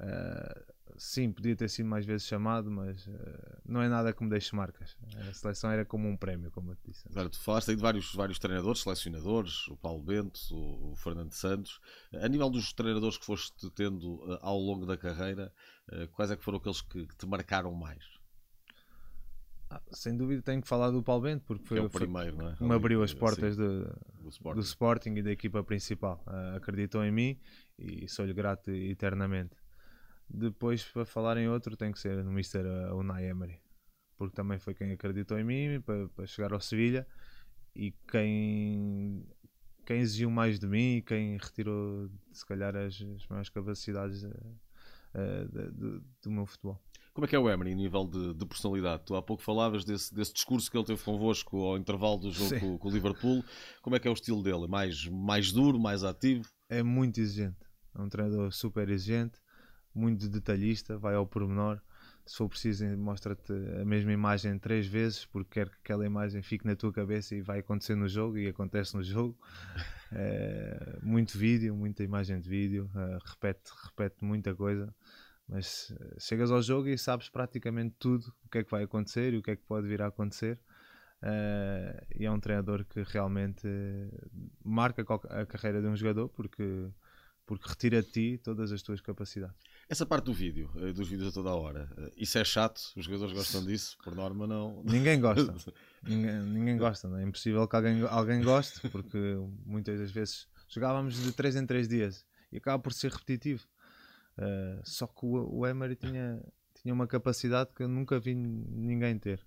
Eh, 0.00 0.64
sim, 0.96 1.32
podia 1.32 1.54
ter 1.56 1.68
sido 1.68 1.86
mais 1.86 2.04
vezes 2.06 2.26
chamado, 2.26 2.70
mas 2.70 3.06
eh, 3.08 3.58
não 3.64 3.80
é 3.82 3.88
nada 3.88 4.12
que 4.12 4.22
me 4.22 4.30
deixe 4.30 4.54
marcas. 4.54 4.96
A 5.28 5.32
seleção 5.32 5.70
era 5.70 5.84
como 5.84 6.08
um 6.08 6.16
prémio, 6.16 6.50
como 6.50 6.72
eu 6.72 6.76
te 6.76 6.90
disse. 6.90 7.06
Agora, 7.10 7.28
tu 7.28 7.38
falaste 7.40 7.70
aí 7.70 7.76
de 7.76 7.82
vários, 7.82 8.14
vários 8.14 8.38
treinadores, 8.38 8.80
selecionadores, 8.82 9.68
o 9.68 9.76
Paulo 9.76 10.02
Bento, 10.02 10.38
o, 10.52 10.92
o 10.92 10.96
Fernando 10.96 11.32
Santos. 11.32 11.80
A 12.12 12.28
nível 12.28 12.50
dos 12.50 12.72
treinadores 12.72 13.18
que 13.18 13.24
foste 13.24 13.70
tendo 13.70 14.14
uh, 14.24 14.38
ao 14.42 14.58
longo 14.58 14.86
da 14.86 14.96
carreira, 14.96 15.52
uh, 15.92 16.08
quais 16.08 16.30
é 16.30 16.36
que 16.36 16.44
foram 16.44 16.58
aqueles 16.58 16.80
que, 16.82 17.06
que 17.06 17.16
te 17.16 17.26
marcaram 17.26 17.72
mais? 17.74 18.04
Ah, 19.72 19.80
sem 19.92 20.16
dúvida 20.16 20.42
tenho 20.42 20.60
que 20.60 20.66
falar 20.66 20.90
do 20.90 21.00
Paulo 21.00 21.22
Bento, 21.22 21.44
porque 21.46 21.62
Que 21.62 21.68
foi, 21.68 21.78
é 21.78 21.82
o 21.82 21.88
foi 21.88 22.00
primeiro, 22.00 22.36
não 22.36 22.50
é? 22.50 22.56
que 22.56 22.64
me 22.64 22.74
abriu 22.74 23.04
as 23.04 23.14
portas 23.14 23.56
do 23.56 23.86
Sporting. 24.28 24.60
do 24.60 24.64
Sporting 24.64 25.14
e 25.14 25.22
da 25.22 25.30
equipa 25.30 25.62
principal. 25.62 26.20
Ah, 26.26 26.56
acreditou 26.56 27.04
em 27.04 27.12
mim 27.12 27.38
e 27.78 28.08
sou-lhe 28.08 28.32
grato 28.34 28.70
eternamente. 28.72 29.56
Depois, 30.32 30.84
para 30.84 31.04
falar 31.04 31.36
em 31.36 31.48
outro, 31.48 31.76
tem 31.76 31.90
que 31.92 31.98
ser 31.98 32.22
no 32.24 32.30
Mr. 32.30 32.62
Unai 32.94 33.26
Emery, 33.26 33.60
porque 34.16 34.34
também 34.34 34.58
foi 34.58 34.74
quem 34.74 34.92
acreditou 34.92 35.38
em 35.38 35.44
mim 35.44 35.80
para, 35.80 36.08
para 36.08 36.26
chegar 36.26 36.52
ao 36.52 36.60
Sevilha 36.60 37.06
e 37.74 37.92
quem, 38.10 39.26
quem 39.84 39.98
exigiu 40.00 40.30
mais 40.30 40.58
de 40.60 40.66
mim 40.66 40.96
e 40.96 41.02
quem 41.02 41.36
retirou, 41.36 42.08
se 42.32 42.44
calhar, 42.46 42.76
as, 42.76 42.94
as 43.16 43.26
maiores 43.28 43.48
capacidades 43.50 44.24
ah, 44.24 45.44
de- 45.50 45.70
de- 45.72 46.00
do 46.22 46.30
meu 46.30 46.46
futebol. 46.46 46.80
Como 47.12 47.24
é 47.24 47.28
que 47.28 47.34
é 47.34 47.38
o 47.38 47.50
Emery, 47.50 47.72
em 47.72 47.74
nível 47.74 48.06
de, 48.06 48.32
de 48.34 48.46
personalidade? 48.46 49.02
Tu 49.04 49.16
há 49.16 49.20
pouco 49.22 49.42
falavas 49.42 49.84
desse, 49.84 50.14
desse 50.14 50.32
discurso 50.32 50.70
que 50.70 50.76
ele 50.78 50.86
teve 50.86 51.02
convosco 51.02 51.56
ao 51.64 51.76
intervalo 51.76 52.18
do 52.18 52.30
jogo 52.30 52.60
com, 52.60 52.78
com 52.78 52.88
o 52.88 52.90
Liverpool. 52.92 53.44
Como 53.82 53.96
é 53.96 53.98
que 53.98 54.06
é 54.06 54.10
o 54.10 54.14
estilo 54.14 54.42
dele? 54.44 54.68
Mais, 54.68 55.06
mais 55.06 55.50
duro, 55.50 55.78
mais 55.78 56.04
ativo? 56.04 56.48
é 56.68 56.84
muito 56.84 57.20
exigente. 57.20 57.56
É 57.96 58.00
um 58.00 58.08
treinador 58.08 58.52
super 58.52 58.88
exigente, 58.88 59.40
muito 59.94 60.28
detalhista, 60.28 60.96
vai 60.98 61.14
ao 61.14 61.26
pormenor. 61.26 61.80
Se 62.26 62.36
for 62.36 62.48
preciso, 62.48 62.86
mostra-te 62.96 63.52
a 63.80 63.84
mesma 63.84 64.12
imagem 64.12 64.58
três 64.58 64.86
vezes, 64.86 65.24
porque 65.26 65.50
quer 65.54 65.68
que 65.68 65.76
aquela 65.82 66.06
imagem 66.06 66.42
fique 66.42 66.66
na 66.66 66.76
tua 66.76 66.92
cabeça 66.92 67.34
e 67.34 67.40
vai 67.40 67.58
acontecer 67.58 67.96
no 67.96 68.08
jogo, 68.08 68.38
e 68.38 68.46
acontece 68.48 68.94
no 68.96 69.02
jogo. 69.02 69.36
É, 70.12 70.98
muito 71.02 71.36
vídeo, 71.36 71.74
muita 71.74 72.04
imagem 72.04 72.40
de 72.40 72.48
vídeo, 72.48 72.90
é, 72.94 73.18
repete, 73.24 73.72
repete 73.84 74.24
muita 74.24 74.54
coisa. 74.54 74.94
Mas 75.48 75.90
uh, 75.90 76.20
chegas 76.20 76.52
ao 76.52 76.62
jogo 76.62 76.88
e 76.88 76.96
sabes 76.96 77.28
praticamente 77.28 77.96
tudo 77.98 78.32
o 78.44 78.48
que 78.48 78.58
é 78.58 78.64
que 78.64 78.70
vai 78.70 78.84
acontecer 78.84 79.34
e 79.34 79.38
o 79.38 79.42
que 79.42 79.50
é 79.50 79.56
que 79.56 79.62
pode 79.62 79.88
vir 79.88 80.00
a 80.00 80.06
acontecer. 80.06 80.60
E 82.14 82.24
é 82.24 82.30
um 82.30 82.40
treinador 82.40 82.84
que 82.84 83.02
realmente 83.02 83.68
marca 84.64 85.04
a 85.28 85.44
carreira 85.44 85.82
de 85.82 85.88
um 85.88 85.96
jogador 85.96 86.28
porque, 86.28 86.88
porque 87.50 87.68
retira 87.68 88.00
de 88.00 88.08
ti 88.08 88.40
todas 88.40 88.70
as 88.70 88.80
tuas 88.80 89.00
capacidades. 89.00 89.56
Essa 89.88 90.06
parte 90.06 90.26
do 90.26 90.32
vídeo, 90.32 90.70
eh, 90.76 90.92
dos 90.92 91.08
vídeos 91.08 91.30
a 91.30 91.32
toda 91.32 91.50
a 91.50 91.54
hora, 91.56 91.90
eh, 91.98 92.12
isso 92.16 92.38
é 92.38 92.44
chato? 92.44 92.80
Os 92.96 93.06
jogadores 93.06 93.32
gostam 93.32 93.64
disso? 93.64 93.98
Por 94.04 94.14
norma, 94.14 94.46
não. 94.46 94.84
Ninguém 94.84 95.18
gosta. 95.20 95.52
ninguém, 96.00 96.42
ninguém 96.42 96.76
gosta, 96.76 97.08
não 97.08 97.16
é? 97.16 97.24
impossível 97.24 97.66
que 97.66 97.74
alguém, 97.74 98.02
alguém 98.02 98.40
goste, 98.40 98.88
porque 98.88 99.18
muitas 99.66 99.98
das 99.98 100.12
vezes 100.12 100.46
jogávamos 100.68 101.16
de 101.20 101.32
3 101.32 101.56
em 101.56 101.66
3 101.66 101.88
dias 101.88 102.24
e 102.52 102.58
acaba 102.58 102.80
por 102.80 102.92
ser 102.92 103.10
repetitivo. 103.10 103.66
Uh, 104.38 104.80
só 104.84 105.08
que 105.08 105.26
o, 105.26 105.52
o 105.52 105.66
Emery 105.66 105.96
tinha, 105.96 106.40
tinha 106.80 106.94
uma 106.94 107.08
capacidade 107.08 107.70
que 107.74 107.82
eu 107.82 107.88
nunca 107.88 108.20
vi 108.20 108.32
ninguém 108.32 109.18
ter. 109.18 109.44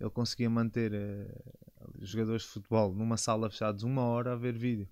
Ele 0.00 0.08
conseguia 0.08 0.48
manter 0.48 0.94
uh, 0.94 1.92
jogadores 2.00 2.40
de 2.40 2.48
futebol 2.48 2.94
numa 2.94 3.18
sala 3.18 3.50
fechada 3.50 3.84
uma 3.84 4.00
hora 4.00 4.32
a 4.32 4.36
ver 4.36 4.56
vídeo 4.56 4.88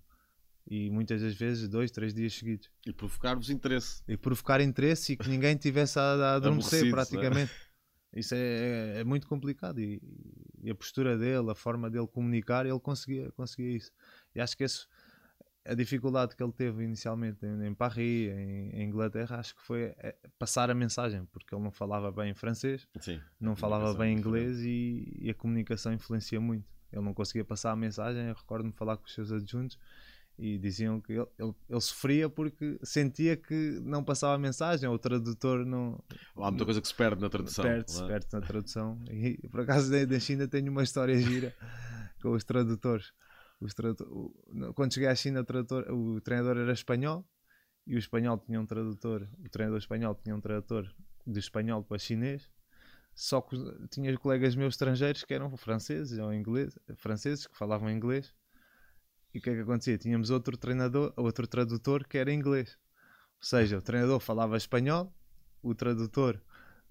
e 0.66 0.90
muitas 0.90 1.20
das 1.22 1.34
vezes 1.34 1.68
dois, 1.68 1.90
três 1.90 2.14
dias 2.14 2.34
seguidos. 2.34 2.70
E 2.86 2.92
provocar-vos 2.92 3.50
interesse. 3.50 4.02
E 4.06 4.16
provocar 4.16 4.60
interesse 4.60 5.12
e 5.12 5.16
que 5.16 5.28
ninguém 5.28 5.56
tivesse 5.56 5.98
a, 5.98 6.02
a 6.02 6.34
adormecer 6.36 6.86
é? 6.86 6.90
praticamente. 6.90 7.52
É? 7.52 7.72
Isso 8.20 8.34
é, 8.34 9.00
é, 9.00 9.04
muito 9.04 9.26
complicado 9.26 9.80
e, 9.80 10.00
e, 10.62 10.70
a 10.70 10.74
postura 10.74 11.16
dele, 11.16 11.50
a 11.50 11.54
forma 11.54 11.88
dele 11.88 12.06
comunicar, 12.06 12.66
ele 12.66 12.78
conseguia, 12.78 13.32
conseguia 13.32 13.74
isso. 13.74 13.90
E 14.34 14.40
acho 14.40 14.54
que 14.54 14.64
isso, 14.64 14.86
a 15.64 15.72
dificuldade 15.72 16.36
que 16.36 16.42
ele 16.42 16.52
teve 16.52 16.84
inicialmente 16.84 17.44
em, 17.46 17.66
em 17.66 17.74
Paris, 17.74 18.30
em, 18.30 18.70
em, 18.70 18.82
Inglaterra, 18.82 19.38
acho 19.38 19.54
que 19.56 19.62
foi 19.62 19.94
é, 19.96 20.14
passar 20.38 20.70
a 20.70 20.74
mensagem, 20.74 21.24
porque 21.32 21.54
ele 21.54 21.62
não 21.62 21.70
falava 21.70 22.12
bem 22.12 22.34
francês, 22.34 22.86
Sim, 23.00 23.18
não 23.40 23.56
falava 23.56 23.94
bem 23.94 24.14
inglês 24.14 24.60
e, 24.60 25.16
e, 25.18 25.30
a 25.30 25.34
comunicação 25.34 25.92
influencia 25.92 26.38
muito. 26.40 26.70
Ele 26.92 27.02
não 27.02 27.14
conseguia 27.14 27.44
passar 27.44 27.70
a 27.70 27.76
mensagem. 27.76 28.26
Eu 28.26 28.34
recordo-me 28.34 28.72
falar 28.72 28.98
com 28.98 29.06
os 29.06 29.14
seus 29.14 29.32
adjuntos 29.32 29.78
e 30.42 30.58
diziam 30.58 31.00
que 31.00 31.12
ele, 31.12 31.26
ele, 31.38 31.54
ele, 31.70 31.80
sofria 31.80 32.28
porque 32.28 32.76
sentia 32.82 33.36
que 33.36 33.80
não 33.84 34.02
passava 34.02 34.34
a 34.34 34.38
mensagem, 34.38 34.88
ou 34.88 34.96
o 34.96 34.98
tradutor 34.98 35.64
não. 35.64 36.02
Há 36.36 36.50
muita 36.50 36.64
coisa 36.64 36.80
que 36.80 36.88
se 36.88 36.94
perde 36.94 37.22
na 37.22 37.30
tradução. 37.30 37.64
Perde-se, 37.64 38.02
é? 38.02 38.06
perde 38.08 38.26
na 38.32 38.40
tradução. 38.40 38.98
E 39.08 39.48
por 39.48 39.60
acaso 39.60 39.88
da 39.90 40.18
China 40.18 40.48
tenho 40.48 40.72
uma 40.72 40.82
história 40.82 41.16
gira 41.16 41.54
com 42.20 42.32
os 42.32 42.42
tradutores. 42.42 43.12
Os 43.60 43.72
tradutor, 43.72 44.32
quando 44.74 44.92
cheguei 44.92 45.08
à 45.08 45.14
China, 45.14 45.42
o, 45.42 45.44
tradutor, 45.44 45.88
o 45.92 46.20
treinador 46.20 46.56
era 46.56 46.72
espanhol 46.72 47.24
e 47.86 47.94
o 47.94 47.98
espanhol 47.98 48.36
tinha 48.36 48.60
um 48.60 48.66
tradutor, 48.66 49.28
o 49.38 49.48
treinador 49.48 49.78
espanhol 49.78 50.16
tinha 50.16 50.34
um 50.34 50.40
tradutor 50.40 50.92
de 51.24 51.38
espanhol 51.38 51.84
para 51.84 51.98
chinês. 51.98 52.50
Só 53.14 53.40
que 53.40 53.56
tinha 53.90 54.16
colegas 54.18 54.56
meus 54.56 54.74
estrangeiros 54.74 55.22
que 55.22 55.34
eram 55.34 55.56
franceses 55.56 56.18
ou 56.18 56.34
ingleses, 56.34 56.76
franceses 56.96 57.46
que 57.46 57.56
falavam 57.56 57.88
inglês 57.88 58.34
e 59.34 59.38
o 59.38 59.42
que 59.42 59.50
é 59.50 59.54
que 59.54 59.60
acontecia? 59.60 59.96
Tínhamos 59.96 60.30
outro 60.30 60.56
treinador, 60.56 61.12
outro 61.16 61.46
tradutor 61.46 62.06
que 62.06 62.18
era 62.18 62.32
inglês. 62.32 62.76
Ou 63.40 63.46
seja, 63.46 63.78
o 63.78 63.82
treinador 63.82 64.20
falava 64.20 64.56
espanhol, 64.56 65.12
o 65.62 65.74
tradutor 65.74 66.40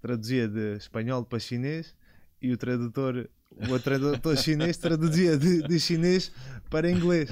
traduzia 0.02 0.48
de 0.48 0.78
espanhol 0.78 1.24
para 1.24 1.40
chinês 1.40 1.96
e 2.42 2.52
o 2.52 2.58
tradutor, 2.58 3.30
o 3.52 3.80
tradutor 3.80 4.36
chinês 4.38 4.78
traduzia 4.78 5.38
de, 5.38 5.62
de, 5.62 5.80
chinês 5.80 6.32
para 6.70 6.90
inglês. 6.90 7.30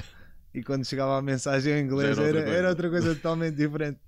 E 0.53 0.63
quando 0.63 0.85
chegava 0.85 1.17
a 1.17 1.21
mensagem 1.21 1.73
em 1.73 1.83
inglês 1.83 2.17
era 2.17 2.27
outra, 2.27 2.39
era, 2.41 2.49
era 2.49 2.69
outra 2.69 2.89
coisa 2.89 3.15
totalmente 3.15 3.55
diferente. 3.55 3.99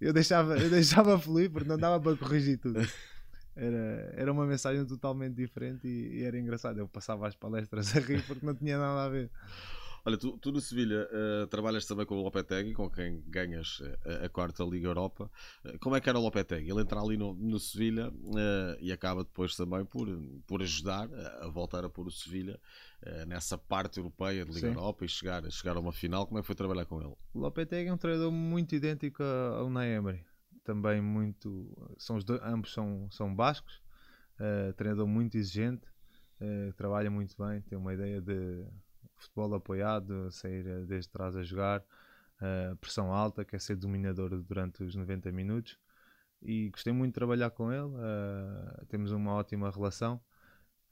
Eu 0.00 0.12
deixava, 0.12 0.58
eu 0.58 0.70
deixava 0.70 1.18
fluir 1.18 1.50
porque 1.50 1.68
não 1.68 1.78
dava 1.78 2.00
para 2.00 2.16
corrigir 2.16 2.58
tudo. 2.58 2.80
Era, 3.54 4.12
era 4.16 4.32
uma 4.32 4.46
mensagem 4.46 4.84
totalmente 4.86 5.34
diferente 5.34 5.86
e, 5.86 6.20
e 6.20 6.24
era 6.24 6.38
engraçado. 6.38 6.78
Eu 6.78 6.88
passava 6.88 7.28
as 7.28 7.36
palestras 7.36 7.96
a 7.96 8.00
rir 8.00 8.24
porque 8.26 8.44
não 8.44 8.54
tinha 8.54 8.78
nada 8.78 9.04
a 9.04 9.08
ver. 9.08 9.30
Olha, 10.04 10.16
tu, 10.16 10.38
tu 10.38 10.50
no 10.50 10.60
Sevilha 10.60 11.06
uh, 11.12 11.46
trabalhas 11.48 11.84
também 11.84 12.06
com 12.06 12.16
o 12.16 12.22
Lopetegui, 12.22 12.72
com 12.72 12.88
quem 12.88 13.22
ganhas 13.26 13.80
uh, 13.80 14.24
a 14.24 14.28
quarta 14.28 14.64
Liga 14.64 14.88
Europa. 14.88 15.30
Uh, 15.64 15.78
como 15.78 15.94
é 15.94 16.00
que 16.00 16.08
era 16.08 16.18
o 16.18 16.22
Lopetegui? 16.22 16.70
Ele 16.70 16.80
entra 16.80 17.00
ali 17.00 17.16
no, 17.16 17.34
no 17.34 17.58
Sevilha 17.58 18.12
e 18.80 18.92
acaba 18.92 19.24
depois 19.24 19.54
também 19.56 19.84
por, 19.84 20.08
por 20.46 20.62
ajudar 20.62 21.08
a 21.40 21.48
voltar 21.48 21.84
a 21.84 21.90
pôr 21.90 22.06
o 22.06 22.10
Sevilha 22.10 22.58
nessa 23.26 23.56
parte 23.56 23.98
europeia 23.98 24.44
de 24.44 24.52
Liga 24.52 24.68
Sim. 24.68 24.74
Europa 24.74 25.04
e 25.04 25.08
chegar, 25.08 25.50
chegar 25.50 25.76
a 25.76 25.80
uma 25.80 25.92
final. 25.92 26.26
Como 26.26 26.38
é 26.38 26.42
que 26.42 26.46
foi 26.46 26.56
trabalhar 26.56 26.84
com 26.84 27.00
ele? 27.00 27.14
O 27.32 27.40
Lopetegui 27.40 27.88
é 27.88 27.92
um 27.92 27.96
treinador 27.96 28.30
muito 28.30 28.74
idêntico 28.74 29.22
ao 29.22 29.66
Unai 29.66 29.94
Emery. 29.94 30.24
Também 30.64 31.00
muito. 31.00 31.74
São 31.98 32.16
os 32.16 32.24
dois, 32.24 32.40
ambos 32.42 32.72
são, 32.72 33.08
são 33.10 33.34
bascos. 33.34 33.82
treinador 34.76 35.06
muito 35.06 35.36
exigente. 35.36 35.86
trabalha 36.76 37.10
muito 37.10 37.34
bem. 37.38 37.60
Tem 37.62 37.78
uma 37.78 37.94
ideia 37.94 38.20
de 38.20 38.66
futebol 39.22 39.54
apoiado, 39.54 40.30
sair 40.30 40.66
eh, 40.66 40.80
desde 40.86 41.10
trás 41.10 41.36
a 41.36 41.42
jogar, 41.42 41.80
uh, 41.80 42.76
pressão 42.76 43.12
alta, 43.12 43.44
quer 43.44 43.60
ser 43.60 43.76
dominador 43.76 44.30
durante 44.42 44.82
os 44.82 44.94
90 44.94 45.30
minutos. 45.32 45.78
E 46.42 46.70
gostei 46.70 46.92
muito 46.92 47.12
de 47.12 47.14
trabalhar 47.14 47.50
com 47.50 47.70
ele, 47.72 47.82
uh, 47.82 48.86
temos 48.88 49.12
uma 49.12 49.34
ótima 49.34 49.70
relação. 49.70 50.20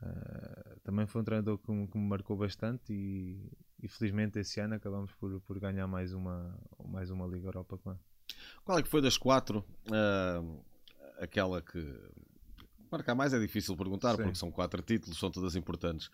Uh, 0.01 0.81
também 0.85 1.07
foi 1.07 1.23
um 1.23 1.25
treinador 1.25 1.59
que, 1.59 1.67
que, 1.67 1.99
me 1.99 2.09
marcou 2.09 2.37
bastante 2.37 2.93
e, 2.93 3.51
e, 3.83 3.89
felizmente 3.89 4.39
esse 4.39 4.61
ano 4.61 4.75
acabamos 4.75 5.13
por, 5.15 5.41
por 5.41 5.59
ganhar 5.59 5.89
mais 5.89 6.13
uma, 6.13 6.57
mais 6.87 7.11
uma 7.11 7.27
Liga 7.27 7.49
Europa 7.49 7.77
com 7.79 7.91
ele. 7.91 8.01
Qual 8.65 8.79
é 8.79 8.83
que 8.83 8.89
foi 8.89 9.03
das 9.03 9.17
quatro 9.17 9.65
aquela 11.19 11.61
que 11.61 11.85
marcar 12.91 13.15
mais 13.15 13.33
é 13.33 13.39
difícil 13.39 13.77
perguntar 13.77 14.17
Sim. 14.17 14.23
porque 14.23 14.39
são 14.39 14.51
quatro 14.51 14.83
títulos, 14.83 15.19
são 15.19 15.31
todas 15.31 15.55
importantes. 15.57 16.11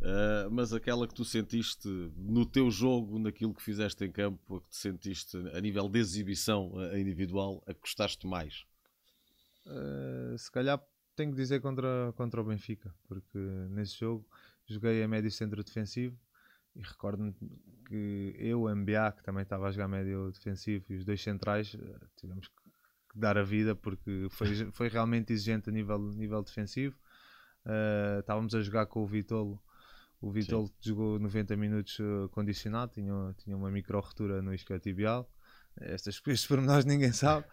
Uh, 0.00 0.50
mas 0.50 0.72
aquela 0.72 1.08
que 1.08 1.14
tu 1.14 1.24
sentiste 1.24 1.88
no 2.16 2.44
teu 2.44 2.70
jogo, 2.70 3.18
naquilo 3.18 3.54
que 3.54 3.62
fizeste 3.62 4.04
em 4.04 4.12
campo, 4.12 4.56
a 4.56 4.60
que 4.60 4.68
te 4.68 4.76
sentiste 4.76 5.36
a 5.54 5.60
nível 5.60 5.88
de 5.88 5.98
exibição 5.98 6.72
individual, 6.94 7.62
a 7.66 7.72
que 7.72 7.80
gostaste 7.80 8.26
mais? 8.26 8.64
Uh, 9.66 10.36
se 10.36 10.50
calhar 10.50 10.80
tenho 11.16 11.30
que 11.30 11.36
dizer 11.36 11.60
contra, 11.60 12.12
contra 12.16 12.40
o 12.40 12.44
Benfica, 12.44 12.94
porque 13.08 13.38
nesse 13.70 13.98
jogo 13.98 14.26
joguei 14.66 15.02
a 15.02 15.08
médio 15.08 15.30
centro 15.30 15.62
defensivo 15.62 16.18
e 16.74 16.82
recordo-me 16.82 17.34
que 17.86 18.34
eu, 18.38 18.62
o 18.62 18.74
MBA, 18.74 19.12
que 19.12 19.22
também 19.22 19.42
estava 19.42 19.68
a 19.68 19.70
jogar 19.70 19.88
médio 19.88 20.32
defensivo, 20.32 20.84
e 20.90 20.96
os 20.96 21.04
dois 21.04 21.22
centrais 21.22 21.76
tivemos 22.16 22.48
que 22.48 23.18
dar 23.18 23.38
a 23.38 23.44
vida 23.44 23.76
porque 23.76 24.26
foi, 24.30 24.48
foi 24.72 24.88
realmente 24.88 25.32
exigente 25.32 25.70
a 25.70 25.72
nível, 25.72 25.98
nível 25.98 26.42
defensivo. 26.42 26.96
Uh, 27.64 28.20
estávamos 28.20 28.54
a 28.54 28.60
jogar 28.60 28.86
com 28.86 29.02
o 29.02 29.06
Vitolo 29.06 29.62
o 30.24 30.30
Vitor 30.30 30.70
jogou 30.80 31.18
90 31.18 31.54
minutos 31.54 31.98
uh, 31.98 32.28
condicionado, 32.30 32.92
tinha, 32.92 33.34
tinha 33.36 33.54
uma 33.54 33.70
micro 33.70 34.00
retura 34.00 34.40
no 34.40 34.54
isquiotibial. 34.54 35.28
Estas 35.78 36.18
coisas 36.18 36.46
por 36.46 36.62
nós 36.62 36.86
ninguém 36.86 37.12
sabe. 37.12 37.44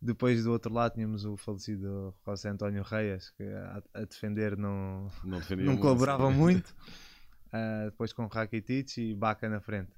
Depois 0.00 0.44
do 0.44 0.52
outro 0.52 0.72
lado 0.72 0.94
tínhamos 0.94 1.26
o 1.26 1.36
falecido 1.36 2.14
José 2.26 2.48
António 2.48 2.82
Reis, 2.82 3.30
que 3.30 3.42
a, 3.42 3.82
a 3.92 4.04
defender 4.04 4.56
não, 4.56 5.10
não, 5.22 5.40
não 5.58 5.76
colaborava 5.76 6.30
muito. 6.30 6.70
Uh, 7.48 7.86
depois 7.90 8.14
com 8.14 8.26
Rakitic 8.26 8.96
e 8.96 9.14
Baca 9.14 9.48
na 9.48 9.60
frente. 9.60 9.92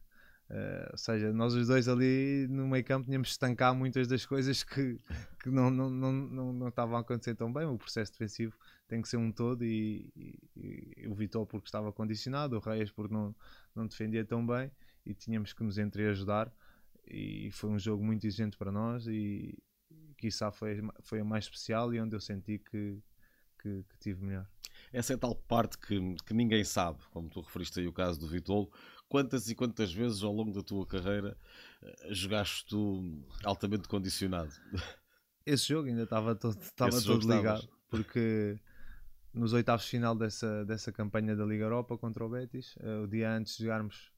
Uh, 0.50 0.88
ou 0.92 0.98
seja, 0.98 1.30
nós 1.30 1.52
os 1.52 1.66
dois 1.66 1.88
ali 1.88 2.46
no 2.48 2.66
meio 2.66 2.82
campo 2.82 3.04
tínhamos 3.04 3.28
de 3.28 3.32
estancar 3.32 3.74
muitas 3.74 4.08
das 4.08 4.24
coisas 4.24 4.64
que, 4.64 4.98
que 5.42 5.50
não, 5.50 5.70
não, 5.70 5.90
não, 5.90 6.12
não, 6.12 6.52
não 6.54 6.68
estavam 6.68 6.96
a 6.96 7.00
acontecer 7.00 7.34
tão 7.34 7.52
bem. 7.52 7.66
O 7.66 7.76
processo 7.76 8.12
defensivo 8.12 8.56
tem 8.86 9.02
que 9.02 9.08
ser 9.08 9.18
um 9.18 9.30
todo 9.30 9.62
e, 9.62 10.10
e, 10.16 10.92
e 10.96 11.06
o 11.06 11.14
Vitor 11.14 11.46
porque 11.46 11.68
estava 11.68 11.92
condicionado, 11.92 12.56
o 12.56 12.60
Reis 12.60 12.90
porque 12.90 13.12
não, 13.12 13.34
não 13.74 13.86
defendia 13.86 14.24
tão 14.24 14.46
bem 14.46 14.70
e 15.04 15.12
tínhamos 15.12 15.52
que 15.52 15.62
nos 15.62 15.76
entreajudar 15.76 16.50
e 17.06 17.50
foi 17.52 17.70
um 17.70 17.78
jogo 17.78 18.02
muito 18.02 18.26
exigente 18.26 18.56
para 18.56 18.72
nós 18.72 19.06
e 19.06 19.56
quizá 20.16 20.50
foi, 20.50 20.80
foi 21.02 21.20
a 21.20 21.24
mais 21.24 21.44
especial 21.44 21.92
e 21.92 22.00
onde 22.00 22.16
eu 22.16 22.20
senti 22.20 22.58
que, 22.58 22.98
que, 23.60 23.84
que 23.84 23.98
tive 23.98 24.24
melhor. 24.24 24.46
Essa 24.92 25.12
é 25.12 25.16
a 25.16 25.18
tal 25.18 25.34
parte 25.34 25.76
que, 25.78 26.14
que 26.24 26.34
ninguém 26.34 26.64
sabe, 26.64 27.00
como 27.10 27.28
tu 27.28 27.40
referiste 27.40 27.80
aí 27.80 27.86
o 27.86 27.92
caso 27.92 28.18
do 28.18 28.28
Vitolo, 28.28 28.70
quantas 29.08 29.48
e 29.48 29.54
quantas 29.54 29.92
vezes 29.92 30.22
ao 30.22 30.32
longo 30.32 30.52
da 30.52 30.62
tua 30.62 30.86
carreira 30.86 31.36
eh, 31.82 32.08
jogaste 32.10 32.66
tu 32.66 33.22
altamente 33.42 33.88
condicionado? 33.88 34.52
Esse 35.46 35.68
jogo 35.68 35.88
ainda 35.88 36.02
estava 36.02 36.34
todo, 36.34 36.60
estava 36.60 37.02
todo 37.02 37.20
ligado, 37.20 37.60
estavas. 37.60 37.68
porque 37.88 38.58
nos 39.32 39.52
oitavos 39.54 39.84
de 39.84 39.90
final 39.90 40.14
dessa, 40.14 40.64
dessa 40.66 40.92
campanha 40.92 41.34
da 41.34 41.44
Liga 41.44 41.64
Europa 41.64 41.96
contra 41.96 42.24
o 42.24 42.28
Betis, 42.28 42.76
uh, 42.76 43.04
o 43.04 43.06
dia 43.06 43.32
antes 43.32 43.56
de 43.56 43.64
jogarmos 43.64 44.12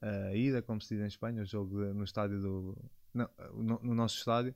a 0.00 0.34
ida, 0.34 0.62
como 0.62 0.80
se 0.80 0.94
diz 0.94 1.02
em 1.02 1.08
Espanha, 1.08 1.42
o 1.42 1.44
jogo 1.44 1.84
de, 1.84 1.92
no 1.92 2.04
estádio 2.04 2.40
do. 2.40 2.90
Não, 3.12 3.28
no, 3.54 3.80
no, 3.82 3.94
nosso 3.94 4.18
estádio, 4.18 4.54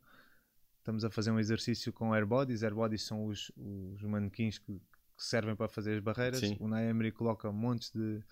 estamos 0.78 1.04
a 1.04 1.11
fazer 1.11 1.30
um 1.30 1.38
exercício 1.38 1.92
com 1.92 2.12
airbodies. 2.14 2.62
Airbodies 2.62 3.02
são 3.02 3.26
os, 3.26 3.50
os 3.56 4.02
manequins 4.02 4.58
que, 4.58 4.75
que 4.75 5.25
servem 5.25 5.56
para 5.56 5.68
fazer 5.68 5.96
as 5.96 6.00
barreiras. 6.00 6.40
Sim. 6.40 6.56
O 6.60 6.68
Naemri 6.68 7.10
coloca 7.10 7.50
montes 7.50 7.90
de 7.90 8.23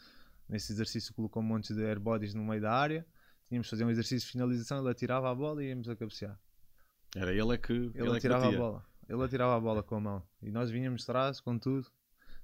Nesse 0.51 0.72
exercício 0.72 1.14
colocou 1.14 1.40
um 1.40 1.46
monte 1.46 1.72
de 1.72 1.84
airbodies 1.84 2.34
no 2.34 2.42
meio 2.42 2.61
da 2.61 2.72
área. 2.72 3.07
Tínhamos 3.46 3.68
de 3.68 3.70
fazer 3.70 3.84
um 3.84 3.90
exercício 3.90 4.26
de 4.26 4.32
finalização, 4.32 4.80
ele 4.80 4.90
atirava 4.90 5.30
a 5.30 5.34
bola 5.34 5.62
e 5.62 5.68
íamos 5.68 5.88
a 5.88 5.94
cabecear. 5.94 6.36
Era 7.14 7.32
ele 7.32 7.55
é 7.55 7.57
que. 7.57 7.72
Ele, 7.72 7.92
Ele, 7.94 8.09
é 8.09 8.11
que 8.11 8.16
atirava 8.16 8.48
a 8.48 8.53
bola. 8.53 8.86
Ele 9.09 9.22
atirava 9.22 9.57
a 9.57 9.61
bola 9.61 9.82
com 9.82 9.94
a 9.94 10.01
mão. 10.01 10.22
E 10.42 10.51
nós 10.51 10.68
vinhamos 10.68 11.03
de 11.03 11.07
trás 11.07 11.40
com 11.40 11.57
tudo. 11.57 11.86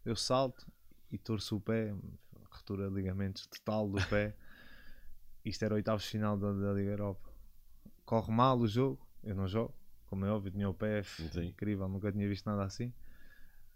Eu 0.04 0.14
salto 0.14 0.70
e 1.10 1.18
torço 1.18 1.56
o 1.56 1.60
pé. 1.60 1.92
Ruptura 2.48 2.88
de 2.88 2.94
ligamentos 2.94 3.44
total 3.48 3.88
do 3.88 4.04
pé. 4.06 4.36
Isto 5.44 5.64
era 5.64 5.74
o 5.74 5.76
oitavo 5.76 6.00
final 6.00 6.36
da, 6.36 6.52
da 6.52 6.72
Liga 6.72 6.92
Europa. 6.92 7.28
Corre 8.04 8.32
mal 8.32 8.56
o 8.56 8.68
jogo. 8.68 9.04
Eu 9.24 9.34
não 9.34 9.48
jogo. 9.48 9.74
Como 10.06 10.24
é 10.24 10.30
óbvio, 10.30 10.52
tinha 10.52 10.68
o 10.68 10.74
pé 10.74 11.02
incrível. 11.42 11.88
Nunca 11.88 12.12
tinha 12.12 12.28
visto 12.28 12.46
nada 12.46 12.62
assim. 12.62 12.92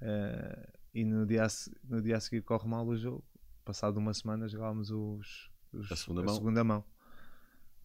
Eh, 0.00 0.68
e 0.94 1.04
no 1.04 1.26
dia, 1.26 1.44
a, 1.44 1.48
no 1.84 2.00
dia 2.00 2.16
a 2.16 2.20
seguir 2.20 2.42
corre 2.42 2.68
mal 2.68 2.86
o 2.86 2.96
jogo. 2.96 3.24
Passado 3.70 3.98
uma 3.98 4.12
semana 4.12 4.48
jogávamos 4.48 4.90
os, 4.90 5.48
os- 5.72 5.92
A 5.92 5.94
segunda 5.94 6.22
mão. 6.24 6.34
segunda 6.34 6.64
mão. 6.64 6.84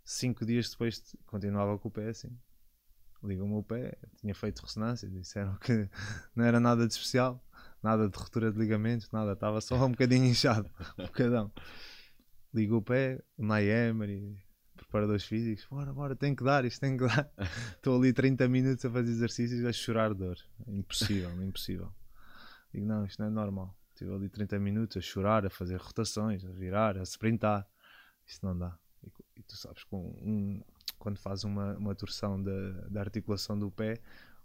Cinco 0.03 0.43
dias 0.43 0.67
depois 0.71 1.15
continuava 1.27 1.77
com 1.77 1.89
o 1.89 1.91
pé 1.91 2.09
assim. 2.09 2.35
Ligam-me 3.23 3.53
o 3.53 3.61
pé, 3.61 3.95
tinha 4.17 4.33
feito 4.33 4.63
ressonância, 4.63 5.07
disseram 5.07 5.55
que 5.57 5.87
não 6.35 6.43
era 6.43 6.59
nada 6.59 6.87
de 6.87 6.93
especial, 6.93 7.39
nada 7.83 8.09
de 8.09 8.17
ruptura 8.17 8.51
de 8.51 8.57
ligamentos, 8.57 9.11
nada, 9.11 9.33
estava 9.33 9.61
só 9.61 9.75
um 9.85 9.91
bocadinho 9.91 10.25
inchado, 10.25 10.67
um 10.97 11.05
bocadão. 11.05 11.51
Ligo 12.51 12.77
o 12.77 12.81
pé, 12.81 13.23
o 13.37 13.43
Emery, 13.55 14.43
preparadores 14.75 15.25
físicos, 15.25 15.67
bora, 15.69 15.93
bora, 15.93 16.15
tem 16.15 16.35
que 16.35 16.43
dar, 16.43 16.65
isto 16.65 16.81
tem 16.81 16.97
que 16.97 17.05
dar. 17.05 17.31
Estou 17.77 17.95
ali 17.99 18.11
30 18.11 18.47
minutos 18.47 18.83
a 18.85 18.89
fazer 18.89 19.11
exercícios 19.11 19.63
a 19.63 19.71
chorar 19.71 20.13
de 20.13 20.17
dor. 20.19 20.37
Impossível, 20.65 21.29
impossível. 21.43 21.93
Digo, 22.73 22.87
não, 22.87 23.05
isto 23.05 23.19
não 23.21 23.27
é 23.27 23.31
normal. 23.31 23.77
Estive 23.95 24.13
ali 24.13 24.27
30 24.27 24.59
minutos 24.59 24.97
a 24.97 25.01
chorar, 25.01 25.45
a 25.45 25.49
fazer 25.49 25.79
rotações, 25.79 26.43
a 26.43 26.51
virar, 26.51 26.97
a 26.97 27.03
sprintar. 27.03 27.65
Isto 28.27 28.45
não 28.45 28.57
dá. 28.57 28.77
E, 29.01 29.09
e 29.37 29.43
tu 29.43 29.55
sabes, 29.55 29.85
com 29.85 30.09
um, 30.21 30.61
quando 30.99 31.17
fazes 31.17 31.45
uma, 31.45 31.77
uma 31.77 31.95
torção 31.95 32.41
da, 32.43 32.71
da 32.89 32.99
articulação 32.99 33.57
do 33.57 33.71
pé, 33.71 34.01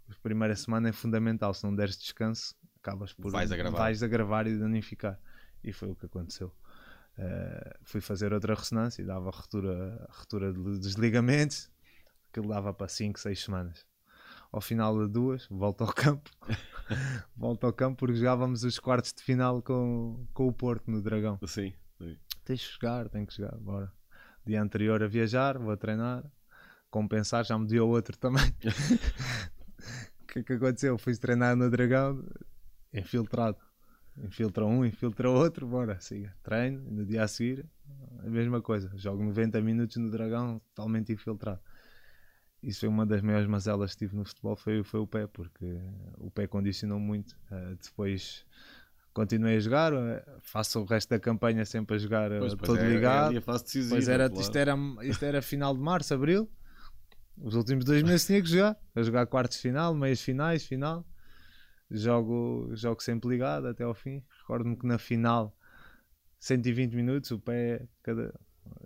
a 0.09 0.15
primeira 0.23 0.55
semana 0.55 0.87
é 0.87 0.93
fundamental. 0.93 1.53
Se 1.53 1.65
não 1.65 1.75
deres 1.75 1.97
descanso, 1.97 2.55
acabas 2.77 3.11
por 3.13 3.29
Vais 3.29 3.51
agravar. 3.51 3.81
vais 3.81 4.01
agravar 4.01 4.47
e 4.47 4.57
danificar. 4.57 5.19
E 5.61 5.73
foi 5.73 5.89
o 5.89 5.95
que 5.97 6.05
aconteceu. 6.05 6.55
Uh, 7.17 7.77
fui 7.83 7.99
fazer 7.99 8.31
outra 8.31 8.55
ressonância 8.55 9.01
e 9.01 9.05
dava 9.05 9.29
ruptura, 9.31 10.07
ruptura 10.11 10.53
de 10.53 10.59
dos 10.59 10.93
ligamentos, 10.93 11.69
que 12.31 12.39
dava 12.39 12.73
para 12.73 12.87
5, 12.87 13.19
6 13.19 13.43
semanas. 13.43 13.85
Ao 14.51 14.59
final 14.59 14.99
de 14.99 15.11
duas, 15.11 15.47
volto 15.47 15.83
ao 15.83 15.93
campo. 15.93 16.29
volto 17.35 17.65
ao 17.65 17.71
campo 17.71 17.99
porque 17.99 18.15
jogávamos 18.15 18.63
os 18.63 18.77
quartos 18.79 19.13
de 19.13 19.23
final 19.23 19.61
com, 19.61 20.27
com 20.33 20.47
o 20.47 20.53
Porto 20.53 20.91
no 20.91 21.01
Dragão. 21.01 21.39
Sim, 21.45 21.73
sim. 21.97 22.17
Tens 22.43 22.67
que 22.67 22.73
jogar, 22.73 23.07
tem 23.07 23.25
que 23.25 23.35
jogar, 23.35 23.57
bora. 23.57 23.91
Dia 24.45 24.61
anterior 24.61 25.01
a 25.01 25.07
viajar, 25.07 25.57
vou 25.57 25.71
a 25.71 25.77
treinar, 25.77 26.23
compensar, 26.89 27.45
já 27.45 27.57
me 27.57 27.65
deu 27.67 27.87
outro 27.87 28.17
também. 28.17 28.53
O 30.21 30.33
que 30.33 30.39
é 30.39 30.43
que 30.43 30.53
aconteceu? 30.53 30.97
Fui 30.97 31.13
treinar 31.17 31.57
no 31.57 31.69
Dragão, 31.69 32.23
infiltrado. 32.93 33.57
Infiltra 34.17 34.65
um, 34.65 34.85
infiltra 34.85 35.29
outro, 35.29 35.67
bora, 35.67 35.99
siga. 35.99 36.33
Treino, 36.41 36.89
no 36.89 37.05
dia 37.05 37.23
a 37.23 37.27
seguir, 37.27 37.65
a 38.19 38.29
mesma 38.29 38.61
coisa. 38.61 38.89
Jogo 38.95 39.21
90 39.23 39.61
minutos 39.61 39.97
no 39.97 40.09
Dragão, 40.09 40.59
totalmente 40.73 41.11
infiltrado. 41.11 41.59
Isso 42.63 42.81
foi 42.81 42.89
uma 42.89 43.05
das 43.05 43.21
maiores 43.21 43.47
mazelas 43.47 43.93
que 43.93 43.99
tive 43.99 44.15
no 44.15 44.23
futebol, 44.23 44.55
foi, 44.55 44.83
foi 44.83 44.99
o 44.99 45.07
pé, 45.07 45.25
porque 45.25 45.79
o 46.19 46.29
pé 46.29 46.45
condicionou 46.45 46.99
muito. 46.99 47.31
Uh, 47.51 47.75
depois 47.81 48.45
continuei 49.13 49.57
a 49.57 49.59
jogar, 49.59 49.93
uh, 49.93 50.21
faço 50.41 50.79
o 50.79 50.85
resto 50.85 51.09
da 51.09 51.19
campanha 51.19 51.65
sempre 51.65 51.95
a 51.95 51.99
jogar 51.99 52.31
uh, 52.31 52.39
Pois, 52.39 52.53
todo 52.53 52.79
é, 52.79 52.87
ligado. 52.87 53.33
É 53.33 53.37
a 53.39 53.41
fase 53.41 53.63
decisiva. 53.63 53.95
Pois 53.95 54.07
era, 54.07 54.29
claro. 54.29 54.41
isto, 54.41 54.55
era, 54.55 54.75
isto 55.01 55.25
era 55.25 55.41
final 55.41 55.73
de 55.75 55.81
março, 55.81 56.13
abril. 56.13 56.49
Os 57.37 57.55
últimos 57.55 57.83
dois 57.83 58.03
meses 58.03 58.27
tinha 58.27 58.39
que 58.39 58.47
jogar. 58.47 58.77
A 58.93 59.01
jogar 59.01 59.25
quartos 59.25 59.57
de 59.57 59.63
final, 59.63 59.95
meias 59.95 60.21
finais, 60.21 60.63
final. 60.63 61.03
Jogo, 61.89 62.69
jogo 62.73 63.01
sempre 63.01 63.29
ligado 63.29 63.67
até 63.67 63.83
ao 63.83 63.95
fim. 63.95 64.23
Recordo-me 64.41 64.77
que 64.77 64.85
na 64.85 64.99
final, 64.99 65.55
120 66.39 66.93
minutos, 66.93 67.31
o 67.31 67.39
pé 67.39 67.87
cada, 68.03 68.33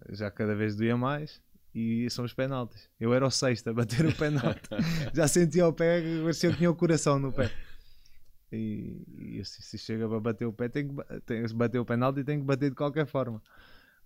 já 0.10 0.32
cada 0.32 0.56
vez 0.56 0.76
doía 0.76 0.96
mais. 0.96 1.42
E 1.76 2.10
são 2.10 2.24
os 2.24 2.34
penaltis. 2.34 2.90
Eu 2.98 3.14
era 3.14 3.28
o 3.28 3.30
sexto 3.30 3.70
a 3.70 3.74
bater 3.74 4.06
o 4.06 4.16
penalti. 4.16 4.62
já 5.14 5.28
sentia 5.28 5.68
o 5.68 5.74
pé, 5.74 6.02
parecia 6.24 6.50
que 6.52 6.58
tinha 6.58 6.72
o 6.72 6.76
coração 6.76 7.20
no 7.20 7.34
pé. 7.34 7.52
E, 8.52 9.04
e 9.40 9.44
se, 9.44 9.62
se 9.62 9.78
chega 9.78 10.08
para 10.08 10.20
bater 10.22 10.46
o 10.46 10.54
pé, 10.54 10.70
tem 10.70 10.88
que, 10.88 11.20
tem, 11.26 11.46
se 11.46 11.54
bater 11.54 11.78
o 11.80 11.86
penalti 11.86 12.24
tem 12.24 12.40
que 12.40 12.46
bater 12.46 12.70
de 12.70 12.76
qualquer 12.78 13.06
forma. 13.06 13.42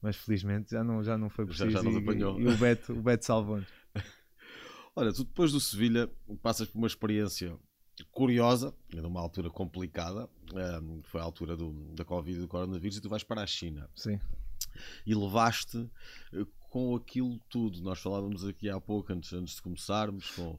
Mas 0.01 0.15
felizmente 0.15 0.72
já 0.72 0.84
não, 0.84 1.03
já 1.03 1.15
não 1.17 1.30
foi 1.30 1.45
Já- 1.45 1.49
preciso. 1.65 1.72
já 1.72 1.84
nos 1.84 1.93
e, 1.95 1.97
apanhou. 1.99 2.39
e 2.41 2.47
o 2.47 2.57
Beto, 2.57 2.93
o 2.93 3.01
Beto 3.03 3.26
salvou-nos. 3.26 3.67
Olha, 4.95 5.13
tu 5.13 5.24
depois 5.24 5.51
do 5.51 5.59
Sevilha 5.59 6.09
passas 6.41 6.67
por 6.67 6.80
uma 6.80 6.88
experiência 6.88 7.55
curiosa, 8.11 8.74
numa 8.93 9.20
altura 9.20 9.49
complicada, 9.49 10.28
ehm, 10.55 11.01
foi 11.03 11.22
a 11.22 11.24
altura 11.24 11.55
do, 11.55 11.72
da 11.93 12.03
Covid 12.05 12.38
e 12.39 12.41
do 12.41 12.47
coronavírus, 12.47 12.97
e 12.97 13.01
tu 13.01 13.09
vais 13.09 13.24
para 13.24 13.41
a 13.43 13.45
China 13.45 13.89
Sim, 13.93 14.17
e 15.05 15.13
levaste 15.13 15.89
eh, 16.34 16.45
com 16.70 16.95
aquilo 16.95 17.39
tudo. 17.49 17.82
Nós 17.82 17.99
falávamos 17.99 18.45
aqui 18.45 18.70
há 18.70 18.80
pouco, 18.80 19.11
antes, 19.11 19.34
antes 19.34 19.55
de 19.55 19.61
começarmos, 19.61 20.30
com, 20.32 20.57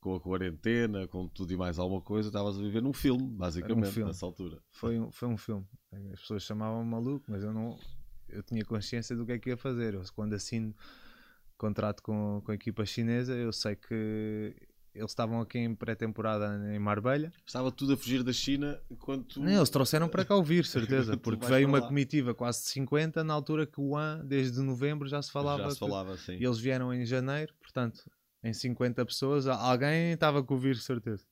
com 0.00 0.14
a 0.14 0.20
quarentena, 0.20 1.06
com 1.08 1.28
tudo 1.28 1.52
e 1.52 1.56
mais 1.56 1.78
alguma 1.78 2.00
coisa, 2.00 2.28
estavas 2.28 2.58
a 2.58 2.60
viver 2.60 2.82
num 2.82 2.92
filme, 2.92 3.26
basicamente, 3.36 3.90
filme. 3.92 4.08
nessa 4.08 4.26
altura. 4.26 4.58
foi, 4.70 4.98
um- 4.98 5.10
foi 5.12 5.28
um 5.28 5.36
filme. 5.36 5.64
As 6.12 6.20
pessoas 6.20 6.42
chamavam-me 6.42 6.90
maluco, 6.90 7.24
mas 7.30 7.42
eu 7.42 7.52
não. 7.52 7.78
Eu 8.28 8.42
tinha 8.42 8.64
consciência 8.64 9.14
do 9.14 9.24
que 9.26 9.32
é 9.32 9.38
que 9.38 9.50
ia 9.50 9.56
fazer. 9.56 9.94
Eu, 9.94 10.02
quando 10.14 10.32
assino 10.34 10.74
contrato 11.58 12.02
com, 12.02 12.40
com 12.44 12.50
a 12.50 12.54
equipa 12.54 12.84
chinesa, 12.84 13.34
eu 13.34 13.52
sei 13.52 13.76
que 13.76 14.56
eles 14.94 15.10
estavam 15.10 15.40
aqui 15.40 15.58
em 15.58 15.74
pré-temporada 15.74 16.60
em 16.74 16.78
Marbella. 16.78 17.32
Estava 17.46 17.70
tudo 17.72 17.94
a 17.94 17.96
fugir 17.96 18.22
da 18.22 18.32
China 18.32 18.78
enquanto. 18.90 19.40
Não, 19.40 19.50
eles 19.50 19.70
trouxeram 19.70 20.08
para 20.08 20.24
cá 20.24 20.36
o 20.36 20.42
vírus, 20.42 20.70
certeza, 20.70 21.16
porque 21.18 21.46
veio 21.46 21.66
uma 21.68 21.80
comitiva 21.80 22.34
quase 22.34 22.62
de 22.62 22.68
50, 22.68 23.24
na 23.24 23.32
altura 23.34 23.66
que 23.66 23.80
o 23.80 23.96
AN, 23.96 24.24
desde 24.26 24.60
novembro, 24.60 25.08
já 25.08 25.20
se 25.22 25.30
falava. 25.32 25.62
já 25.64 25.70
se 25.70 25.74
que- 25.76 25.80
falava 25.80 26.12
assim. 26.14 26.32
E 26.36 26.44
eles 26.44 26.58
vieram 26.58 26.92
em 26.92 27.04
janeiro, 27.06 27.52
portanto, 27.60 28.10
em 28.44 28.52
50 28.52 29.04
pessoas, 29.06 29.46
alguém 29.46 30.12
estava 30.12 30.42
com 30.42 30.54
o 30.54 30.58
vírus, 30.58 30.84
certeza. 30.84 31.24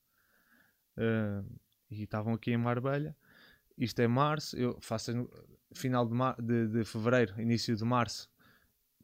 Eh, 0.97 1.43
e 1.91 2.03
estavam 2.03 2.35
aqui 2.35 2.53
em 2.53 2.57
Marbella. 2.57 3.15
Isto 3.77 4.01
é 4.01 4.09
março, 4.09 4.57
eu 4.57 4.79
faço 4.81 5.13
no- 5.15 5.31
final 5.75 6.07
de, 6.07 6.15
mar- 6.15 6.37
de, 6.41 6.67
de 6.69 6.85
fevereiro, 6.85 7.41
início 7.41 7.75
de 7.77 7.85
março. 7.85 8.29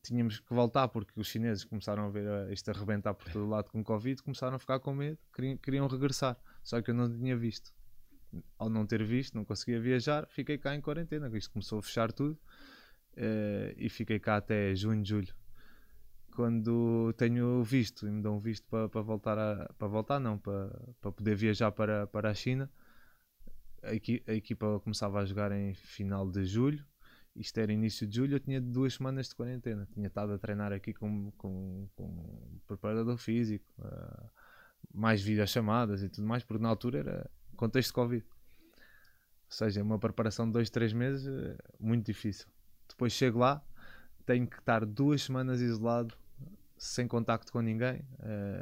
Tínhamos 0.06 0.40
que 0.40 0.54
voltar 0.54 0.88
porque 0.88 1.18
os 1.18 1.26
chineses 1.28 1.64
começaram 1.64 2.06
a 2.06 2.08
ver 2.08 2.50
isto 2.52 2.70
arrebentar 2.70 3.14
por 3.14 3.30
todo 3.30 3.48
lado 3.48 3.70
com 3.70 3.82
Covid, 3.82 4.22
começaram 4.22 4.56
a 4.56 4.58
ficar 4.58 4.78
com 4.80 4.94
medo, 4.94 5.18
queriam, 5.34 5.56
queriam 5.56 5.86
regressar. 5.86 6.36
Só 6.62 6.80
que 6.82 6.90
eu 6.90 6.94
não 6.94 7.10
tinha 7.12 7.36
visto. 7.36 7.72
Ao 8.58 8.68
não 8.68 8.86
ter 8.86 9.02
visto, 9.04 9.34
não 9.34 9.44
conseguia 9.44 9.80
viajar, 9.80 10.26
fiquei 10.28 10.58
cá 10.58 10.74
em 10.74 10.80
quarentena. 10.80 11.28
Isto 11.36 11.52
começou 11.52 11.78
a 11.78 11.82
fechar 11.82 12.12
tudo 12.12 12.38
eh, 13.16 13.74
e 13.78 13.88
fiquei 13.88 14.18
cá 14.18 14.36
até 14.36 14.74
junho, 14.74 15.04
julho 15.04 15.34
quando 16.34 17.14
tenho 17.16 17.62
visto 17.64 18.06
e 18.06 18.10
me 18.10 18.20
dão 18.20 18.38
visto 18.38 18.66
para, 18.68 18.90
para 18.90 19.00
voltar 19.00 19.38
a, 19.38 19.72
para 19.78 19.88
voltar 19.88 20.20
não 20.20 20.36
para, 20.38 20.68
para 21.00 21.10
poder 21.10 21.34
viajar 21.34 21.72
para, 21.72 22.06
para 22.06 22.28
a 22.30 22.34
China 22.34 22.70
a, 23.82 23.94
equi- 23.94 24.22
a 24.26 24.34
equipa 24.34 24.78
começava 24.80 25.18
a 25.18 25.24
jogar 25.24 25.50
em 25.50 25.72
final 25.72 26.30
de 26.30 26.44
julho 26.44 26.84
isto 27.36 27.58
era 27.58 27.72
início 27.72 28.06
de 28.06 28.16
julho 28.16 28.36
eu 28.36 28.40
tinha 28.40 28.60
duas 28.60 28.94
semanas 28.94 29.28
de 29.28 29.34
quarentena. 29.34 29.86
Tinha 29.92 30.06
estado 30.08 30.32
a 30.32 30.38
treinar 30.38 30.72
aqui 30.72 30.92
com, 30.92 31.30
com, 31.32 31.88
com 31.94 32.04
um 32.04 32.58
preparador 32.66 33.16
físico 33.18 33.64
ah, 33.82 34.30
mais 34.94 35.22
videochamadas 35.22 36.02
e 36.02 36.08
tudo 36.08 36.26
mais 36.26 36.42
porque 36.42 36.62
na 36.62 36.68
altura 36.68 36.98
era 37.00 37.30
contexto 37.56 37.88
de 37.90 37.94
Covid. 37.94 38.24
Ou 39.48 39.52
seja, 39.52 39.82
uma 39.82 39.98
preparação 39.98 40.46
de 40.46 40.52
dois, 40.52 40.70
três 40.70 40.92
meses 40.92 41.26
eh, 41.26 41.56
muito 41.78 42.04
difícil. 42.06 42.46
Depois 42.88 43.12
chego 43.12 43.38
lá 43.38 43.62
tenho 44.24 44.46
que 44.46 44.58
estar 44.58 44.84
duas 44.84 45.22
semanas 45.22 45.60
isolado 45.60 46.14
sem 46.76 47.06
contacto 47.06 47.50
com 47.52 47.60
ninguém 47.60 48.04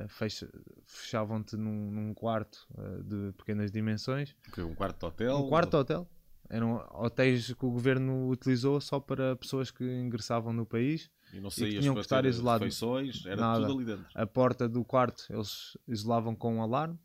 fecha- 0.08 0.48
fechavam-te 0.84 1.56
num, 1.56 1.90
num 1.90 2.14
quarto 2.14 2.66
eh, 2.76 3.02
de 3.02 3.32
pequenas 3.32 3.70
dimensões. 3.72 4.36
Um 4.58 4.74
quarto 4.74 4.98
de 5.00 5.06
hotel. 5.06 5.36
um 5.38 5.48
quarto 5.48 5.70
de 5.70 5.76
hotel 5.76 6.08
eram 6.50 6.86
hotéis 6.92 7.52
que 7.52 7.64
o 7.64 7.70
governo 7.70 8.28
utilizou 8.28 8.80
só 8.80 9.00
para 9.00 9.34
pessoas 9.36 9.70
que 9.70 9.84
ingressavam 9.84 10.52
no 10.52 10.66
país 10.66 11.10
E 11.32 11.40
não 11.40 11.50
saías 11.50 11.80
tinham 11.80 11.94
para 11.94 12.00
que 12.02 12.06
estar 12.06 12.22
ter 12.22 12.28
isolado. 12.28 12.64
refeições, 12.64 13.24
era 13.26 13.40
Nada. 13.40 13.66
tudo 13.66 13.78
ali 13.78 13.84
dentro. 13.86 14.06
a 14.14 14.26
porta 14.26 14.68
do 14.68 14.84
quarto 14.84 15.24
eles 15.30 15.76
isolavam 15.88 16.34
com 16.34 16.56
um 16.56 16.62
alarme 16.62 16.98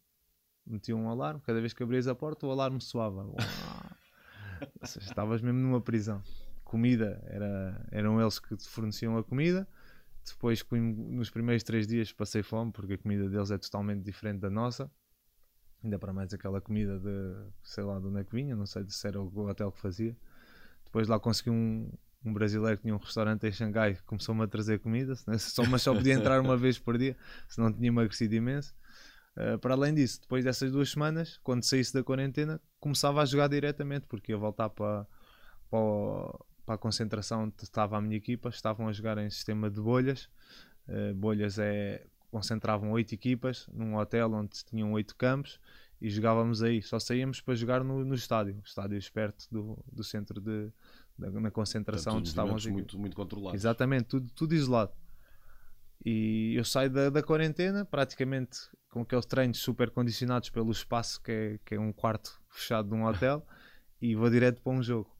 metiam 0.65 0.99
um 1.03 1.09
alarme 1.09 1.41
cada 1.41 1.59
vez 1.59 1.73
que 1.73 1.81
abrias 1.81 2.07
a 2.07 2.13
porta 2.13 2.45
o 2.45 2.51
alarme 2.51 2.79
soava 2.81 3.25
seja, 4.83 5.07
estavas 5.07 5.41
mesmo 5.41 5.59
numa 5.59 5.81
prisão 5.81 6.21
comida 6.63 7.21
era, 7.27 7.87
eram 7.91 8.21
eles 8.21 8.39
que 8.39 8.55
te 8.55 8.67
forneciam 8.67 9.17
a 9.17 9.23
comida 9.23 9.67
depois 10.27 10.63
nos 10.71 11.29
primeiros 11.29 11.63
três 11.63 11.87
dias 11.87 12.11
passei 12.13 12.43
fome 12.43 12.71
porque 12.71 12.93
a 12.93 12.97
comida 12.97 13.27
deles 13.29 13.49
é 13.51 13.57
totalmente 13.57 14.03
diferente 14.03 14.39
da 14.39 14.49
nossa 14.49 14.91
ainda 15.83 15.97
para 15.97 16.13
mais 16.13 16.33
aquela 16.33 16.59
comida 16.59 16.99
de 16.99 17.51
sei 17.63 17.83
lá 17.83 17.99
de 17.99 18.07
onde 18.07 18.19
é 18.19 18.23
que 18.23 18.35
vinha 18.35 18.55
não 18.55 18.65
sei 18.65 18.85
se 18.87 19.07
era 19.07 19.21
o 19.21 19.47
hotel 19.47 19.71
que 19.71 19.79
fazia 19.79 20.15
depois 20.85 21.07
lá 21.07 21.19
consegui 21.19 21.51
um, 21.51 21.89
um 22.25 22.33
brasileiro 22.33 22.77
que 22.77 22.83
tinha 22.83 22.95
um 22.95 22.97
restaurante 22.97 23.47
em 23.47 23.51
Xangai 23.51 23.97
começou-me 24.05 24.43
a 24.43 24.47
trazer 24.47 24.79
comida, 24.79 25.13
né? 25.27 25.37
só, 25.39 25.63
mas 25.65 25.81
só 25.81 25.93
podia 25.93 26.13
entrar 26.13 26.41
uma 26.41 26.57
vez 26.57 26.77
por 26.77 26.97
dia, 26.97 27.15
senão 27.47 27.71
tinha 27.71 27.87
emagrecido 27.87 28.35
imenso. 28.35 28.73
Uh, 29.37 29.57
para 29.59 29.73
além 29.73 29.93
disso, 29.93 30.19
depois 30.21 30.43
dessas 30.43 30.71
duas 30.71 30.91
semanas, 30.91 31.39
quando 31.43 31.63
saísse 31.63 31.93
da 31.93 32.03
quarentena, 32.03 32.59
começava 32.79 33.21
a 33.21 33.25
jogar 33.25 33.47
diretamente, 33.47 34.05
porque 34.07 34.31
ia 34.31 34.37
voltar 34.37 34.69
para, 34.69 35.07
para, 35.69 36.39
para 36.65 36.75
a 36.75 36.77
concentração 36.77 37.43
onde 37.43 37.53
estava 37.61 37.97
a 37.97 38.01
minha 38.01 38.17
equipa, 38.17 38.49
estavam 38.49 38.87
a 38.87 38.91
jogar 38.91 39.17
em 39.17 39.29
sistema 39.29 39.69
de 39.69 39.79
bolhas. 39.79 40.29
Uh, 40.87 41.13
bolhas 41.15 41.57
é 41.57 42.05
concentravam 42.29 42.91
oito 42.91 43.13
equipas 43.13 43.67
num 43.73 43.95
hotel 43.95 44.31
onde 44.33 44.63
tinham 44.63 44.91
oito 44.93 45.15
campos 45.15 45.59
e 46.01 46.09
jogávamos 46.09 46.63
aí. 46.63 46.81
Só 46.81 46.99
saíamos 46.99 47.41
para 47.41 47.55
jogar 47.55 47.83
no, 47.83 48.05
no 48.05 48.15
estádio, 48.15 48.61
estádio 48.63 48.99
perto 49.11 49.47
do, 49.51 49.77
do 49.91 50.03
centro 50.03 50.39
de, 50.39 50.71
da, 51.17 51.29
na 51.31 51.51
concentração 51.51 52.13
Portanto, 52.13 52.19
onde 52.19 52.29
estavam 52.29 52.55
os 52.55 52.65
muito, 52.65 52.97
muito 52.97 53.15
controlados. 53.15 53.59
Exatamente, 53.59 54.05
tudo, 54.05 54.29
tudo 54.33 54.53
isolado. 54.55 54.93
E 56.05 56.53
eu 56.55 56.63
saio 56.63 56.89
da, 56.89 57.09
da 57.09 57.21
quarentena, 57.21 57.83
praticamente 57.83 58.57
com 58.89 59.01
aqueles 59.01 59.25
treinos 59.25 59.59
super 59.59 59.91
condicionados 59.91 60.49
pelo 60.49 60.71
espaço 60.71 61.21
que 61.21 61.31
é, 61.31 61.59
que 61.65 61.75
é 61.75 61.79
um 61.79 61.91
quarto 61.91 62.41
fechado 62.49 62.87
de 62.89 62.95
um 62.95 63.05
hotel, 63.05 63.45
e 64.01 64.15
vou 64.15 64.29
direto 64.29 64.61
para 64.61 64.71
um 64.71 64.81
jogo. 64.81 65.13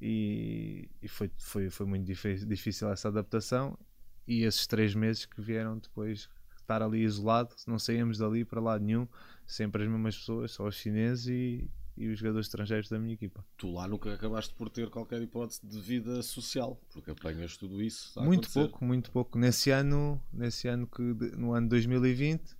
E, 0.00 0.88
e 1.00 1.08
foi, 1.08 1.30
foi, 1.38 1.70
foi 1.70 1.86
muito 1.86 2.04
difícil 2.04 2.90
essa 2.90 3.08
adaptação. 3.08 3.78
E 4.26 4.44
esses 4.44 4.66
três 4.66 4.94
meses 4.94 5.26
que 5.26 5.40
vieram 5.40 5.78
depois 5.78 6.28
estar 6.62 6.82
ali 6.82 7.02
isolado, 7.02 7.54
não 7.66 7.78
saímos 7.78 8.18
dali 8.18 8.44
para 8.44 8.60
lado 8.60 8.84
nenhum, 8.84 9.06
sempre 9.46 9.82
as 9.82 9.88
mesmas 9.88 10.16
pessoas, 10.16 10.52
só 10.52 10.66
os 10.66 10.74
chineses 10.76 11.26
e, 11.26 11.70
e 11.96 12.08
os 12.08 12.18
jogadores 12.18 12.46
estrangeiros 12.46 12.88
da 12.88 12.98
minha 12.98 13.14
equipa. 13.14 13.44
Tu 13.56 13.70
lá 13.70 13.86
nunca 13.86 14.14
acabaste 14.14 14.54
por 14.54 14.70
ter 14.70 14.88
qualquer 14.88 15.20
hipótese 15.20 15.60
de 15.66 15.80
vida 15.80 16.22
social, 16.22 16.80
porque 16.92 17.10
apanhas 17.10 17.56
tudo 17.56 17.82
isso. 17.82 18.20
muito 18.22 18.50
pouco, 18.50 18.84
muito 18.84 19.10
pouco. 19.10 19.38
Nesse 19.38 19.70
ano, 19.70 20.20
nesse 20.32 20.68
ano 20.68 20.86
que 20.86 21.02
no 21.36 21.52
ano 21.52 21.68
2020 21.68 22.56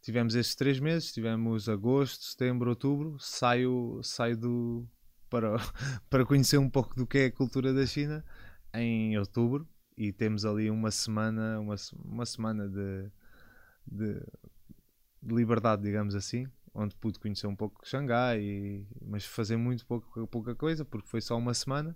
tivemos 0.00 0.34
esses 0.34 0.54
três 0.54 0.80
meses, 0.80 1.12
tivemos 1.12 1.68
agosto, 1.68 2.24
setembro, 2.24 2.70
outubro, 2.70 3.16
saio, 3.18 4.00
saio 4.02 4.36
do 4.36 4.88
para, 5.28 5.56
para 6.08 6.24
conhecer 6.24 6.58
um 6.58 6.70
pouco 6.70 6.94
do 6.94 7.06
que 7.06 7.18
é 7.18 7.24
a 7.26 7.32
cultura 7.32 7.74
da 7.74 7.84
China 7.84 8.24
em 8.72 9.18
outubro 9.18 9.68
e 10.00 10.14
temos 10.14 10.46
ali 10.46 10.70
uma 10.70 10.90
semana, 10.90 11.60
uma, 11.60 11.74
uma 12.06 12.24
semana 12.24 12.66
de, 12.66 13.10
de, 13.86 14.14
de 15.22 15.34
liberdade, 15.34 15.82
digamos 15.82 16.14
assim, 16.14 16.46
onde 16.72 16.96
pude 16.96 17.18
conhecer 17.18 17.46
um 17.46 17.54
pouco 17.54 17.86
Xangai, 17.86 18.40
e, 18.40 18.86
mas 19.02 19.26
fazer 19.26 19.58
muito 19.58 19.84
pouco, 19.84 20.26
pouca 20.28 20.54
coisa, 20.54 20.86
porque 20.86 21.06
foi 21.06 21.20
só 21.20 21.36
uma 21.36 21.52
semana 21.52 21.94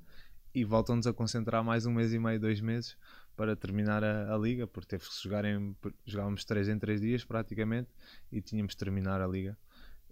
e 0.55 0.65
voltam-nos 0.67 1.07
a 1.07 1.15
concentrar 1.15 1.65
mais 1.65 1.87
um 1.87 1.95
mês 1.95 2.13
e 2.13 2.19
meio, 2.19 2.39
dois 2.39 2.61
meses 2.61 2.95
para 3.35 3.57
terminar 3.57 4.05
a, 4.05 4.35
a 4.35 4.37
liga, 4.37 4.67
porque 4.67 4.99
teve 4.99 5.09
que 5.09 5.23
jogar 5.23 5.47
em, 5.47 5.75
jogávamos 6.05 6.45
três 6.45 6.69
em 6.69 6.79
três 6.79 7.01
dias 7.01 7.25
praticamente 7.25 7.89
e 8.31 8.43
tínhamos 8.43 8.73
de 8.73 8.77
terminar 8.77 9.23
a 9.23 9.27
liga 9.27 9.57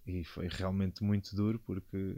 e 0.06 0.24
foi 0.24 0.48
realmente 0.48 1.04
muito 1.04 1.34
duro 1.36 1.58
porque 1.60 2.16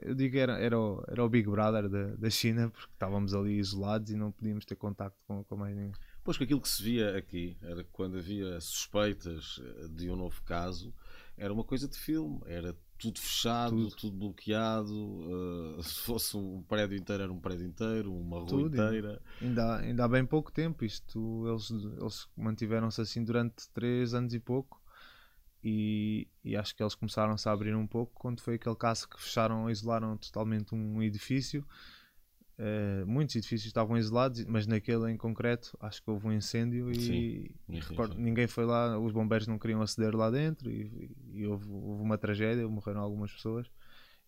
eu 0.00 0.14
digo 0.14 0.38
era, 0.38 0.58
era, 0.58 0.78
o, 0.78 1.02
era 1.08 1.24
o 1.24 1.28
Big 1.28 1.48
Brother 1.48 1.88
da, 1.88 2.14
da 2.14 2.30
China 2.30 2.70
porque 2.70 2.92
estávamos 2.92 3.34
ali 3.34 3.58
isolados 3.58 4.10
e 4.10 4.16
não 4.16 4.30
podíamos 4.30 4.64
ter 4.64 4.76
contacto 4.76 5.18
com, 5.26 5.42
com 5.42 5.56
mais 5.56 5.74
ninguém. 5.74 5.92
Pois 6.22 6.36
que 6.36 6.44
aquilo 6.44 6.60
que 6.60 6.68
se 6.68 6.82
via 6.82 7.16
aqui 7.16 7.56
era 7.62 7.82
que 7.82 7.90
quando 7.90 8.18
havia 8.18 8.60
suspeitas 8.60 9.60
eh, 9.62 9.88
de 9.88 10.10
um 10.10 10.16
novo 10.16 10.40
caso 10.44 10.94
era 11.36 11.52
uma 11.52 11.64
coisa 11.64 11.86
de 11.86 11.98
filme, 11.98 12.40
era 12.46 12.74
tudo 12.98 13.20
fechado, 13.20 13.76
tudo, 13.76 13.96
tudo 13.96 14.16
bloqueado. 14.16 14.94
Uh, 14.94 15.82
se 15.84 16.00
fosse 16.00 16.36
um 16.36 16.62
prédio 16.62 16.96
inteiro, 16.96 17.22
era 17.24 17.32
um 17.32 17.38
prédio 17.38 17.66
inteiro, 17.66 18.14
uma 18.14 18.38
rua 18.38 18.48
tudo. 18.48 18.74
inteira. 18.74 19.22
Ainda, 19.40 19.76
ainda 19.76 20.04
há 20.04 20.08
bem 20.08 20.24
pouco 20.24 20.50
tempo. 20.50 20.84
Isto, 20.84 21.46
eles, 21.46 21.70
eles 21.70 22.28
mantiveram-se 22.36 23.00
assim 23.00 23.22
durante 23.22 23.68
três 23.70 24.14
anos 24.14 24.32
e 24.32 24.40
pouco. 24.40 24.80
E, 25.68 26.28
e, 26.44 26.56
acho 26.56 26.76
que 26.76 26.80
eles 26.80 26.94
começaram-se 26.94 27.48
a 27.48 27.52
abrir 27.52 27.74
um 27.74 27.88
pouco 27.88 28.12
quando 28.14 28.40
foi 28.40 28.54
aquele 28.54 28.76
caso 28.76 29.08
que 29.08 29.20
fecharam, 29.20 29.68
isolaram 29.68 30.16
totalmente 30.16 30.72
um 30.76 31.02
edifício. 31.02 31.66
Uh, 32.56 33.04
muitos 33.04 33.34
edifícios 33.34 33.66
estavam 33.66 33.98
isolados, 33.98 34.44
mas 34.44 34.64
naquele 34.64 35.10
em 35.10 35.16
concreto 35.16 35.76
acho 35.80 36.00
que 36.00 36.08
houve 36.08 36.28
um 36.28 36.32
incêndio 36.32 36.88
e, 36.92 37.00
sim, 37.00 37.46
e 37.68 37.80
recordo, 37.80 38.16
ninguém 38.16 38.46
foi 38.46 38.64
lá, 38.64 38.96
os 38.96 39.12
bombeiros 39.12 39.48
não 39.48 39.58
queriam 39.58 39.82
aceder 39.82 40.14
lá 40.14 40.30
dentro 40.30 40.70
e, 40.70 41.10
e 41.32 41.44
houve, 41.44 41.68
houve, 41.68 42.00
uma 42.00 42.16
tragédia, 42.16 42.66
morreram 42.68 43.00
algumas 43.00 43.32
pessoas. 43.32 43.68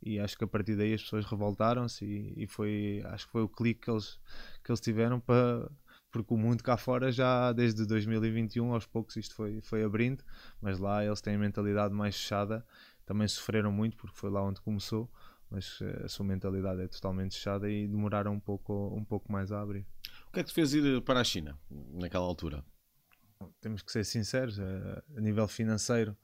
E 0.03 0.19
acho 0.19 0.37
que 0.37 0.43
a 0.43 0.49
partir 0.49 0.75
daí 0.75 0.93
as 0.93 1.03
pessoas 1.03 1.25
revoltaram-se 1.25 2.05
e, 2.05 2.43
e, 2.43 2.47
foi 2.49 3.01
acho 3.05 3.27
que 3.27 3.33
foi 3.33 3.43
o 3.43 3.49
clique 3.49 3.83
que 3.83 3.91
eles, 3.93 4.19
que 4.65 4.73
eles 4.73 4.81
tiveram 4.81 5.21
para 5.21 5.71
porque 6.11 6.33
o 6.33 6.37
mundo 6.37 6.63
cá 6.63 6.77
fora 6.77 7.13
já 7.13 7.53
desde 7.53 7.87
2021 7.87 8.73
aos 8.73 8.87
poucos 8.87 9.17
isto 9.17 9.35
foi, 9.35 9.61
foi 9.61 9.85
abrindo, 9.85 10.25
mas 10.61 10.79
lá 10.79 11.05
eles 11.05 11.21
têm 11.21 11.35
a 11.35 11.39
mentalidade 11.39 11.95
mais 11.95 12.17
fechada, 12.17 12.65
também 13.05 13.29
sofreram 13.29 13.73
muito 13.73 13.97
porque 13.97 14.17
foi 14.17 14.31
lá 14.31 14.43
onde 14.43 14.61
começou 14.61 15.11
mas 15.51 15.79
eh, 15.81 16.05
a 16.05 16.09
sua 16.09 16.27
mentalidade 16.27 16.83
é 16.83 16.89
totalmente 16.89 17.37
fechada 17.37 17.71
e 17.71 17.87
demoraram 17.87 18.33
um 18.33 18.41
pouco, 18.41 18.95
um 18.95 19.05
pouco 19.05 19.31
mais 19.31 19.51
a 19.53 19.61
abrir. 19.61 19.87
O 20.29 20.33
que 20.33 20.41
é 20.41 20.43
que 20.43 20.51
te 20.51 20.55
fez 20.55 20.75
ir 20.75 21.01
para 21.03 21.21
a 21.21 21.25
China 21.25 21.59
naquela 21.71 22.25
altura? 22.25 22.65
Temos 23.61 23.83
que 23.83 23.91
ser 23.91 24.05
sinceros, 24.05 24.59
eh, 24.59 25.03
a 25.17 25.21
nível 25.21 25.49
financeiro, 25.49 26.17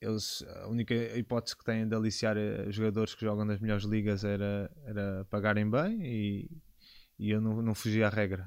eles, 0.00 0.42
a 0.62 0.66
única 0.66 0.94
hipótese 0.94 1.56
que 1.56 1.64
têm 1.64 1.86
de 1.86 1.94
aliciar 1.94 2.36
eh, 2.36 2.70
jogadores 2.70 3.14
que 3.14 3.24
jogam 3.24 3.44
nas 3.44 3.60
melhores 3.60 3.84
ligas 3.84 4.24
era, 4.24 4.70
era 4.84 5.26
pagarem 5.30 5.68
bem 5.68 6.00
e, 6.02 6.50
e 7.20 7.30
eu 7.30 7.40
não, 7.40 7.60
não 7.60 7.74
fugia 7.74 8.06
à 8.06 8.10
regra. 8.10 8.46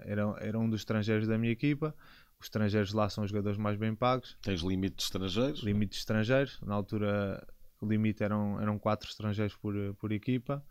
Era, 0.00 0.22
era 0.38 0.58
um 0.58 0.68
dos 0.68 0.82
estrangeiros 0.82 1.26
da 1.26 1.38
minha 1.38 1.50
equipa, 1.50 1.94
os 2.38 2.46
estrangeiros 2.46 2.92
lá 2.92 3.08
são 3.08 3.24
os 3.24 3.30
jogadores 3.30 3.56
mais 3.56 3.78
bem 3.78 3.94
pagos. 3.94 4.36
Tens 4.42 4.60
limite 4.60 4.96
de 4.96 5.02
estrangeiros? 5.02 5.62
Limite 5.62 5.92
de 5.92 5.98
estrangeiros. 5.98 6.60
Na 6.60 6.74
altura 6.74 7.46
o 7.80 7.86
limite 7.86 8.22
eram, 8.22 8.60
eram 8.60 8.78
quatro 8.78 9.08
estrangeiros 9.08 9.56
por, 9.56 9.74
por 9.94 10.12
equipa 10.12 10.62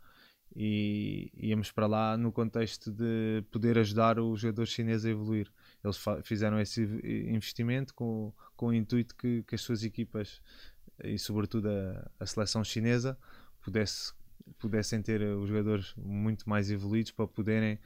e 0.56 1.32
íamos 1.34 1.72
para 1.72 1.88
lá 1.88 2.16
no 2.16 2.32
contexto 2.32 2.92
de 2.92 3.44
poder 3.52 3.78
ajudar 3.80 4.20
os 4.20 4.42
jogadores 4.42 4.70
chineses 4.70 5.06
a 5.06 5.10
evoluir. 5.10 5.52
Eles 5.84 5.98
fizeram 6.24 6.60
esse 6.60 6.84
investimento 7.28 7.94
com, 7.96 8.32
com 8.56 8.68
o 8.68 8.74
intuito 8.74 9.16
que, 9.16 9.44
que 9.44 9.56
as 9.56 9.62
suas 9.62 9.84
equipas 9.84 10.42
e 11.04 11.18
sobretudo 11.18 11.70
a, 11.70 12.12
a 12.20 12.26
seleção 12.26 12.64
chinesa 12.64 13.18
pudesse, 13.62 14.14
pudessem 14.58 15.02
ter 15.02 15.22
os 15.22 15.50
jogadores 15.50 15.94
muito 15.98 16.50
mais 16.50 16.70
evoluídos 16.72 17.12
para 17.12 17.28
poderem 17.28 17.80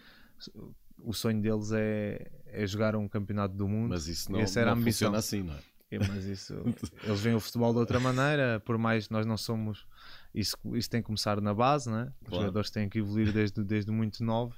o 0.99 1.13
sonho 1.13 1.41
deles 1.41 1.71
é, 1.71 2.31
é 2.47 2.65
jogar 2.65 2.95
um 2.95 3.07
campeonato 3.07 3.55
do 3.55 3.67
mundo. 3.67 3.89
Mas 3.89 4.07
isso 4.07 4.31
não, 4.31 4.39
Essa 4.39 4.61
era 4.61 4.71
não 4.71 4.77
a 4.77 4.81
ambição. 4.81 5.11
funciona 5.11 5.17
assim, 5.17 5.43
não 5.43 5.53
é? 5.53 5.75
mas 6.09 6.25
isso 6.25 6.53
eles 7.03 7.21
veem 7.21 7.35
o 7.35 7.39
futebol 7.39 7.71
de 7.71 7.79
outra 7.79 7.99
maneira, 7.99 8.59
por 8.65 8.77
mais 8.77 9.09
nós 9.09 9.25
não 9.25 9.37
somos 9.37 9.85
isso, 10.33 10.57
isso 10.73 10.89
tem 10.89 11.01
que 11.01 11.05
começar 11.05 11.39
na 11.39 11.53
base, 11.53 11.89
né? 11.89 12.11
os 12.21 12.27
claro. 12.27 12.43
jogadores 12.43 12.69
têm 12.69 12.89
que 12.89 12.99
evoluir 12.99 13.31
desde, 13.31 13.63
desde 13.63 13.91
muito 13.91 14.23
novos 14.23 14.57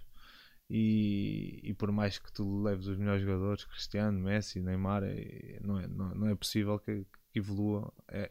e, 0.69 1.59
e 1.63 1.73
por 1.73 1.91
mais 1.91 2.19
que 2.19 2.31
tu 2.31 2.61
leves 2.61 2.87
os 2.87 2.97
melhores 2.97 3.21
jogadores, 3.21 3.65
Cristiano, 3.65 4.19
Messi, 4.19 4.61
Neymar, 4.61 5.03
é, 5.03 5.59
não, 5.61 5.79
é, 5.79 5.87
não, 5.87 6.09
não 6.15 6.27
é 6.27 6.35
possível 6.35 6.77
que, 6.79 7.05
que 7.31 7.39
evoluam. 7.39 7.91
É, 8.09 8.29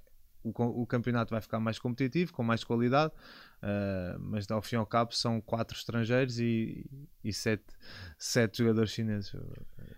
o, 0.50 0.82
o 0.82 0.86
campeonato 0.86 1.30
vai 1.30 1.40
ficar 1.40 1.60
mais 1.60 1.78
competitivo, 1.78 2.32
com 2.32 2.42
mais 2.42 2.62
qualidade, 2.64 3.12
Uh, 3.56 4.20
mas 4.20 4.48
ao 4.50 4.60
fim 4.60 4.76
e 4.76 4.78
ao 4.78 4.86
cabo 4.86 5.14
são 5.14 5.40
quatro 5.40 5.76
estrangeiros 5.76 6.38
e, 6.38 6.84
e 7.24 7.32
sete, 7.32 7.64
sete 8.18 8.58
jogadores 8.58 8.90
chineses. 8.90 9.34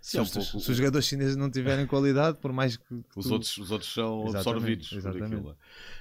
Se, 0.01 0.17
é 0.17 0.21
um 0.21 0.25
os, 0.25 0.31
pouco... 0.31 0.61
se, 0.61 0.71
os 0.71 0.77
jogadores 0.77 1.07
chineses 1.07 1.37
não 1.37 1.51
tiverem 1.51 1.87
qualidade, 1.89 2.39
por 2.39 2.53
mais 2.53 2.77
que. 2.77 2.95
os, 3.17 3.27
tu... 3.27 3.33
outros, 3.33 3.59
os 3.59 3.71
outros 3.71 3.93
são 3.93 4.27
exatamente, 4.29 4.39
absorvidos 4.39 4.93
exatamente. 4.93 5.57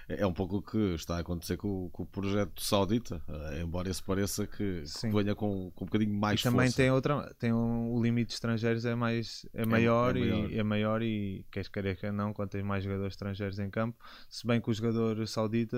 É, 0.09 0.21
é 0.21 0.27
um 0.27 0.33
pouco 0.33 0.57
o 0.57 0.61
que 0.61 0.95
está 0.95 1.17
a 1.17 1.19
acontecer 1.19 1.57
com, 1.57 1.89
com 1.89 2.03
o 2.03 2.05
projeto 2.05 2.61
saudita, 2.61 3.21
uh, 3.27 3.61
embora 3.61 3.89
esse 3.89 4.01
pareça 4.01 4.47
que, 4.47 4.83
que 4.83 5.09
venha 5.09 5.35
com, 5.35 5.71
com 5.71 5.83
um 5.83 5.87
bocadinho 5.87 6.13
mais 6.13 6.39
e 6.39 6.43
também 6.43 6.71
tem 6.71 6.89
outra, 6.91 7.33
tem 7.37 7.51
um, 7.51 7.91
o 7.91 8.01
limite 8.01 8.29
de 8.29 8.33
estrangeiros 8.35 8.85
é 8.85 8.95
mais 8.95 9.45
é, 9.53 9.63
é 9.63 9.65
maior, 9.65 10.15
é, 10.15 10.19
maior. 10.19 10.51
E, 10.51 10.59
é 10.59 10.63
maior 10.63 11.01
e 11.01 11.45
queres 11.51 11.67
querer 11.67 11.97
que 11.97 12.09
não, 12.11 12.33
quando 12.33 12.49
tens 12.49 12.63
mais 12.63 12.83
jogadores 12.83 13.13
estrangeiros 13.13 13.59
em 13.59 13.69
campo, 13.69 13.97
se 14.29 14.45
bem 14.45 14.61
que 14.61 14.69
o 14.69 14.73
jogador 14.73 15.27
saudita 15.27 15.77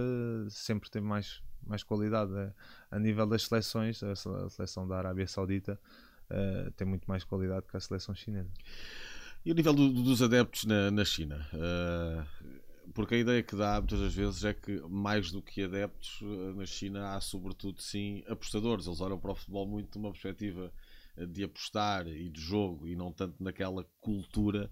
sempre 0.49 0.89
tem 0.89 1.01
mais 1.01 1.41
mais 1.65 1.83
qualidade 1.83 2.31
a, 2.35 2.51
a 2.91 2.99
nível 2.99 3.27
das 3.27 3.43
seleções. 3.43 4.01
A, 4.03 4.15
seleção 4.49 4.87
da 4.87 4.97
Arábia 4.97 5.27
Saudita 5.27 5.79
uh, 6.31 6.71
tem 6.71 6.87
muito 6.87 7.05
mais 7.05 7.23
qualidade 7.23 7.65
que 7.67 7.77
a 7.77 7.79
seleção 7.79 8.15
chinesa. 8.15 8.49
E 9.45 9.51
o 9.51 9.55
nível 9.55 9.73
do, 9.73 9.89
dos 9.91 10.21
adeptos 10.21 10.65
na, 10.65 10.91
na 10.91 11.05
China? 11.05 11.47
Uh, 11.53 12.59
porque 12.93 13.15
a 13.15 13.17
ideia 13.17 13.43
que 13.43 13.55
dá 13.55 13.79
muitas 13.79 13.99
das 13.99 14.13
vezes 14.13 14.43
é 14.43 14.53
que 14.53 14.81
mais 14.89 15.31
do 15.31 15.41
que 15.41 15.63
adeptos 15.63 16.19
eh, 16.21 16.53
na 16.55 16.65
China 16.65 17.13
há 17.13 17.21
sobretudo 17.21 17.81
sim 17.81 18.23
apostadores. 18.27 18.87
Eles 18.87 18.99
olham 18.99 19.19
para 19.19 19.31
o 19.31 19.35
futebol 19.35 19.67
muito 19.67 19.91
de 19.91 19.97
uma 19.97 20.11
perspectiva 20.11 20.71
de 21.27 21.43
apostar 21.43 22.07
e 22.07 22.29
de 22.29 22.39
jogo 22.39 22.87
e 22.87 22.95
não 22.95 23.11
tanto 23.11 23.41
naquela 23.43 23.85
cultura 23.99 24.69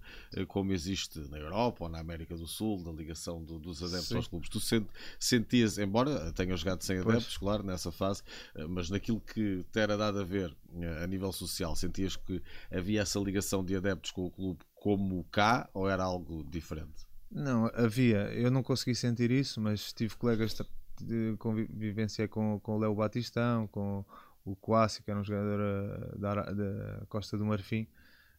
como 0.48 0.72
existe 0.72 1.18
na 1.28 1.38
Europa 1.38 1.84
ou 1.84 1.90
na 1.90 1.98
América 1.98 2.36
do 2.36 2.46
Sul, 2.46 2.82
da 2.82 2.92
ligação 2.92 3.44
do, 3.44 3.58
dos 3.58 3.82
adeptos 3.82 4.08
Sim. 4.08 4.16
aos 4.16 4.28
clubes. 4.28 4.48
Tu 4.48 4.60
sent, 4.60 4.86
sentias, 5.18 5.78
embora 5.78 6.32
tenhas 6.32 6.60
jogado 6.60 6.82
sem 6.82 6.98
adeptos, 6.98 7.24
pois. 7.24 7.38
claro, 7.38 7.62
nessa 7.62 7.92
fase, 7.92 8.22
mas 8.68 8.90
naquilo 8.90 9.20
que 9.20 9.64
te 9.70 9.80
era 9.80 9.96
dado 9.96 10.20
a 10.20 10.24
ver 10.24 10.54
a 11.02 11.06
nível 11.06 11.32
social, 11.32 11.74
sentias 11.76 12.16
que 12.16 12.42
havia 12.70 13.02
essa 13.02 13.18
ligação 13.18 13.64
de 13.64 13.76
adeptos 13.76 14.10
com 14.10 14.26
o 14.26 14.30
clube 14.30 14.60
como 14.74 15.24
cá 15.24 15.68
ou 15.74 15.88
era 15.88 16.04
algo 16.04 16.44
diferente? 16.44 17.06
Não, 17.30 17.70
havia. 17.74 18.32
Eu 18.32 18.50
não 18.50 18.62
consegui 18.62 18.94
sentir 18.94 19.30
isso, 19.30 19.60
mas 19.60 19.92
tive 19.92 20.16
colegas 20.16 20.56
de 21.00 21.36
convivência 21.38 22.26
com, 22.26 22.58
com 22.60 22.76
o 22.76 22.78
Léo 22.78 22.94
Batistão, 22.94 23.66
com 23.68 24.04
o 24.50 24.56
Quassi, 24.56 25.02
que 25.02 25.10
era 25.10 25.20
um 25.20 25.24
jogador 25.24 25.60
uh, 25.60 26.18
da, 26.18 26.34
da, 26.34 27.06
Costa 27.08 27.36
do 27.36 27.44
Marfim, 27.44 27.82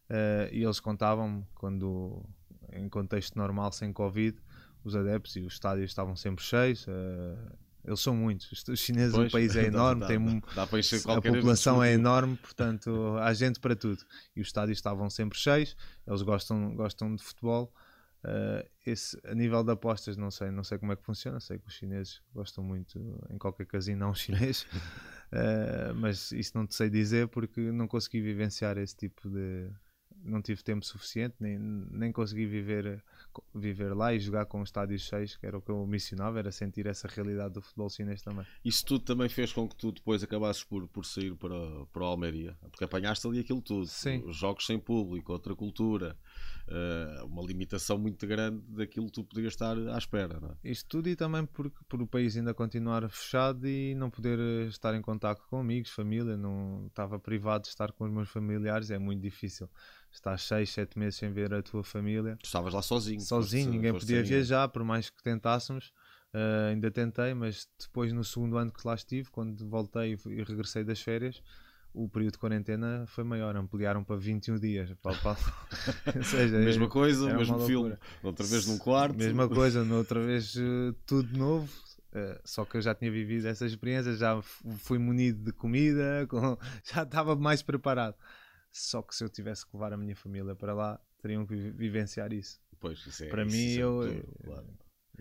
uh, 0.10 0.52
e 0.52 0.64
eles 0.64 0.80
contavam-me 0.80 1.46
quando, 1.56 2.24
em 2.74 2.90
contexto 2.90 3.38
normal, 3.38 3.72
sem 3.72 3.94
Covid, 3.94 4.38
os 4.84 4.96
adeptos 4.96 5.36
e 5.36 5.42
os 5.42 5.54
estádios 5.54 5.92
estavam 5.92 6.16
sempre 6.16 6.44
cheios. 6.44 6.88
Uh, 6.88 7.58
eles 7.86 8.00
são 8.02 8.16
muitos. 8.16 8.68
Os 8.68 8.80
chineses, 8.80 9.16
pois, 9.16 9.30
o 9.30 9.32
país 9.32 9.56
é 9.56 9.66
enorme, 9.68 10.02
dá, 10.02 10.08
tem 10.08 10.40
dá, 10.56 10.66
dá 10.66 11.14
a 11.14 11.22
população 11.22 11.84
é 11.84 11.94
enorme, 11.94 12.36
portanto 12.38 13.18
há 13.20 13.34
gente 13.34 13.60
para 13.60 13.76
tudo. 13.76 14.04
E 14.36 14.42
os 14.42 14.48
estádios 14.48 14.78
estavam 14.78 15.10
sempre 15.10 15.38
cheios. 15.38 15.76
Eles 16.06 16.22
gostam, 16.22 16.76
gostam 16.76 17.16
de 17.16 17.24
futebol. 17.24 17.74
Uh, 18.24 18.68
esse, 18.86 19.18
a 19.24 19.34
nível 19.34 19.64
de 19.64 19.72
apostas, 19.72 20.18
não 20.18 20.30
sei, 20.30 20.52
não 20.52 20.64
sei 20.64 20.78
como 20.78 20.92
é 20.92 20.96
que 20.96 21.04
funciona. 21.04 21.40
Sei 21.40 21.58
que 21.58 21.68
os 21.68 21.74
chineses 21.74 22.22
gostam 22.34 22.64
muito 22.64 23.00
em 23.30 23.38
qualquer 23.38 23.66
casino, 23.66 24.00
não 24.00 24.14
chinês, 24.14 24.68
uh, 25.32 25.94
mas 25.96 26.32
isso 26.32 26.52
não 26.56 26.66
te 26.66 26.76
sei 26.76 26.90
dizer 26.90 27.28
porque 27.28 27.60
não 27.72 27.88
consegui 27.88 28.22
vivenciar 28.22 28.78
esse 28.78 28.96
tipo 28.96 29.30
de. 29.30 29.70
Não 30.22 30.42
tive 30.42 30.62
tempo 30.62 30.84
suficiente, 30.86 31.36
nem, 31.40 31.58
nem 31.58 32.12
consegui 32.12 32.46
viver, 32.46 33.02
viver 33.56 33.94
lá 33.94 34.14
e 34.14 34.20
jogar 34.20 34.46
com 34.48 34.62
estádios 34.62 35.04
cheios, 35.04 35.38
que 35.38 35.46
era 35.46 35.58
o 35.58 35.62
que 35.62 35.72
eu 35.72 35.88
missionava, 35.88 36.40
era 36.40 36.52
sentir 36.52 36.88
essa 36.88 37.08
realidade 37.08 37.54
do 37.54 37.62
futebol 37.62 37.90
chinês 37.90 38.22
também. 38.22 38.46
Isso 38.66 38.84
tudo 38.86 39.06
também 39.06 39.30
fez 39.30 39.54
com 39.54 39.66
que 39.66 39.78
tu 39.78 39.94
depois 39.94 40.22
acabasses 40.22 40.62
por, 40.66 40.90
por 40.90 41.06
sair 41.06 41.34
para, 41.36 41.86
para 41.94 42.04
a 42.04 42.08
Almeria, 42.08 42.58
porque 42.70 42.84
apanhaste 42.84 43.26
ali 43.28 43.40
aquilo 43.40 43.62
tudo: 43.62 43.86
Sim. 43.86 44.22
Os 44.26 44.36
jogos 44.36 44.66
sem 44.66 44.78
público, 44.78 45.32
outra 45.32 45.56
cultura 45.56 46.18
uh, 46.70 47.26
uma 47.26 47.42
limitação 47.42 47.98
muito 47.98 48.26
grande 48.26 48.62
daquilo 48.70 49.08
que 49.08 49.14
tu 49.14 49.24
podias 49.24 49.54
estar 49.54 49.78
à 49.78 49.98
espera. 49.98 50.40
Não 50.40 50.50
é? 50.50 50.54
Isto 50.64 50.88
tudo 50.88 51.10
e 51.10 51.16
também 51.16 51.46
por, 51.46 51.70
por 51.88 52.02
o 52.02 52.08
país 52.08 52.38
ainda 52.38 52.54
continuar 52.54 53.10
fechado 53.10 53.68
e 53.68 53.96
não 53.96 54.10
poder 54.10 54.40
eh, 54.40 54.68
estar 54.68 54.94
em 54.96 55.02
contato 55.02 55.42
com 55.50 55.60
amigos, 55.60 55.92
família, 55.92 56.38
não 56.38 56.88
estava 56.88 57.20
privado 57.20 57.64
de 57.64 57.70
estar 57.70 57.92
com 57.92 58.06
os 58.06 58.12
meus 58.12 58.30
familiares, 58.30 58.92
é 58.92 58.98
muito 58.98 59.22
difícil. 59.22 59.70
Estás 60.12 60.44
6, 60.44 60.70
7 60.70 61.00
meses 61.00 61.16
sem 61.16 61.32
ver 61.32 61.54
a 61.54 61.62
tua 61.62 61.84
família. 61.84 62.36
Tu 62.42 62.46
estavas 62.46 62.74
lá 62.74 62.82
sozinho. 62.82 63.22
Sozinho, 63.22 63.66
fosse, 63.66 63.76
ninguém 63.76 63.94
podia 63.94 64.24
viajar, 64.24 64.68
por 64.70 64.84
mais 64.84 65.10
que 65.10 65.22
tentássemos. 65.22 65.92
Uh, 66.34 66.70
ainda 66.70 66.92
tentei, 66.92 67.34
mas 67.34 67.68
depois 67.80 68.14
no 68.14 68.24
segundo 68.24 68.58
ano 68.58 68.72
que 68.72 68.88
lá 68.88 68.94
estive, 68.94 69.30
quando 69.32 69.68
voltei 69.68 70.16
e 70.28 70.44
regressei 70.44 70.84
das 70.84 71.02
férias, 71.02 71.42
o 71.94 72.08
período 72.08 72.34
de 72.34 72.40
quarentena 72.40 73.06
foi 73.08 73.24
maior, 73.24 73.56
ampliaram 73.56 74.04
para 74.04 74.16
21 74.16 74.60
dias. 74.60 74.94
Para... 75.02 75.16
Ou 76.16 76.24
seja, 76.24 76.58
mesma 76.60 76.86
é, 76.86 76.90
coisa, 76.90 77.34
mesmo 77.36 77.60
filme, 77.66 77.98
outra 78.24 78.46
vez 78.46 78.68
num 78.68 78.78
quarto. 78.78 79.18
Mesma 79.18 79.48
coisa, 79.50 79.84
outra 79.94 80.20
vez 80.22 80.56
uh, 80.56 80.94
tudo 81.06 81.38
novo. 81.38 81.70
Uh, 82.10 82.40
só 82.44 82.66
que 82.66 82.78
eu 82.78 82.82
já 82.82 82.96
tinha 82.96 83.12
vivido 83.12 83.48
essa 83.48 83.66
experiência, 83.66 84.16
já 84.16 84.42
fui 84.42 84.98
munido 84.98 85.44
de 85.46 85.52
comida, 85.52 86.26
com... 86.28 86.58
já 86.84 87.04
estava 87.04 87.36
mais 87.36 87.62
preparado. 87.62 88.16
Só 88.72 89.02
que 89.02 89.16
se 89.16 89.24
eu 89.24 89.30
tivesse 89.30 89.66
que 89.66 89.76
levar 89.76 89.94
a 89.94 89.98
minha 89.98 90.16
família 90.16 90.56
para 90.56 90.74
lá, 90.74 91.00
teriam 91.22 91.46
que 91.46 91.56
vivenciar 91.56 92.32
isso. 92.34 92.60
Pois, 92.80 93.00
isso 93.06 93.24
é, 93.24 93.28
para 93.28 93.44
isso 93.44 93.56
mim, 93.56 93.78
é 93.78 93.84
eu. 93.84 94.02
Tudo, 94.02 94.38
claro. 94.44 94.68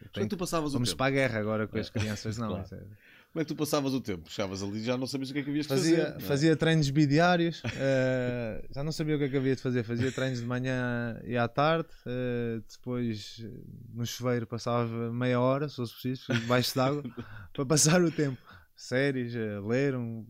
eu 0.02 0.08
tenho... 0.10 0.28
tu 0.28 0.36
passavas 0.36 0.72
Vamos 0.72 0.94
para 0.94 1.06
a 1.06 1.10
guerra 1.10 1.40
agora 1.40 1.66
com 1.66 1.78
as 1.78 1.90
crianças, 1.90 2.38
não. 2.38 2.48
claro. 2.48 2.86
É... 3.28 3.32
Como 3.32 3.42
é 3.42 3.44
que 3.44 3.48
tu 3.48 3.56
passavas 3.56 3.92
o 3.92 4.00
tempo? 4.00 4.30
Chegavas 4.30 4.62
ali 4.62 4.78
e 4.78 4.84
já 4.84 4.96
não 4.96 5.06
sabias 5.06 5.30
o 5.30 5.32
que 5.32 5.40
é 5.40 5.42
que 5.42 5.50
havias 5.50 5.66
de 5.66 5.74
fazia, 5.74 6.12
fazer. 6.12 6.20
Fazia 6.20 6.56
treinos 6.56 6.90
bidiários, 6.90 7.62
uh, 7.62 8.66
já 8.74 8.82
não 8.82 8.90
sabia 8.90 9.16
o 9.16 9.18
que 9.18 9.24
é 9.24 9.28
que 9.28 9.36
havia 9.36 9.54
de 9.54 9.62
fazer. 9.62 9.82
Fazia 9.84 10.10
treinos 10.10 10.40
de 10.40 10.46
manhã 10.46 11.20
e 11.24 11.36
à 11.36 11.46
tarde, 11.46 11.88
uh, 12.06 12.64
depois 12.68 13.44
no 13.92 14.06
chuveiro 14.06 14.46
passava 14.46 15.12
meia 15.12 15.40
hora, 15.40 15.68
se 15.68 15.76
fosse 15.76 15.92
preciso, 15.92 16.32
debaixo 16.32 16.74
d'água, 16.74 17.02
para 17.52 17.66
passar 17.66 18.02
o 18.02 18.10
tempo. 18.10 18.40
Séries, 18.74 19.34
uh, 19.34 19.66
ler, 19.66 19.94
um, 19.96 20.26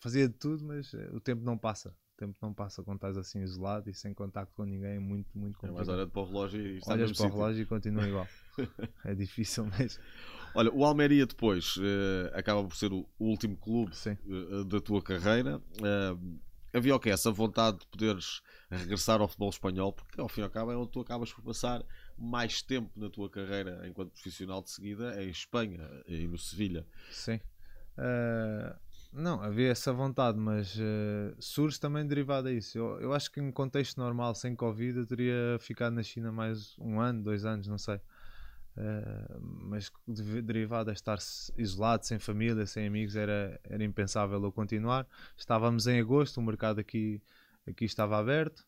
fazia 0.00 0.28
de 0.28 0.34
tudo, 0.34 0.64
mas 0.64 0.92
o 1.12 1.20
tempo 1.20 1.42
não 1.42 1.56
passa. 1.56 1.94
O 2.14 2.16
tempo 2.18 2.36
não 2.42 2.52
passa 2.52 2.82
quando 2.82 2.96
estás 2.96 3.16
assim 3.16 3.40
isolado 3.42 3.88
e 3.88 3.94
sem 3.94 4.12
contacto 4.12 4.52
com 4.54 4.64
ninguém, 4.64 4.96
é 4.96 4.98
muito, 4.98 5.36
muito 5.36 5.58
complicado. 5.58 5.72
É 5.72 5.76
mais 5.76 5.88
hora 5.88 6.06
de 6.06 6.12
para 6.12 6.22
o 6.22 6.24
relógio 6.26 6.60
e 6.60 6.76
está 6.78 6.92
Olhas 6.92 7.12
para 7.12 7.26
o 7.26 7.30
relógio 7.30 7.62
e 7.62 7.66
continua 7.66 8.06
igual. 8.06 8.28
é 9.04 9.14
difícil 9.14 9.66
mesmo. 9.78 10.02
Olha, 10.54 10.70
o 10.72 10.84
Almeria 10.84 11.26
depois 11.26 11.76
uh, 11.76 12.30
acaba 12.34 12.62
por 12.62 12.76
ser 12.76 12.92
o, 12.92 13.06
último 13.18 13.56
clube 13.56 13.92
uh, 14.26 14.64
da 14.64 14.80
tua 14.80 15.02
carreira. 15.02 15.58
Uh, 15.58 16.40
havia 16.72 16.94
o 16.94 17.00
que? 17.00 17.10
Essa 17.10 17.30
vontade 17.30 17.78
de 17.78 17.86
poderes 17.86 18.42
regressar 18.70 19.20
ao 19.20 19.28
futebol 19.28 19.50
espanhol, 19.50 19.92
porque 19.92 20.20
ao 20.20 20.28
fim 20.28 20.42
e 20.42 20.44
ao 20.44 20.50
cabo 20.50 20.72
é 20.72 20.76
onde 20.76 20.90
tu 20.90 21.00
acabas 21.00 21.32
por 21.32 21.42
passar 21.42 21.82
mais 22.18 22.60
tempo 22.62 22.90
na 22.96 23.08
tua 23.08 23.30
carreira 23.30 23.86
enquanto 23.86 24.10
profissional 24.10 24.62
de 24.62 24.70
seguida, 24.70 25.22
em 25.22 25.30
Espanha 25.30 25.88
e 26.06 26.26
no 26.26 26.38
Sevilha. 26.38 26.86
Sim. 27.10 27.40
não, 29.12 29.42
havia 29.42 29.70
essa 29.70 29.92
vontade, 29.92 30.38
mas 30.38 30.78
surge 31.38 31.78
também 31.78 32.06
derivado 32.06 32.48
a 32.48 32.52
isso. 32.52 32.78
Eu, 32.78 33.00
eu 33.00 33.12
acho 33.12 33.30
que 33.30 33.40
em 33.40 33.50
contexto 33.50 33.98
normal, 33.98 34.34
sem 34.34 34.54
Covid, 34.54 34.98
eu 34.98 35.06
teria 35.06 35.58
ficado 35.60 35.94
na 35.94 36.02
China 36.02 36.32
mais 36.32 36.74
um 36.78 37.00
ano, 37.00 37.22
dois 37.22 37.44
anos, 37.44 37.66
não 37.68 37.78
sei. 37.78 38.00
Uh, 38.76 39.38
mas 39.40 39.92
derivado 40.06 40.88
a 40.88 40.92
estar 40.94 41.18
isolado, 41.58 42.06
sem 42.06 42.18
família, 42.18 42.66
sem 42.66 42.86
amigos, 42.86 43.16
era, 43.16 43.60
era 43.64 43.84
impensável 43.84 44.42
eu 44.42 44.52
continuar. 44.52 45.06
Estávamos 45.36 45.86
em 45.86 46.00
agosto, 46.00 46.38
o 46.38 46.42
mercado 46.42 46.80
aqui, 46.80 47.20
aqui 47.66 47.84
estava 47.84 48.18
aberto. 48.18 48.66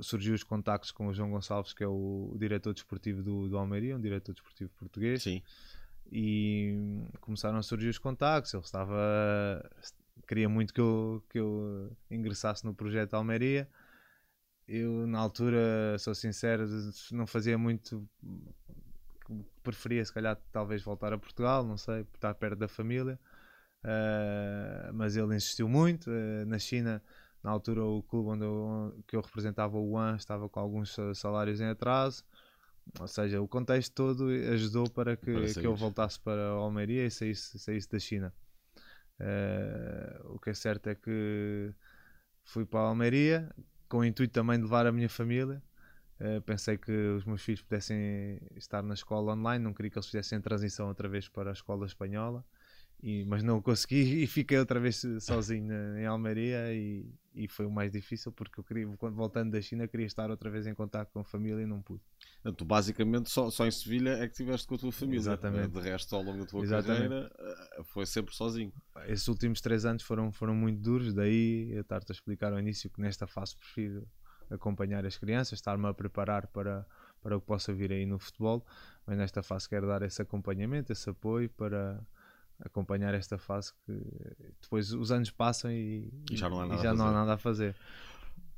Surgiu 0.00 0.34
os 0.34 0.42
contactos 0.42 0.90
com 0.90 1.06
o 1.06 1.14
João 1.14 1.30
Gonçalves, 1.30 1.72
que 1.72 1.84
é 1.84 1.86
o, 1.86 2.34
diretor 2.36 2.74
desportivo 2.74 3.22
do, 3.22 3.48
do 3.48 3.56
Almeria, 3.56 3.96
um 3.96 4.00
diretor 4.00 4.32
desportivo 4.32 4.70
português. 4.76 5.22
Sim. 5.22 5.40
E 6.10 6.74
começaram 7.20 7.58
a 7.58 7.62
surgir 7.62 7.88
os 7.88 7.98
contactos. 7.98 8.52
Ele 8.52 8.64
estava. 8.64 9.70
queria 10.26 10.48
muito 10.48 10.74
que 10.74 10.80
eu, 10.80 11.24
que 11.30 11.38
eu 11.38 11.96
ingressasse 12.10 12.64
no 12.64 12.74
projeto 12.74 13.14
Almeria. 13.14 13.68
Eu, 14.66 15.06
na 15.06 15.18
altura, 15.18 15.96
sou 15.98 16.14
sincero, 16.14 16.64
não 17.12 17.26
fazia 17.26 17.56
muito 17.56 18.08
preferia 19.62 20.04
se 20.04 20.12
calhar 20.12 20.38
talvez 20.52 20.82
voltar 20.82 21.12
a 21.12 21.18
Portugal, 21.18 21.64
não 21.64 21.76
sei, 21.76 22.04
por 22.04 22.16
estar 22.16 22.34
perto 22.34 22.58
da 22.58 22.68
família. 22.68 23.18
Uh, 23.84 24.92
mas 24.94 25.16
ele 25.16 25.34
insistiu 25.34 25.68
muito. 25.68 26.10
Uh, 26.10 26.46
na 26.46 26.58
China, 26.58 27.02
na 27.42 27.50
altura, 27.50 27.84
o 27.84 28.02
clube 28.02 28.30
onde 28.30 28.44
eu, 28.44 29.04
que 29.06 29.16
eu 29.16 29.20
representava, 29.20 29.76
o 29.76 29.92
One, 29.92 30.16
estava 30.16 30.48
com 30.48 30.60
alguns 30.60 30.96
salários 31.14 31.60
em 31.60 31.66
atraso. 31.66 32.24
Ou 33.00 33.08
seja, 33.08 33.40
o 33.40 33.48
contexto 33.48 33.92
todo 33.94 34.28
ajudou 34.52 34.88
para 34.90 35.16
que, 35.16 35.32
para 35.32 35.54
que 35.54 35.66
eu 35.66 35.74
voltasse 35.74 36.20
para 36.20 36.40
a 36.40 36.52
Almeria 36.52 37.06
e 37.06 37.10
saísse, 37.10 37.58
saísse 37.58 37.88
da 37.88 37.98
China. 37.98 38.32
Uh, 39.20 40.34
o 40.34 40.38
que 40.38 40.50
é 40.50 40.54
certo 40.54 40.88
é 40.88 40.94
que 40.94 41.72
fui 42.42 42.66
para 42.66 42.80
a 42.80 42.88
Almeria 42.88 43.48
com 43.88 43.98
o 43.98 44.04
intuito 44.04 44.32
também 44.32 44.56
de 44.56 44.64
levar 44.64 44.86
a 44.86 44.92
minha 44.92 45.08
família. 45.08 45.62
Uh, 46.24 46.40
pensei 46.40 46.78
que 46.78 46.90
os 46.90 47.26
meus 47.26 47.42
filhos 47.42 47.60
pudessem 47.60 48.40
estar 48.56 48.82
na 48.82 48.94
escola 48.94 49.34
online, 49.34 49.62
não 49.62 49.74
queria 49.74 49.90
que 49.90 49.98
eles 49.98 50.06
fizessem 50.06 50.40
transição 50.40 50.88
outra 50.88 51.06
vez 51.06 51.28
para 51.28 51.50
a 51.50 51.52
escola 51.52 51.84
espanhola, 51.84 52.42
e, 53.02 53.26
mas 53.26 53.42
não 53.42 53.60
consegui 53.60 53.96
e 54.24 54.26
fiquei 54.26 54.58
outra 54.58 54.80
vez 54.80 55.02
sozinho 55.20 55.70
em 55.98 56.06
Almeria 56.06 56.72
e, 56.72 57.12
e, 57.34 57.46
foi 57.46 57.66
o 57.66 57.70
mais 57.70 57.92
difícil 57.92 58.32
porque 58.32 58.58
eu 58.58 58.64
queria, 58.64 58.86
voltando 58.86 59.50
da 59.50 59.60
China, 59.60 59.86
queria 59.86 60.06
estar 60.06 60.30
outra 60.30 60.48
vez 60.48 60.66
em 60.66 60.72
contato 60.72 61.12
com 61.12 61.20
a 61.20 61.24
família 61.24 61.62
e 61.62 61.66
não 61.66 61.82
pude. 61.82 62.00
Tu 62.56 62.64
basicamente 62.64 63.28
só, 63.28 63.50
só 63.50 63.66
em 63.66 63.70
Sevilha 63.70 64.12
é 64.12 64.26
que 64.26 64.32
estiveste 64.32 64.66
com 64.66 64.76
a 64.76 64.78
tua 64.78 64.92
família. 64.92 65.18
Exatamente. 65.18 65.68
De 65.68 65.80
resto, 65.80 66.16
ao 66.16 66.22
longo 66.22 66.38
da 66.38 66.46
tua 66.46 66.62
Exatamente. 66.62 67.08
carreira, 67.10 67.32
eh, 67.38 67.82
foi 67.84 68.06
sempre 68.06 68.34
sozinho. 68.34 68.72
Esses 69.08 69.28
últimos 69.28 69.60
três 69.60 69.84
anos 69.84 70.02
foram, 70.02 70.32
foram 70.32 70.54
muito 70.54 70.80
duros, 70.80 71.12
daí 71.12 71.70
eu 71.72 71.82
estar-te 71.82 72.10
a 72.10 72.14
explicar 72.14 72.54
ao 72.54 72.58
início 72.58 72.88
que 72.88 73.02
nesta 73.02 73.26
fase 73.26 73.54
prefiro 73.54 74.08
acompanhar 74.50 75.04
as 75.04 75.16
crianças, 75.16 75.54
estar-me 75.54 75.86
a 75.86 75.94
preparar 75.94 76.46
para, 76.48 76.86
para 77.22 77.36
o 77.36 77.40
que 77.40 77.46
possa 77.46 77.72
vir 77.72 77.92
aí 77.92 78.06
no 78.06 78.18
futebol, 78.18 78.64
mas 79.06 79.16
nesta 79.16 79.42
fase 79.42 79.68
quero 79.68 79.86
dar 79.86 80.02
esse 80.02 80.20
acompanhamento, 80.22 80.92
esse 80.92 81.08
apoio 81.10 81.48
para 81.50 82.00
acompanhar 82.60 83.14
esta 83.14 83.38
fase 83.38 83.72
que 83.84 83.92
depois 84.60 84.92
os 84.92 85.10
anos 85.10 85.30
passam 85.30 85.70
e, 85.70 86.12
e 86.30 86.36
já, 86.36 86.48
não 86.48 86.60
há, 86.60 86.66
nada, 86.66 86.82
já 86.82 86.90
a 86.90 86.94
não 86.94 87.08
há 87.08 87.12
nada 87.12 87.34
a 87.34 87.38
fazer. 87.38 87.74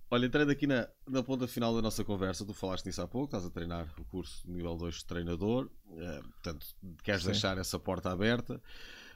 Olha, 0.09 0.27
entrando 0.27 0.51
aqui 0.51 0.69
na, 0.69 0.89
na 1.09 1.23
ponta 1.23 1.49
final 1.49 1.75
da 1.75 1.83
nossa 1.83 2.05
conversa, 2.05 2.45
tu 2.45 2.55
falaste 2.55 2.87
nisso 2.87 3.03
há 3.03 3.09
pouco, 3.09 3.27
estás 3.27 3.45
a 3.45 3.51
treinar 3.51 3.89
o 3.99 4.05
curso 4.05 4.49
nível 4.49 4.77
2 4.77 4.97
de 4.97 5.05
treinador, 5.05 5.69
eh, 5.97 6.21
portanto, 6.23 6.67
queres 7.03 7.23
Sim. 7.23 7.31
deixar 7.33 7.59
essa 7.59 7.79
porta 7.79 8.13
aberta. 8.13 8.63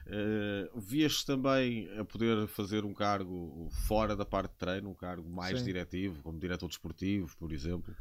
Uh, 0.07 0.79
Vias 0.79 1.23
também 1.23 1.89
a 1.97 2.03
poder 2.03 2.47
fazer 2.47 2.83
um 2.83 2.93
cargo 2.93 3.69
fora 3.87 4.15
da 4.15 4.25
parte 4.25 4.51
de 4.51 4.57
treino, 4.57 4.89
um 4.89 4.95
cargo 4.95 5.29
mais 5.29 5.59
Sim. 5.59 5.65
diretivo, 5.65 6.21
como 6.23 6.39
diretor 6.39 6.67
desportivo, 6.67 7.35
por 7.37 7.51
exemplo? 7.51 7.95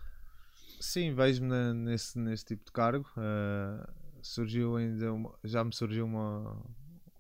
Sim, 0.81 1.15
vejo-me 1.15 1.75
nesse, 1.75 2.19
nesse 2.19 2.45
tipo 2.45 2.65
de 2.65 2.73
cargo. 2.73 3.07
Uh, 3.17 3.87
surgiu 4.23 4.77
ainda 4.77 5.13
uma, 5.13 5.35
já 5.45 5.63
me 5.63 5.75
surgiu 5.75 6.07
uma, 6.07 6.63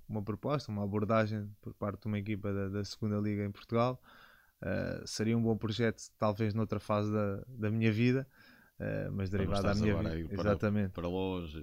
uma 0.09 0.23
proposta, 0.23 0.73
uma 0.73 0.83
abordagem 0.83 1.51
por 1.61 1.75
parte 1.75 2.03
de 2.03 2.07
uma 2.07 2.19
equipa 2.19 2.53
da, 2.53 2.69
da 2.69 2.85
segunda 2.85 3.19
liga 3.19 3.45
em 3.45 3.51
Portugal. 3.51 4.01
Uh, 4.63 5.07
seria 5.07 5.37
um 5.37 5.43
bom 5.43 5.57
projeto, 5.57 6.03
talvez 6.19 6.53
noutra 6.53 6.79
fase 6.79 7.11
da, 7.13 7.45
da 7.49 7.71
minha 7.71 7.93
vida, 7.93 8.27
uh, 8.79 9.13
mas 9.13 9.31
derivado 9.31 9.63
da 9.63 9.75
minha 9.75 9.97
vida. 9.97 10.29
Para, 10.29 10.51
Exatamente. 10.51 10.93
Para 10.93 11.09
longe. 11.09 11.59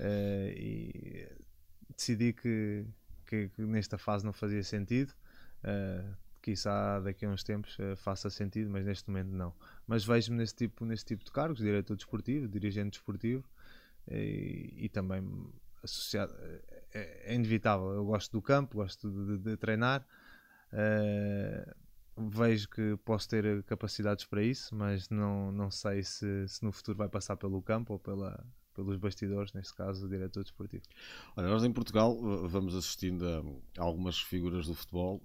Uh, 0.00 0.50
e 0.56 1.28
decidi 1.96 2.32
que, 2.32 2.84
que, 3.26 3.48
que, 3.48 3.62
nesta 3.62 3.98
fase 3.98 4.24
não 4.24 4.32
fazia 4.32 4.62
sentido. 4.62 5.12
Uh, 5.62 6.14
quizá 6.42 7.00
daqui 7.00 7.24
a 7.24 7.28
uns 7.30 7.42
tempos 7.42 7.76
faça 7.96 8.28
sentido, 8.28 8.70
mas 8.70 8.84
neste 8.84 9.08
momento 9.08 9.28
não. 9.28 9.54
Mas 9.86 10.04
vejo-me 10.04 10.36
nesse 10.36 10.54
tipo, 10.54 10.84
nesse 10.84 11.04
tipo 11.04 11.24
de 11.24 11.32
cargos, 11.32 11.58
diretor 11.58 11.96
desportivo, 11.96 12.46
dirigente 12.46 12.98
desportivo 12.98 13.48
e, 14.10 14.74
e 14.76 14.88
também 14.90 15.26
associado. 15.82 16.34
É, 16.92 17.30
é, 17.32 17.34
inevitável. 17.34 17.90
Eu 17.92 18.04
gosto 18.04 18.30
do 18.32 18.40
campo, 18.40 18.76
gosto 18.76 19.10
de, 19.10 19.38
de, 19.38 19.50
de 19.50 19.56
treinar. 19.56 20.06
Uh, 20.72 21.74
vejo 22.30 22.68
que 22.68 22.96
posso 23.04 23.28
ter 23.28 23.62
capacidades 23.64 24.24
para 24.24 24.42
isso, 24.42 24.74
mas 24.74 25.08
não, 25.08 25.50
não 25.50 25.70
sei 25.70 26.02
se, 26.02 26.48
se 26.48 26.62
no 26.62 26.72
futuro 26.72 26.96
vai 26.96 27.08
passar 27.08 27.36
pelo 27.36 27.60
campo 27.60 27.94
ou 27.94 27.98
pela, 27.98 28.44
pelos 28.74 28.96
bastidores, 28.98 29.52
neste 29.52 29.74
caso 29.74 30.06
o 30.06 30.08
diretor 30.08 30.42
desportivo. 30.42 30.84
Olha, 31.36 31.48
nós 31.48 31.64
em 31.64 31.72
Portugal 31.72 32.16
vamos 32.48 32.74
assistindo 32.74 33.24
a 33.78 33.82
algumas 33.82 34.18
figuras 34.18 34.66
do 34.66 34.74
futebol 34.74 35.22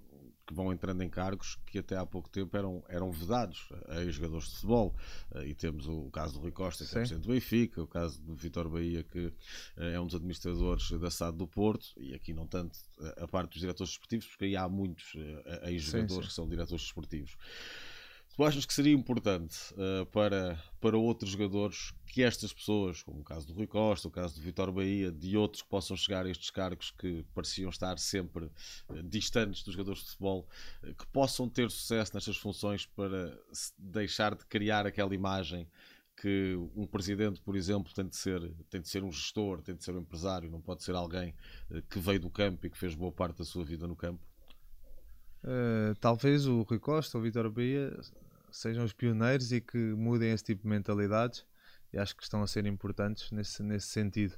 que 0.49 0.53
vão 0.55 0.73
entrando 0.73 1.03
em 1.03 1.09
cargos 1.09 1.59
que 1.67 1.77
até 1.77 1.95
há 1.95 2.03
pouco 2.03 2.27
tempo 2.27 2.57
eram, 2.57 2.83
eram 2.89 3.11
vedados 3.11 3.69
a 3.87 4.03
jogadores 4.09 4.47
de 4.47 4.55
futebol. 4.55 4.95
Eh, 5.35 5.49
e 5.49 5.53
temos 5.53 5.87
o, 5.87 6.09
caso 6.09 6.33
do 6.33 6.39
Rui 6.39 6.51
Costa, 6.51 6.83
que 6.83 6.89
é 6.89 6.93
presidente 6.95 7.27
do 7.27 7.31
Benfica, 7.31 7.83
o 7.83 7.87
caso 7.87 8.19
do 8.23 8.33
Vitor 8.33 8.67
Bahia, 8.67 9.03
que 9.03 9.31
eh, 9.77 9.93
é 9.93 9.99
um 9.99 10.07
dos 10.07 10.15
administradores 10.15 10.89
da 10.99 11.11
SAD 11.11 11.37
do 11.37 11.47
Porto, 11.47 11.93
e 11.97 12.15
aqui 12.15 12.33
não 12.33 12.47
tanto 12.47 12.79
a 13.17 13.27
parte 13.27 13.51
dos 13.51 13.59
diretores 13.59 13.91
desportivos, 13.91 14.25
porque 14.25 14.45
aí 14.45 14.55
há 14.55 14.67
muitos 14.67 15.13
eh, 15.15 15.69
ex-jogadores 15.69 16.29
que 16.29 16.33
são 16.33 16.49
diretores 16.49 16.81
desportivos. 16.81 17.37
Tu 18.39 18.45
achas 18.45 18.65
que 18.65 18.73
seria 18.73 18.93
importante 18.93 19.57
uh, 19.73 20.05
para, 20.05 20.57
para 20.79 20.97
outros 20.97 21.31
jogadores 21.31 21.93
que 22.05 22.23
estas 22.23 22.53
pessoas, 22.53 23.03
como 23.03 23.19
o 23.19 23.23
caso 23.25 23.45
do 23.45 23.51
Rui 23.51 23.67
Costa, 23.67 24.07
o 24.07 24.11
caso 24.11 24.35
do 24.35 24.41
Vitor 24.41 24.71
Bahia, 24.71 25.11
de 25.11 25.35
outros 25.35 25.61
que 25.61 25.67
possam 25.67 25.97
chegar 25.97 26.25
a 26.25 26.29
estes 26.29 26.49
cargos 26.49 26.89
que 26.89 27.25
pareciam 27.35 27.69
estar 27.69 27.99
sempre 27.99 28.45
uh, 28.45 29.03
distantes 29.03 29.61
dos 29.61 29.73
jogadores 29.73 29.99
de 30.03 30.11
futebol, 30.11 30.47
uh, 30.81 30.95
que 30.95 31.05
possam 31.07 31.49
ter 31.49 31.69
sucesso 31.69 32.13
nestas 32.13 32.37
funções 32.37 32.85
para 32.85 33.37
deixar 33.77 34.33
de 34.33 34.45
criar 34.45 34.87
aquela 34.87 35.13
imagem 35.13 35.67
que 36.15 36.55
um 36.77 36.87
presidente, 36.87 37.41
por 37.41 37.57
exemplo, 37.57 37.93
tem 37.93 38.07
de 38.07 38.15
ser, 38.15 38.39
tem 38.69 38.79
de 38.79 38.87
ser 38.87 39.03
um 39.03 39.11
gestor, 39.11 39.61
tem 39.61 39.75
de 39.75 39.83
ser 39.83 39.93
um 39.93 39.99
empresário, 39.99 40.49
não 40.49 40.61
pode 40.61 40.81
ser 40.81 40.95
alguém 40.95 41.35
que 41.89 41.99
veio 41.99 42.21
do 42.21 42.29
campo 42.29 42.65
e 42.65 42.69
que 42.69 42.77
fez 42.77 42.95
boa 42.95 43.11
parte 43.11 43.39
da 43.39 43.43
sua 43.43 43.65
vida 43.65 43.85
no 43.85 43.97
campo? 43.97 44.23
Uh, 45.43 45.95
talvez 45.99 46.45
o 46.45 46.61
Rui 46.61 46.79
Costa 46.79 47.17
ou 47.17 47.21
o 47.21 47.23
Vitor 47.25 47.49
Bahia 47.49 47.97
sejam 48.51 48.83
os 48.83 48.93
pioneiros 48.93 49.51
e 49.51 49.61
que 49.61 49.77
mudem 49.77 50.31
esse 50.31 50.43
tipo 50.43 50.63
de 50.63 50.67
mentalidades 50.67 51.45
e 51.91 51.97
acho 51.97 52.15
que 52.15 52.23
estão 52.23 52.41
a 52.41 52.47
ser 52.47 52.65
importantes 52.65 53.31
nesse, 53.31 53.63
nesse 53.63 53.87
sentido. 53.87 54.37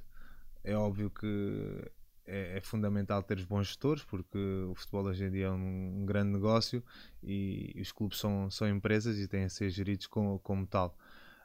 É 0.64 0.74
óbvio 0.76 1.10
que 1.10 1.90
é, 2.26 2.58
é 2.58 2.60
fundamental 2.60 3.22
ter 3.22 3.38
os 3.38 3.44
bons 3.44 3.66
gestores 3.66 4.04
porque 4.04 4.38
o 4.38 4.74
futebol 4.74 5.04
hoje 5.04 5.24
em 5.24 5.30
dia 5.30 5.46
é 5.46 5.50
um, 5.50 6.02
um 6.02 6.06
grande 6.06 6.32
negócio 6.32 6.82
e, 7.22 7.78
os 7.80 7.92
clubes 7.92 8.18
são, 8.18 8.50
são 8.50 8.68
empresas 8.68 9.18
e 9.18 9.26
têm 9.26 9.44
a 9.44 9.48
ser 9.48 9.70
geridos 9.70 10.06
como, 10.06 10.38
como 10.40 10.66
tal. 10.66 10.96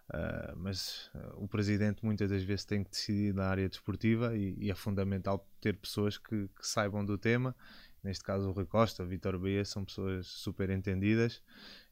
Uh, 0.10 0.56
mas 0.56 1.12
uh, 1.16 1.44
o 1.44 1.50
presidente 1.50 2.06
muitas 2.06 2.30
das 2.30 2.42
vezes 2.42 2.64
tem 2.64 2.82
que 2.82 2.90
decidir 2.90 3.34
na 3.34 3.48
área 3.48 3.68
desportiva 3.68 4.38
e, 4.38 4.56
e 4.58 4.72
é 4.72 4.76
fundamental 4.76 5.46
ter 5.60 5.76
pessoas 5.76 6.18
que, 6.18 6.48
que, 6.48 6.66
saibam 6.66 7.04
do 7.04 7.18
tema. 7.18 7.54
Neste 8.02 8.24
caso, 8.24 8.48
o 8.48 8.54
Rui 8.54 8.66
Costa, 8.66 9.04
o 9.04 9.06
Vitor 9.08 9.38
Bahia 9.38 9.66
são 9.66 9.84
pessoas 9.84 10.28
super 10.28 10.70
entendidas 10.70 11.42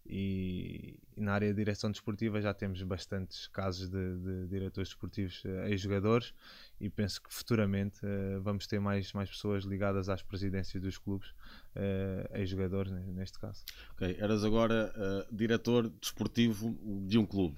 e, 0.05 0.99
e, 1.15 1.21
na 1.21 1.33
área 1.33 1.49
de 1.49 1.55
direção 1.55 1.89
desportiva 1.89 2.41
já 2.41 2.53
temos 2.53 2.81
bastantes 2.83 3.47
casos 3.47 3.89
de, 3.89 4.17
de 4.17 4.47
diretores 4.47 4.89
desportivos 4.89 5.43
uh, 5.45 5.67
ex-jogadores 5.67 6.33
e 6.79 6.89
penso 6.89 7.21
que 7.21 7.33
futuramente 7.33 8.05
uh, 8.05 8.41
vamos 8.41 8.67
ter 8.67 8.79
mais, 8.79 9.11
mais 9.13 9.29
pessoas 9.29 9.63
ligadas 9.63 10.09
às 10.09 10.21
presidências 10.21 10.81
dos 10.81 10.97
clubes, 10.97 11.29
uh, 11.29 12.35
ex-jogadores 12.35 12.91
neste 12.91 13.39
caso. 13.39 13.63
Ok, 13.93 14.17
eras 14.19 14.43
agora 14.43 14.93
uh, 14.95 15.35
diretor 15.35 15.89
desportivo 16.01 16.77
de 17.07 17.17
um 17.17 17.25
clube, 17.25 17.57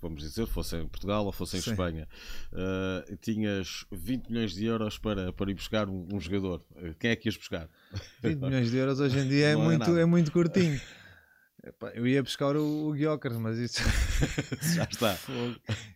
vamos 0.00 0.22
dizer, 0.22 0.46
fosse 0.46 0.76
em 0.76 0.86
Portugal 0.86 1.24
ou 1.24 1.32
fosse 1.32 1.56
em 1.56 1.60
Sim. 1.60 1.70
Espanha. 1.70 2.06
tinhas 3.20 3.86
20 3.90 4.28
milhões 4.28 4.52
de 4.52 4.64
euros 4.64 4.98
para, 4.98 5.32
para 5.32 5.50
ir 5.50 5.54
buscar 5.54 5.88
um, 5.88 6.06
um 6.12 6.20
jogador. 6.20 6.62
quem 6.98 7.10
é 7.10 7.16
que 7.16 7.28
ias 7.28 7.36
buscar? 7.36 7.68
20 8.22 8.40
milhões 8.40 8.70
de 8.70 8.76
euros 8.76 9.00
hoje 9.00 9.18
em 9.18 9.26
dia 9.28 9.46
é, 9.46 9.52
é 9.52 9.56
muito, 9.56 9.96
é 9.96 10.04
muito 10.04 10.30
curtinho. 10.30 10.80
Epá, 11.66 11.90
eu 11.94 12.06
ia 12.06 12.22
buscar 12.22 12.54
o, 12.54 12.88
o 12.88 12.92
Guiocas, 12.92 13.36
mas 13.38 13.58
isso 13.58 13.82
já 14.76 14.84
está. 14.84 15.18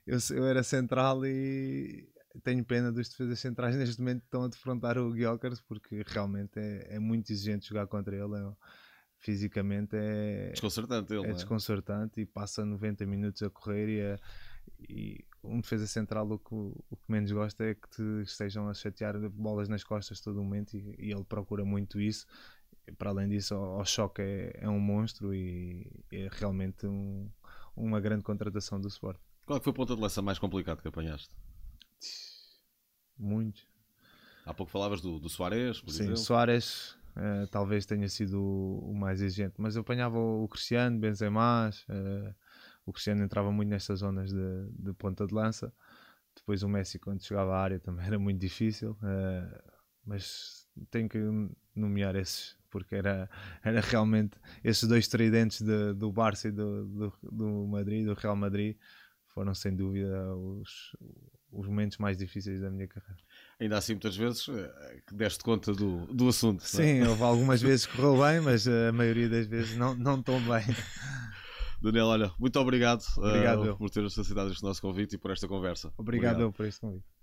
eu, 0.05 0.18
eu 0.37 0.45
era 0.45 0.64
central 0.64 1.25
e 1.25 2.09
tenho 2.43 2.64
pena 2.64 2.91
dos 2.91 3.09
defesas 3.09 3.39
centrais 3.39 3.77
neste 3.79 4.01
momento 4.01 4.25
estão 4.25 4.43
a 4.43 4.49
defrontar 4.49 4.99
o 4.99 5.12
Guiocas 5.12 5.61
porque 5.61 6.03
realmente 6.07 6.59
é, 6.59 6.97
é, 6.97 6.99
muito 6.99 7.33
exigente 7.33 7.68
jogar 7.68 7.87
contra 7.87 8.16
ele. 8.16 8.37
É, 8.37 8.53
fisicamente 9.23 9.95
é 9.95 10.49
desconcertante, 10.53 11.12
ele, 11.12 11.27
é, 11.27 11.31
é 11.31 11.33
desconcertante 11.35 12.23
e 12.23 12.27
passa 12.27 12.64
90 12.64 13.05
minutos 13.05 13.43
a 13.43 13.51
correr 13.51 13.89
e, 13.89 14.01
a, 14.01 14.18
e 14.89 15.25
um 15.45 15.61
defesa 15.61 15.87
central 15.87 16.27
o 16.31 16.39
que, 16.39 16.55
o 16.55 16.97
que 16.97 17.12
menos 17.12 17.31
gosta 17.31 17.64
é 17.64 17.75
que 17.75 17.87
te 17.91 18.03
estejam 18.23 18.66
a 18.66 18.73
chatear 18.73 19.18
bolas 19.29 19.68
nas 19.68 19.85
costas 19.85 20.21
todo 20.21 20.43
momento 20.43 20.75
e, 20.75 20.97
e 20.99 21.12
ele 21.12 21.25
procura 21.25 21.66
muito 21.66 22.01
isso 22.01 22.27
para 22.99 23.11
além 23.11 23.28
disso, 23.28 23.55
o, 23.57 23.84
Choque 23.84 24.22
é, 24.22 24.53
é, 24.61 24.68
um 24.68 24.80
monstro 24.80 25.34
e 25.34 25.86
é 26.12 26.28
realmente 26.32 26.86
um, 26.86 27.30
uma 27.76 28.01
grande 28.01 28.24
contratação 28.24 28.80
do 28.80 28.88
Sport. 28.88 29.18
Qual 29.47 29.59
é 29.59 29.62
foi 29.62 29.70
o 29.70 29.74
ponto 29.74 29.95
de 29.95 30.01
lança 30.01 30.22
mais 30.22 30.38
complicado 30.38 30.80
que 30.80 30.88
apanhaste? 30.88 31.34
Muito. 33.18 33.62
Há 34.47 34.55
pouco 34.55 34.72
falavas 34.72 35.01
do, 35.01 35.18
do 35.18 35.28
Soares, 35.28 35.80
por 35.80 35.91
Sim, 35.91 36.05
exemplo. 36.05 36.16
Soares 36.18 36.93
uh, 37.16 37.47
talvez 37.51 37.84
tenha 37.84 38.09
sido 38.09 38.41
o, 38.41 38.91
o, 38.91 38.95
mais 38.95 39.20
exigente, 39.20 39.55
mas 39.59 39.76
eu 39.76 39.82
apanhava 39.82 40.18
o 40.18 40.49
Cristiano, 40.49 40.99
Benzema, 40.99 41.70
uh, 41.88 42.34
o 42.86 42.93
Cristiano 42.93 43.22
entrava 43.22 43.53
muito 43.53 43.68
nestas 43.68 44.01
zonas 44.01 44.32
de, 44.32 44.70
de, 44.70 44.93
ponta 44.95 45.26
de 45.26 45.34
lança. 45.34 45.72
Depois 46.34 46.62
o 46.62 46.68
Messi, 46.68 46.99
quando 46.99 47.22
chegava 47.22 47.55
à 47.55 47.61
área, 47.61 47.78
também 47.78 48.07
era 48.07 48.18
muito 48.18 48.41
difícil. 48.41 48.93
Uh, 49.03 49.70
mas 50.05 50.66
tenho 50.91 51.09
que 51.09 51.18
nomear 51.74 52.16
esses 52.16 52.57
porque 52.71 52.95
era, 52.95 53.29
era 53.62 53.81
realmente 53.81 54.39
esses 54.62 54.89
dois 54.89 55.09
tridentes 55.09 55.61
de, 55.61 55.93
do 55.95 56.11
Barça 56.12 56.49
e 56.49 56.51
do, 56.53 56.87
do, 56.87 57.12
do, 57.23 57.66
Madrid, 57.66 58.07
do 58.07 58.14
Real 58.14 58.37
Madrid, 58.37 58.77
foram 59.29 59.55
sem 59.55 59.75
dúvida 59.75 60.35
os, 60.35 60.97
os 61.53 61.66
momentos 61.66 61.99
mais 61.99 62.16
difíceis 62.16 62.61
da 62.61 62.71
minha 62.71 62.87
carreira. 62.87 63.21
Ainda 63.61 63.79
assim, 63.79 63.93
muitas 63.93 64.16
vezes, 64.16 64.49
eh, 64.49 65.03
deste 65.12 65.45
conta 65.45 65.73
do, 65.73 66.07
do 66.07 66.29
assunto. 66.29 66.62
É? 66.62 66.66
Sim, 66.66 67.03
houve 67.03 67.23
algumas 67.23 67.61
vezes 67.62 67.87
que 67.87 67.97
correu 67.97 68.23
bem, 68.23 68.41
mas 68.41 68.66
a 68.66 68.93
maioria 68.93 69.29
das 69.29 69.47
vezes 69.47 69.77
não, 69.77 69.95
não 69.95 70.23
tão 70.23 70.41
bem. 70.41 70.64
Daniel, 71.83 72.07
olha, 72.07 72.33
muito 72.39 72.59
obrigado, 72.61 73.03
obrigado 73.16 73.73
uh, 73.73 73.77
por 73.77 73.89
ter 73.89 74.05
aceitado 74.05 74.51
este 74.51 74.62
nosso 74.62 74.83
convite 74.83 75.14
e 75.14 75.18
por 75.18 75.31
esta 75.31 75.49
conversa. 75.49 75.93
Obrigado, 75.97 76.35
obrigado. 76.35 76.53
por 76.53 76.66
este 76.66 76.81
convite. 76.81 77.20